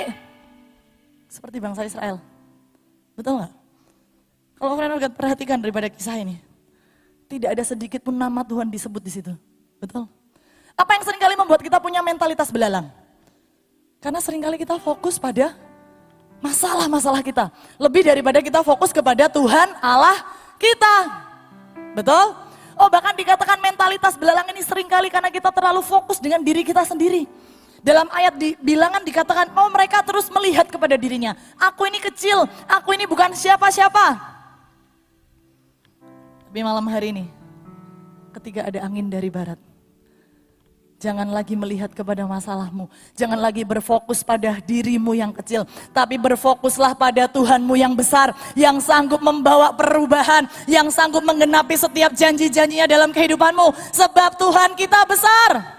Seperti 1.29 1.61
bangsa 1.61 1.85
Israel. 1.85 2.17
Betul 3.13 3.45
nggak? 3.45 3.53
Kalau 4.57 4.73
kalian 4.73 5.13
perhatikan 5.13 5.61
daripada 5.61 5.85
kisah 5.85 6.17
ini. 6.17 6.41
Tidak 7.29 7.53
ada 7.53 7.61
sedikit 7.61 8.01
pun 8.01 8.17
nama 8.17 8.41
Tuhan 8.41 8.73
disebut 8.73 9.05
di 9.05 9.11
situ. 9.13 9.33
Betul? 9.77 10.09
Apa 10.75 10.99
yang 10.99 11.03
sering 11.07 11.21
kali 11.23 11.35
membuat 11.39 11.63
kita 11.63 11.79
punya 11.79 12.03
mentalitas 12.03 12.51
belalang? 12.51 12.91
Karena 14.03 14.19
sering 14.19 14.43
kali 14.43 14.59
kita 14.59 14.75
fokus 14.77 15.15
pada 15.15 15.55
masalah-masalah 16.43 17.23
kita. 17.23 17.47
Lebih 17.79 18.05
daripada 18.05 18.43
kita 18.43 18.59
fokus 18.61 18.91
kepada 18.91 19.31
Tuhan 19.31 19.71
Allah 19.79 20.19
kita. 20.59 20.95
Betul? 21.95 22.35
Oh 22.75 22.91
bahkan 22.91 23.15
dikatakan 23.15 23.55
mentalitas 23.63 24.19
belalang 24.19 24.51
ini 24.51 24.59
sering 24.59 24.91
kali 24.91 25.07
karena 25.07 25.31
kita 25.31 25.47
terlalu 25.47 25.79
fokus 25.79 26.19
dengan 26.19 26.43
diri 26.43 26.61
kita 26.67 26.83
sendiri. 26.83 27.23
Dalam 27.85 28.09
ayat 28.09 28.33
di, 28.35 28.57
bilangan 28.59 29.05
dikatakan, 29.05 29.53
oh 29.53 29.69
mereka 29.69 30.01
terus 30.01 30.25
melihat 30.33 30.65
kepada 30.65 30.97
dirinya. 30.97 31.37
Aku 31.53 31.85
ini 31.85 32.01
kecil, 32.01 32.49
aku 32.65 32.97
ini 32.97 33.05
bukan 33.05 33.29
siapa-siapa. 33.37 34.17
Tapi 36.49 36.59
malam 36.65 36.81
hari 36.89 37.13
ini, 37.13 37.25
ketika 38.33 38.65
ada 38.65 38.81
angin 38.81 39.05
dari 39.05 39.29
barat, 39.29 39.61
Jangan 41.05 41.29
lagi 41.29 41.53
melihat 41.53 41.93
kepada 41.93 42.25
masalahmu. 42.25 42.89
Jangan 43.13 43.37
lagi 43.37 43.61
berfokus 43.61 44.25
pada 44.25 44.57
dirimu 44.57 45.13
yang 45.13 45.29
kecil. 45.29 45.69
Tapi 45.93 46.17
berfokuslah 46.17 46.97
pada 46.97 47.29
Tuhanmu 47.29 47.77
yang 47.77 47.93
besar. 47.93 48.33
Yang 48.57 48.89
sanggup 48.89 49.21
membawa 49.21 49.69
perubahan. 49.77 50.49
Yang 50.65 50.97
sanggup 50.97 51.21
menggenapi 51.21 51.77
setiap 51.77 52.09
janji-janjinya 52.17 52.89
dalam 52.89 53.13
kehidupanmu. 53.13 53.93
Sebab 53.93 54.33
Tuhan 54.41 54.73
kita 54.73 55.05
besar. 55.05 55.77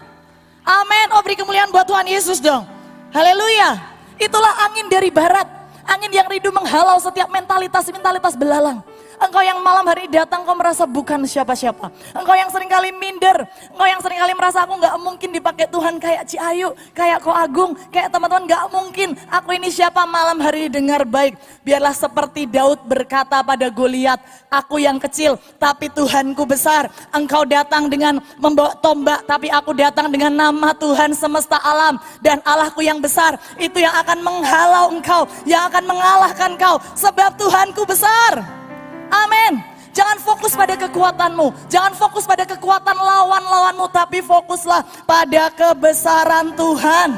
Amin. 0.62 1.10
Oh 1.10 1.22
beri 1.26 1.34
kemuliaan 1.34 1.74
buat 1.74 1.90
Tuhan 1.90 2.06
Yesus 2.06 2.38
dong. 2.38 2.62
Haleluya. 3.10 3.82
Itulah 4.22 4.70
angin 4.70 4.86
dari 4.86 5.10
barat. 5.10 5.50
Angin 5.90 6.14
yang 6.14 6.30
rindu 6.30 6.54
menghalau 6.54 7.02
setiap 7.02 7.26
mentalitas-mentalitas 7.34 8.38
belalang. 8.38 8.78
Engkau 9.16 9.40
yang 9.40 9.64
malam 9.64 9.84
hari 9.88 10.12
datang 10.12 10.44
kau 10.44 10.52
merasa 10.52 10.84
bukan 10.84 11.24
siapa-siapa. 11.24 11.88
Engkau 12.12 12.36
yang 12.36 12.52
sering 12.52 12.68
kali 12.68 12.92
minder. 12.92 13.48
Engkau 13.72 13.88
yang 13.88 14.00
sering 14.04 14.20
kali 14.20 14.32
merasa 14.36 14.68
aku 14.68 14.76
nggak 14.76 14.96
mungkin 15.00 15.30
dipakai 15.32 15.66
Tuhan 15.72 15.96
kayak 15.96 16.22
Ci 16.28 16.36
Ayu, 16.36 16.76
kayak 16.92 17.24
Ko 17.24 17.32
Agung, 17.32 17.72
kayak 17.88 18.12
teman-teman 18.12 18.44
nggak 18.44 18.64
mungkin. 18.68 19.16
Aku 19.32 19.56
ini 19.56 19.72
siapa 19.72 20.04
malam 20.04 20.36
hari 20.44 20.68
dengar 20.68 21.08
baik. 21.08 21.40
Biarlah 21.64 21.96
seperti 21.96 22.44
Daud 22.44 22.84
berkata 22.84 23.40
pada 23.40 23.72
Goliat, 23.72 24.20
aku 24.52 24.84
yang 24.84 25.00
kecil 25.00 25.40
tapi 25.56 25.88
Tuhanku 25.88 26.44
besar. 26.44 26.92
Engkau 27.16 27.48
datang 27.48 27.88
dengan 27.88 28.20
membawa 28.36 28.76
tombak 28.84 29.24
tapi 29.24 29.48
aku 29.48 29.72
datang 29.72 30.12
dengan 30.12 30.36
nama 30.36 30.76
Tuhan 30.76 31.16
semesta 31.16 31.56
alam 31.64 31.96
dan 32.20 32.44
Allahku 32.44 32.84
yang 32.84 33.00
besar. 33.00 33.40
Itu 33.56 33.80
yang 33.80 33.96
akan 33.96 34.20
menghalau 34.20 34.92
engkau, 34.92 35.24
yang 35.48 35.72
akan 35.72 35.88
mengalahkan 35.88 36.52
engkau 36.52 36.76
sebab 36.92 37.32
Tuhanku 37.40 37.88
besar. 37.88 38.65
Amin. 39.10 39.62
Jangan 39.96 40.20
fokus 40.20 40.52
pada 40.52 40.76
kekuatanmu, 40.76 41.72
jangan 41.72 41.96
fokus 41.96 42.28
pada 42.28 42.44
kekuatan 42.44 43.00
lawan-lawanmu, 43.00 43.88
tapi 43.88 44.20
fokuslah 44.20 44.84
pada 45.08 45.48
kebesaran 45.48 46.52
Tuhan. 46.52 47.16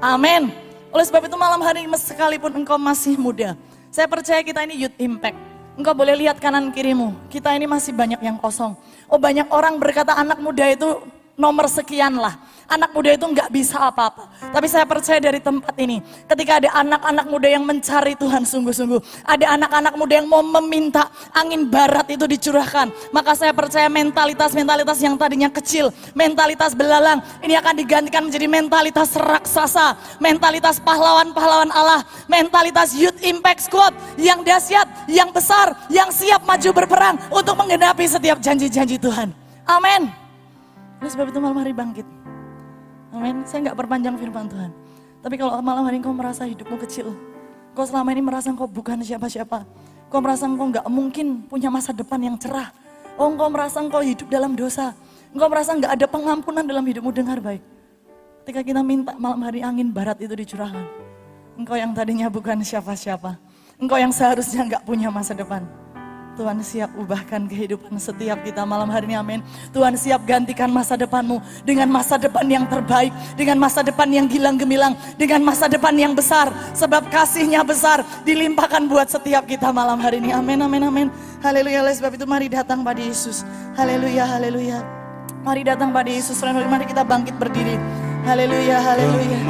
Amin. 0.00 0.48
Oleh 0.88 1.04
sebab 1.04 1.28
itu 1.28 1.36
malam 1.36 1.60
hari 1.60 1.84
ini 1.84 1.92
sekalipun 2.00 2.56
engkau 2.56 2.80
masih 2.80 3.20
muda, 3.20 3.52
saya 3.92 4.08
percaya 4.08 4.40
kita 4.40 4.64
ini 4.64 4.80
youth 4.80 4.96
impact. 4.96 5.36
Engkau 5.76 5.92
boleh 5.92 6.16
lihat 6.24 6.40
kanan 6.40 6.72
kirimu, 6.72 7.12
kita 7.28 7.52
ini 7.52 7.68
masih 7.68 7.92
banyak 7.92 8.24
yang 8.24 8.40
kosong. 8.40 8.72
Oh 9.04 9.20
banyak 9.20 9.52
orang 9.52 9.76
berkata 9.76 10.16
anak 10.16 10.40
muda 10.40 10.72
itu 10.72 11.04
nomor 11.36 11.68
sekian 11.68 12.16
lah. 12.16 12.40
Anak 12.70 12.94
muda 12.94 13.10
itu 13.18 13.26
nggak 13.26 13.50
bisa 13.50 13.90
apa-apa. 13.90 14.30
Tapi 14.54 14.66
saya 14.70 14.86
percaya 14.86 15.18
dari 15.18 15.42
tempat 15.42 15.74
ini, 15.76 15.98
ketika 16.30 16.62
ada 16.62 16.70
anak-anak 16.78 17.26
muda 17.26 17.48
yang 17.50 17.66
mencari 17.66 18.14
Tuhan 18.14 18.46
sungguh-sungguh, 18.46 19.26
ada 19.26 19.58
anak-anak 19.58 19.94
muda 19.98 20.22
yang 20.22 20.30
mau 20.30 20.40
meminta 20.40 21.10
angin 21.34 21.66
barat 21.66 22.06
itu 22.14 22.30
dicurahkan, 22.30 22.94
maka 23.10 23.34
saya 23.34 23.50
percaya 23.50 23.90
mentalitas-mentalitas 23.90 24.98
yang 25.02 25.18
tadinya 25.18 25.50
kecil, 25.50 25.90
mentalitas 26.14 26.72
belalang, 26.78 27.18
ini 27.42 27.58
akan 27.58 27.74
digantikan 27.74 28.22
menjadi 28.30 28.46
mentalitas 28.46 29.18
raksasa, 29.18 29.98
mentalitas 30.22 30.78
pahlawan-pahlawan 30.78 31.74
Allah, 31.74 32.06
mentalitas 32.30 32.94
youth 32.94 33.18
impact 33.26 33.66
squad 33.66 33.92
yang 34.14 34.46
dahsyat, 34.46 34.86
yang 35.10 35.34
besar, 35.34 35.74
yang 35.90 36.14
siap 36.14 36.46
maju 36.46 36.70
berperang 36.70 37.18
untuk 37.34 37.58
menggenapi 37.58 38.06
setiap 38.06 38.38
janji-janji 38.38 38.94
Tuhan. 38.94 39.34
Amin. 39.66 40.10
Oleh 41.00 41.10
sebab 41.10 41.32
itu 41.32 41.40
malam 41.40 41.56
hari 41.64 41.72
bangkit. 41.72 42.19
Amin. 43.10 43.42
Saya 43.46 43.70
nggak 43.70 43.78
perpanjang 43.78 44.14
firman 44.18 44.46
Tuhan. 44.46 44.70
Tapi 45.20 45.34
kalau 45.36 45.58
malam 45.60 45.84
hari 45.84 46.00
engkau 46.00 46.16
merasa 46.16 46.48
hidupmu 46.48 46.80
kecil, 46.80 47.12
kau 47.76 47.84
selama 47.84 48.08
ini 48.16 48.22
merasa 48.24 48.48
engkau 48.48 48.64
bukan 48.64 49.04
siapa-siapa, 49.04 49.68
kau 50.08 50.20
merasa 50.24 50.48
engkau 50.48 50.72
nggak 50.72 50.86
mungkin 50.88 51.44
punya 51.44 51.68
masa 51.68 51.92
depan 51.92 52.16
yang 52.24 52.36
cerah, 52.40 52.72
oh 53.20 53.28
engkau 53.28 53.52
merasa 53.52 53.84
engkau 53.84 54.00
hidup 54.00 54.32
dalam 54.32 54.56
dosa, 54.56 54.96
engkau 55.36 55.52
merasa 55.52 55.76
nggak 55.76 55.92
ada 55.92 56.06
pengampunan 56.08 56.64
dalam 56.64 56.80
hidupmu, 56.88 57.12
dengar 57.12 57.36
baik. 57.36 57.60
Ketika 58.42 58.64
kita 58.64 58.80
minta 58.80 59.12
malam 59.20 59.44
hari 59.44 59.60
angin 59.60 59.92
barat 59.92 60.16
itu 60.24 60.32
dicurahkan, 60.32 60.88
engkau 61.60 61.76
yang 61.76 61.92
tadinya 61.92 62.32
bukan 62.32 62.64
siapa-siapa, 62.64 63.36
engkau 63.76 64.00
yang 64.00 64.16
seharusnya 64.16 64.64
nggak 64.64 64.82
punya 64.88 65.12
masa 65.12 65.36
depan, 65.36 65.68
Tuhan 66.40 66.56
siap 66.64 66.96
ubahkan 66.96 67.44
kehidupan 67.44 68.00
setiap 68.00 68.40
kita 68.40 68.64
malam 68.64 68.88
hari 68.88 69.12
ini 69.12 69.20
amin. 69.20 69.44
Tuhan 69.76 69.92
siap 69.92 70.24
gantikan 70.24 70.72
masa 70.72 70.96
depanmu 70.96 71.36
dengan 71.68 71.84
masa 71.92 72.16
depan 72.16 72.48
yang 72.48 72.64
terbaik, 72.64 73.12
dengan 73.36 73.60
masa 73.60 73.84
depan 73.84 74.08
yang 74.08 74.24
gilang 74.24 74.56
gemilang, 74.56 74.96
dengan 75.20 75.44
masa 75.44 75.68
depan 75.68 75.92
yang 75.92 76.16
besar. 76.16 76.48
Sebab 76.72 77.12
kasihnya 77.12 77.60
besar 77.60 78.00
dilimpahkan 78.24 78.88
buat 78.88 79.12
setiap 79.12 79.44
kita 79.44 79.68
malam 79.68 80.00
hari 80.00 80.16
ini. 80.24 80.32
Amin, 80.32 80.64
amin, 80.64 80.80
amin. 80.80 81.06
Haleluya. 81.44 81.84
Oleh 81.84 81.92
sebab 81.92 82.16
itu 82.16 82.24
mari 82.24 82.48
datang 82.48 82.80
pada 82.80 83.04
Yesus. 83.04 83.44
Haleluya, 83.76 84.24
haleluya. 84.24 84.80
Mari 85.44 85.60
datang 85.68 85.92
pada 85.92 86.08
Yesus. 86.08 86.40
Mari 86.40 86.88
kita 86.88 87.04
bangkit 87.04 87.36
berdiri. 87.36 87.76
Haleluya, 88.24 88.80
haleluya. 88.80 89.40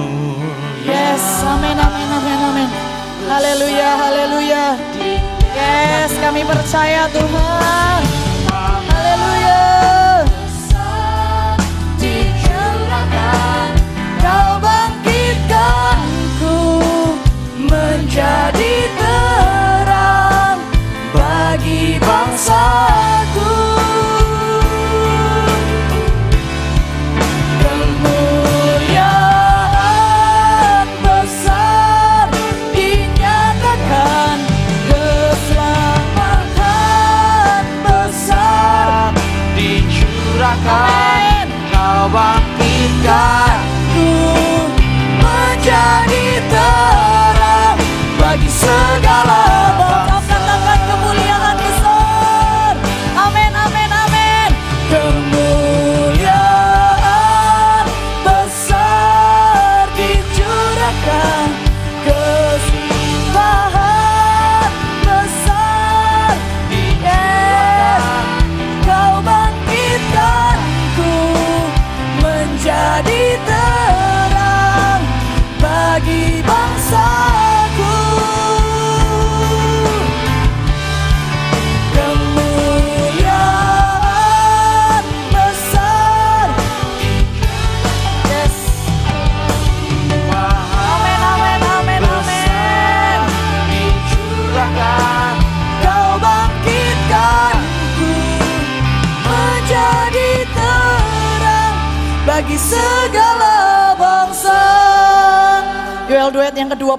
Yes, 0.83 1.23
amin, 1.47 1.79
amin, 1.79 2.09
amin, 2.19 2.39
amin. 2.51 2.69
Haleluya, 3.31 3.89
haleluya. 3.95 4.65
Yes, 5.61 6.17
kami 6.17 6.41
percaya 6.49 7.05
Tuhan. 7.13 8.01
Haleluya. 8.49 9.61
Kau 14.21 14.57
bangkitkanku 14.61 16.57
menjadi 17.69 18.50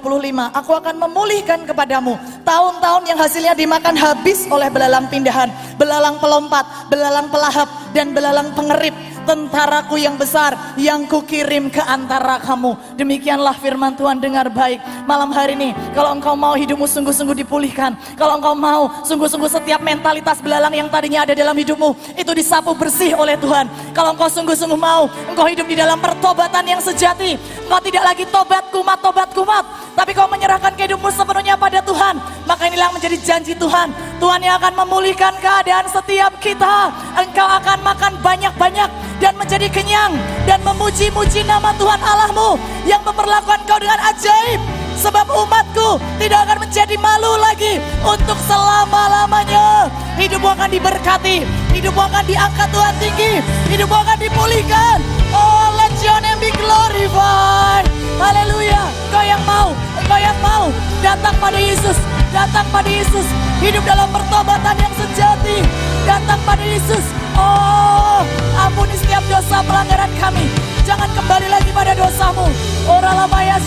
25 0.02 0.58
aku 0.58 0.72
akan 0.74 0.96
memulihkan 0.98 1.64
kepadamu 1.70 2.18
tahun-tahun 2.42 3.04
yang 3.06 3.20
hasilnya 3.22 3.54
dimakan 3.54 3.94
habis 3.94 4.50
oleh 4.50 4.68
belalang 4.74 5.06
pindahan, 5.08 5.54
belalang 5.78 6.18
pelompat, 6.18 6.66
belalang 6.90 7.30
pelahap 7.30 7.70
dan 7.94 8.12
belalang 8.12 8.50
pengerip 8.58 8.94
tentaraku 9.26 10.02
yang 10.02 10.16
besar 10.18 10.76
yang 10.78 11.06
kukirim 11.06 11.70
ke 11.70 11.82
antara 11.84 12.42
kamu. 12.42 12.78
Demikianlah 12.98 13.56
firman 13.58 13.94
Tuhan 13.96 14.18
dengar 14.20 14.50
baik 14.50 14.82
malam 15.06 15.30
hari 15.32 15.54
ini. 15.58 15.72
Kalau 15.94 16.14
engkau 16.16 16.34
mau 16.34 16.54
hidupmu 16.58 16.86
sungguh-sungguh 16.88 17.38
dipulihkan, 17.46 17.96
kalau 18.18 18.38
engkau 18.38 18.54
mau 18.58 18.90
sungguh-sungguh 19.06 19.50
setiap 19.50 19.82
mentalitas 19.82 20.40
belalang 20.40 20.74
yang 20.74 20.88
tadinya 20.88 21.26
ada 21.26 21.34
dalam 21.34 21.56
hidupmu 21.56 22.18
itu 22.18 22.32
disapu 22.34 22.74
bersih 22.76 23.14
oleh 23.16 23.38
Tuhan. 23.38 23.68
Kalau 23.92 24.16
engkau 24.16 24.30
sungguh-sungguh 24.32 24.80
mau, 24.80 25.08
engkau 25.32 25.46
hidup 25.48 25.68
di 25.68 25.76
dalam 25.78 26.00
pertobatan 26.00 26.64
yang 26.66 26.82
sejati. 26.82 27.36
Engkau 27.68 27.80
tidak 27.84 28.04
lagi 28.04 28.24
tobat 28.28 28.68
kumat, 28.74 29.00
tobat 29.00 29.30
kumat, 29.32 29.64
tapi 29.96 30.12
kau 30.16 30.28
menyerahkan 30.28 30.74
kehidupanmu 30.76 31.12
sepenuhnya 31.12 31.56
pada 31.56 31.80
Tuhan. 31.84 32.20
Maka 32.48 32.68
inilah 32.68 32.92
menjadi 32.92 33.18
janji 33.20 33.54
Tuhan. 33.56 33.92
Tuhan 34.20 34.40
yang 34.44 34.60
akan 34.60 34.74
memulihkan 34.86 35.34
keadaan 35.40 35.88
setiap 35.88 36.36
kita. 36.44 36.92
Engkau 37.16 37.48
akan 37.48 37.80
makan 37.84 38.14
banyak-banyak 38.24 38.90
dan 39.22 39.38
menjadi 39.38 39.70
kenyang 39.70 40.18
dan 40.50 40.58
memuji-muji 40.66 41.46
nama 41.46 41.72
Tuhan 41.78 42.02
Allahmu 42.02 42.58
yang 42.90 43.00
memperlakukan 43.06 43.62
kau 43.70 43.78
dengan 43.78 44.02
ajaib. 44.10 44.60
Sebab 45.02 45.34
umatku 45.34 45.98
tidak 46.22 46.46
akan 46.46 46.68
menjadi 46.68 46.94
malu 47.00 47.34
lagi 47.42 47.82
untuk 48.06 48.38
selama-lamanya. 48.46 49.90
Hidupmu 50.20 50.46
akan 50.54 50.70
diberkati, 50.70 51.42
hidupmu 51.74 52.02
akan 52.06 52.22
diangkat 52.28 52.68
Tuhan 52.70 52.94
tinggi, 53.02 53.34
hidupmu 53.74 53.98
akan 53.98 54.18
dipulihkan. 54.22 54.98
Oh, 55.32 55.74
let 55.80 55.96
your 56.06 56.20
name 56.22 56.38
be 56.38 56.54
glorified. 56.54 57.88
Haleluya. 58.22 58.84
Kau 59.10 59.26
yang 59.26 59.42
mau, 59.48 59.74
kau 60.06 60.20
yang 60.22 60.38
mau 60.44 60.70
datang 61.02 61.34
pada 61.42 61.58
Yesus, 61.58 61.98
datang 62.32 62.66
pada 62.72 62.88
Yesus, 62.88 63.28
hidup 63.60 63.84
dalam 63.84 64.08
pertobatan 64.10 64.76
yang 64.80 64.94
sejati, 64.96 65.62
datang 66.08 66.40
pada 66.48 66.64
Yesus. 66.64 67.04
Oh, 67.36 68.24
ampuni 68.56 68.96
setiap 68.96 69.24
dosa 69.28 69.64
pelanggaran 69.64 70.12
kami. 70.20 70.48
Jangan 70.88 71.12
kembali 71.14 71.48
lagi 71.52 71.70
pada 71.72 71.94
dosamu. 71.94 72.48
Ora 72.90 73.12
lama 73.14 73.40
ya. 73.44 73.60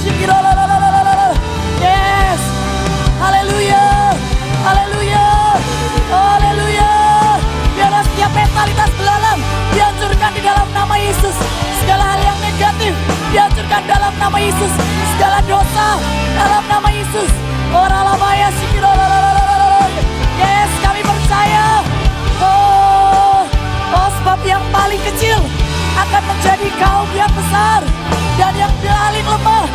Yes. 1.81 2.41
Haleluya. 3.21 3.85
Haleluya. 4.65 5.27
Haleluya. 6.11 6.93
Biarlah 7.79 8.03
setiap 8.03 8.31
mentalitas 8.35 8.91
belalang 8.99 9.41
dihancurkan 9.73 10.31
di 10.35 10.41
dalam 10.43 10.69
nama 10.75 10.95
Yesus. 10.99 11.37
Segala 11.85 12.17
hal 12.17 12.21
yang 12.21 12.39
negatif 12.43 12.93
dihancurkan 13.31 13.83
dalam 13.87 14.13
nama 14.19 14.39
Yesus. 14.41 14.73
Segala 15.17 15.39
dosa 15.47 16.01
dalam 16.35 16.65
nama 16.67 16.89
Yesus. 16.91 17.54
Yes, 20.39 20.71
kami 20.79 21.03
percaya. 21.03 21.83
Oh, 22.39 23.43
sebab 24.23 24.39
yang 24.47 24.63
paling 24.71 25.03
kecil 25.03 25.43
akan 25.99 26.23
menjadi 26.23 26.69
kaum 26.79 27.11
yang 27.19 27.33
besar 27.35 27.83
dan 28.39 28.55
yang 28.55 28.71
paling 28.79 29.27
lemah 29.27 29.67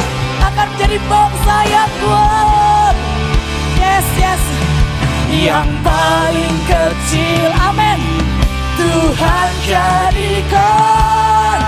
akan 0.47 0.65
menjadi 0.75 0.97
bangsa 1.11 1.55
yang. 1.67 1.91
Yes, 3.75 4.07
yes. 4.15 4.41
Yang 5.29 5.67
paling 5.83 6.55
kecil, 6.67 7.51
amin. 7.67 7.99
Tuhan 8.79 9.49
jadikan 9.67 11.61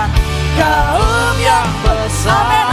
kaum 0.56 1.36
yang 1.40 1.68
besar. 1.84 2.71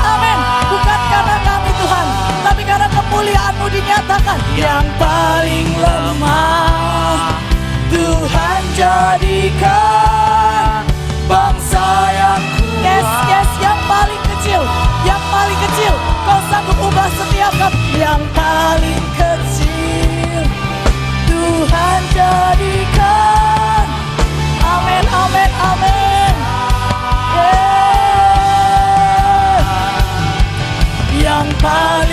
Dinyatakan. 4.10 4.42
Yang 4.58 4.90
paling 4.98 5.70
lemah, 5.78 7.38
Tuhan 7.94 8.62
jadikan 8.74 10.82
bangsa 11.30 11.86
yang 12.18 12.42
kuat. 12.58 12.82
Yes, 12.82 13.06
yes, 13.30 13.46
yang 13.62 13.78
paling 13.86 14.18
kecil, 14.34 14.66
yang 15.06 15.22
paling 15.30 15.62
kecil. 15.62 15.94
Kau 16.26 16.42
sanggup 16.50 16.82
ubah 16.82 17.06
setiap 17.14 17.54
kami. 17.54 18.02
Yang 18.02 18.26
paling 18.34 19.06
kecil, 19.14 20.42
Tuhan 21.30 22.02
jadikan. 22.18 23.86
Amin, 24.66 25.06
amin, 25.06 25.54
amin. 25.54 26.34
Yeah. 27.38 27.70
Yang 31.20 31.52
paling 31.62 32.09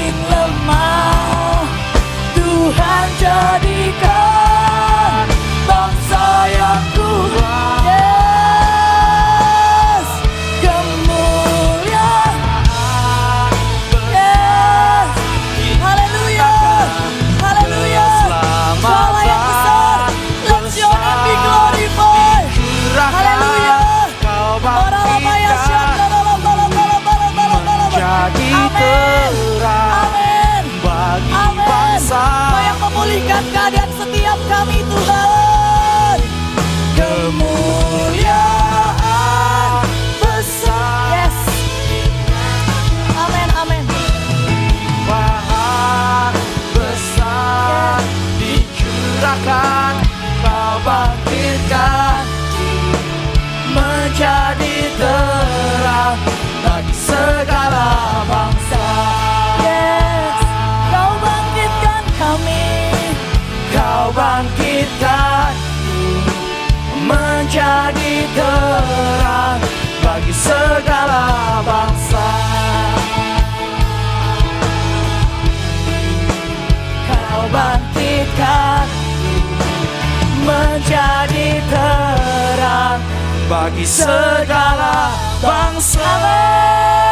bagi 83.47 83.87
segala 83.87 85.15
bangsa. 85.39 87.06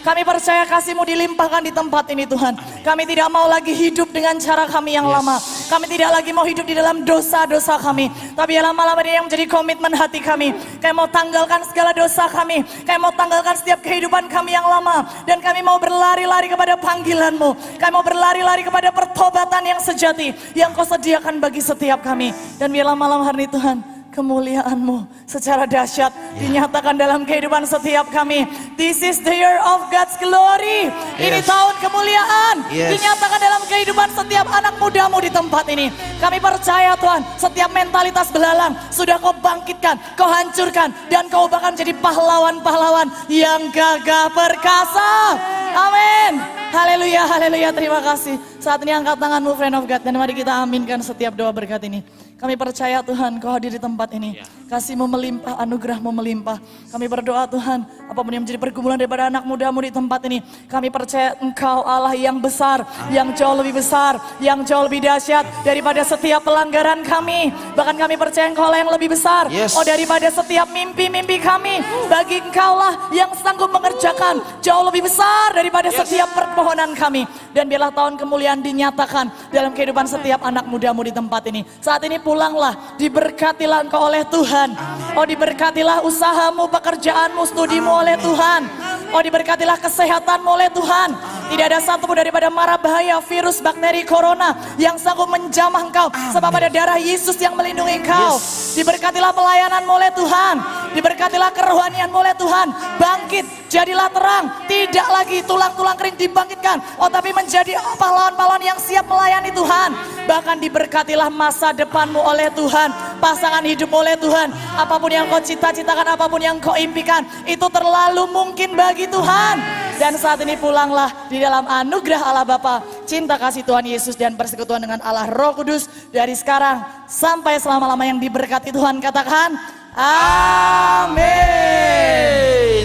Kami 0.00 0.24
percaya 0.24 0.64
kasih-Mu 0.64 1.04
dilimpahkan 1.04 1.60
di 1.60 1.72
tempat 1.72 2.08
ini 2.08 2.24
Tuhan. 2.24 2.56
Kami 2.80 3.02
tidak 3.04 3.28
mau 3.28 3.44
lagi 3.44 3.76
hidup 3.76 4.08
dengan 4.08 4.40
cara 4.40 4.64
kami 4.64 4.96
yang 4.96 5.04
lama. 5.04 5.36
Kami 5.68 5.84
tidak 5.84 6.16
lagi 6.16 6.30
mau 6.32 6.48
hidup 6.48 6.64
di 6.64 6.72
dalam 6.72 7.04
dosa-dosa 7.04 7.76
kami. 7.76 8.08
Tapi 8.32 8.56
dalam 8.56 8.72
malam 8.72 8.96
ini 9.04 9.20
yang 9.20 9.24
menjadi 9.28 9.44
komitmen 9.44 9.92
hati 9.92 10.24
kami. 10.24 10.56
Kami 10.80 10.94
mau 10.96 11.08
tanggalkan 11.12 11.68
segala 11.68 11.92
dosa 11.92 12.24
kami. 12.32 12.64
Kami 12.88 12.98
mau 12.98 13.12
tanggalkan 13.12 13.60
setiap 13.60 13.84
kehidupan 13.84 14.32
kami 14.32 14.56
yang 14.56 14.64
lama. 14.64 15.04
Dan 15.28 15.44
kami 15.44 15.60
mau 15.60 15.76
berlari-lari 15.76 16.48
kepada 16.48 16.80
panggilan-Mu. 16.80 17.76
Kami 17.76 17.92
mau 17.92 18.04
berlari-lari 18.04 18.64
kepada 18.64 18.88
pertobatan 18.88 19.62
yang 19.68 19.80
sejati. 19.84 20.32
Yang 20.56 20.70
kau 20.80 20.86
sediakan 20.88 21.44
bagi 21.44 21.60
setiap 21.60 22.00
kami. 22.00 22.32
Dan 22.56 22.72
biarlah 22.72 22.96
malam 22.96 23.20
hari 23.20 23.44
ini 23.44 23.52
Tuhan 23.52 23.89
kemuliaan-Mu 24.10 25.06
secara 25.24 25.64
dahsyat 25.64 26.12
dinyatakan 26.36 26.98
dalam 26.98 27.22
kehidupan 27.22 27.64
setiap 27.64 28.10
kami. 28.10 28.44
This 28.74 29.00
is 29.00 29.22
the 29.22 29.32
year 29.32 29.56
of 29.62 29.86
God's 29.88 30.14
glory. 30.18 30.90
Ini 31.16 31.40
Yes. 31.40 31.46
tahun 31.46 31.74
kemuliaan 31.80 32.56
Yes. 32.74 32.98
dinyatakan 32.98 33.40
dalam 33.40 33.62
kehidupan 33.70 34.08
setiap 34.14 34.46
anak 34.50 34.74
mudamu 34.82 35.18
di 35.22 35.30
tempat 35.30 35.64
ini. 35.70 35.88
Kami 36.18 36.38
percaya 36.42 36.98
Tuhan, 36.98 37.22
setiap 37.38 37.70
mentalitas 37.70 38.28
belalang 38.34 38.76
sudah 38.90 39.16
kau 39.22 39.32
bangkitkan, 39.38 39.96
kau 40.18 40.28
hancurkan, 40.28 40.92
dan 41.08 41.30
kau 41.30 41.46
bahkan 41.46 41.72
jadi 41.72 41.94
pahlawan-pahlawan 41.96 43.08
yang 43.30 43.70
gagah 43.72 44.28
perkasa. 44.34 45.38
Amin. 45.70 46.42
Haleluya, 46.70 47.26
haleluya, 47.26 47.74
terima 47.74 47.98
kasih. 47.98 48.38
Saat 48.62 48.86
ini 48.86 48.94
angkat 48.94 49.18
tanganmu 49.18 49.58
friend 49.58 49.74
of 49.74 49.84
God 49.90 50.02
dan 50.06 50.14
mari 50.14 50.34
kita 50.38 50.54
aminkan 50.62 51.02
setiap 51.02 51.34
doa 51.34 51.50
berkat 51.50 51.82
ini. 51.82 52.06
Kami 52.40 52.56
percaya 52.56 53.04
Tuhan 53.04 53.36
kau 53.36 53.52
hadir 53.52 53.68
di 53.68 53.76
tempat 53.76 54.16
ini. 54.16 54.40
Kasihmu 54.64 55.04
melimpah, 55.04 55.60
anugerahmu 55.60 56.08
melimpah. 56.08 56.56
Kami 56.88 57.04
berdoa 57.04 57.44
Tuhan, 57.44 57.84
apa 57.84 58.16
pun 58.16 58.32
yang 58.32 58.48
menjadi 58.48 58.56
pergumulan 58.56 58.96
daripada 58.96 59.28
anak 59.28 59.44
mudamu 59.44 59.84
di 59.84 59.92
tempat 59.92 60.24
ini. 60.24 60.40
Kami 60.64 60.88
percaya 60.88 61.36
engkau 61.36 61.84
Allah 61.84 62.16
yang 62.16 62.40
besar, 62.40 62.80
yang 63.12 63.36
jauh 63.36 63.52
lebih 63.60 63.76
besar, 63.76 64.16
yang 64.40 64.64
jauh 64.64 64.88
lebih 64.88 65.04
dahsyat 65.04 65.44
daripada 65.68 66.00
setiap 66.00 66.40
pelanggaran 66.40 67.04
kami. 67.04 67.52
Bahkan 67.76 67.96
kami 68.00 68.14
percaya 68.16 68.48
engkau 68.48 68.72
Allah 68.72 68.88
yang 68.88 68.92
lebih 68.96 69.12
besar. 69.12 69.52
Yes. 69.52 69.76
Oh 69.76 69.84
daripada 69.84 70.32
setiap 70.32 70.72
mimpi-mimpi 70.72 71.44
kami. 71.44 71.84
Bagi 72.08 72.40
engkau 72.40 72.72
lah 72.80 73.12
yang 73.12 73.36
sanggup 73.36 73.68
mengerjakan 73.68 74.40
jauh 74.64 74.88
lebih 74.88 75.04
besar 75.04 75.52
daripada 75.52 75.92
setiap 75.92 76.32
permohonan 76.32 76.96
kami. 76.96 77.28
Dan 77.52 77.68
biarlah 77.68 77.92
tahun 77.92 78.16
kemuliaan 78.16 78.64
dinyatakan 78.64 79.52
dalam 79.52 79.76
kehidupan 79.76 80.08
setiap 80.08 80.40
anak 80.40 80.64
mudamu 80.64 81.04
di 81.04 81.12
tempat 81.12 81.44
ini. 81.52 81.68
Saat 81.82 82.06
ini 82.08 82.22
pulanglah, 82.30 82.94
diberkatilah 82.94 83.90
engkau 83.90 84.06
oleh 84.06 84.22
Tuhan. 84.30 84.70
Oh 85.18 85.26
diberkatilah 85.26 86.06
usahamu, 86.06 86.70
pekerjaanmu, 86.70 87.42
studimu 87.42 87.90
oleh 87.90 88.14
Tuhan. 88.22 88.70
Oh 89.10 89.18
diberkatilah 89.18 89.74
kesehatanmu 89.82 90.46
oleh 90.46 90.70
Tuhan. 90.70 91.10
Tidak 91.50 91.66
ada 91.66 91.82
satupun 91.82 92.14
daripada 92.14 92.46
mara 92.46 92.78
bahaya 92.78 93.18
virus 93.18 93.58
bakteri 93.58 94.06
corona 94.06 94.54
yang 94.78 94.94
sanggup 94.94 95.26
menjamah 95.26 95.82
engkau. 95.90 96.06
Sebab 96.30 96.52
ada 96.54 96.70
darah 96.70 96.94
Yesus 96.94 97.34
yang 97.42 97.58
melindungi 97.58 98.06
engkau. 98.06 98.38
Diberkatilah 98.78 99.34
pelayananmu 99.34 99.90
oleh 99.90 100.14
Tuhan. 100.14 100.56
Diberkatilah 100.94 101.50
kerohanianmu 101.50 102.14
oleh 102.14 102.34
Tuhan. 102.38 102.70
Bangkit, 103.02 103.66
jadilah 103.66 104.06
terang. 104.14 104.46
Tidak 104.70 105.08
lagi 105.10 105.42
tulang-tulang 105.42 105.98
kering 105.98 106.14
dibangkitkan. 106.14 106.78
Oh 107.02 107.10
tapi 107.10 107.34
menjadi 107.34 107.74
pahlawan-pahlawan 107.98 108.62
yang 108.62 108.78
siap 108.78 109.10
melayani 109.10 109.50
Tuhan. 109.50 109.90
Bahkan 110.30 110.62
diberkatilah 110.62 111.34
masa 111.34 111.74
depanmu 111.74 112.19
oleh 112.22 112.52
Tuhan. 112.52 112.92
Pasangan 113.18 113.64
hidup 113.64 113.90
oleh 113.92 114.16
Tuhan. 114.16 114.52
Apa 114.76 114.96
pun 114.96 115.10
yang 115.12 115.28
kau 115.28 115.40
cita-citakan, 115.40 116.16
apa 116.16 116.28
pun 116.28 116.40
yang 116.40 116.60
kau 116.60 116.76
impikan. 116.76 117.24
Itu 117.44 117.68
terlalu 117.72 118.28
mungkin 118.30 118.76
bagi 118.76 119.08
Tuhan. 119.10 119.60
Dan 120.00 120.16
saat 120.16 120.40
ini 120.40 120.56
pulanglah 120.56 121.12
di 121.28 121.36
dalam 121.36 121.68
anugerah 121.68 122.20
Allah 122.24 122.48
Bapa, 122.48 122.80
cinta 123.04 123.36
kasih 123.36 123.60
Tuhan 123.68 123.84
Yesus 123.84 124.16
dan 124.16 124.32
persekutuan 124.32 124.80
dengan 124.80 124.96
Allah 125.04 125.28
Roh 125.28 125.52
Kudus 125.52 125.84
dari 126.08 126.32
sekarang 126.32 126.80
sampai 127.04 127.60
selama-lama 127.60 128.08
yang 128.08 128.16
diberkati 128.16 128.72
Tuhan 128.72 128.96
katakan 129.04 129.60
amin. 129.92 131.20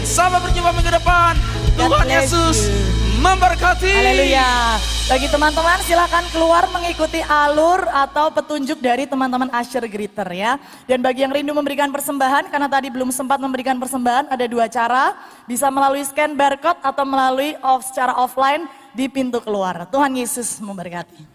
Sampai 0.04 0.44
berjumpa 0.44 0.76
minggu 0.76 0.92
depan. 0.92 1.40
Tuhan 1.80 2.08
Yesus. 2.12 2.68
Memberkati. 3.26 3.90
Haleluya. 3.90 4.78
Bagi 5.06 5.28
teman-teman 5.30 5.78
silakan 5.86 6.26
keluar 6.34 6.66
mengikuti 6.70 7.22
alur 7.26 7.86
atau 7.90 8.30
petunjuk 8.34 8.82
dari 8.82 9.06
teman-teman 9.06 9.50
Asher 9.54 9.86
Greeter 9.86 10.26
ya. 10.34 10.58
Dan 10.86 11.02
bagi 11.02 11.26
yang 11.26 11.34
rindu 11.34 11.54
memberikan 11.54 11.90
persembahan, 11.94 12.50
karena 12.50 12.70
tadi 12.70 12.90
belum 12.90 13.10
sempat 13.14 13.38
memberikan 13.38 13.78
persembahan, 13.78 14.30
ada 14.30 14.46
dua 14.46 14.66
cara. 14.70 15.18
Bisa 15.46 15.70
melalui 15.70 16.06
scan 16.06 16.34
barcode 16.34 16.82
atau 16.82 17.06
melalui 17.06 17.54
off 17.62 17.86
secara 17.86 18.18
offline 18.18 18.66
di 18.94 19.06
pintu 19.10 19.42
keluar. 19.42 19.90
Tuhan 19.90 20.14
Yesus 20.18 20.58
memberkati. 20.62 21.35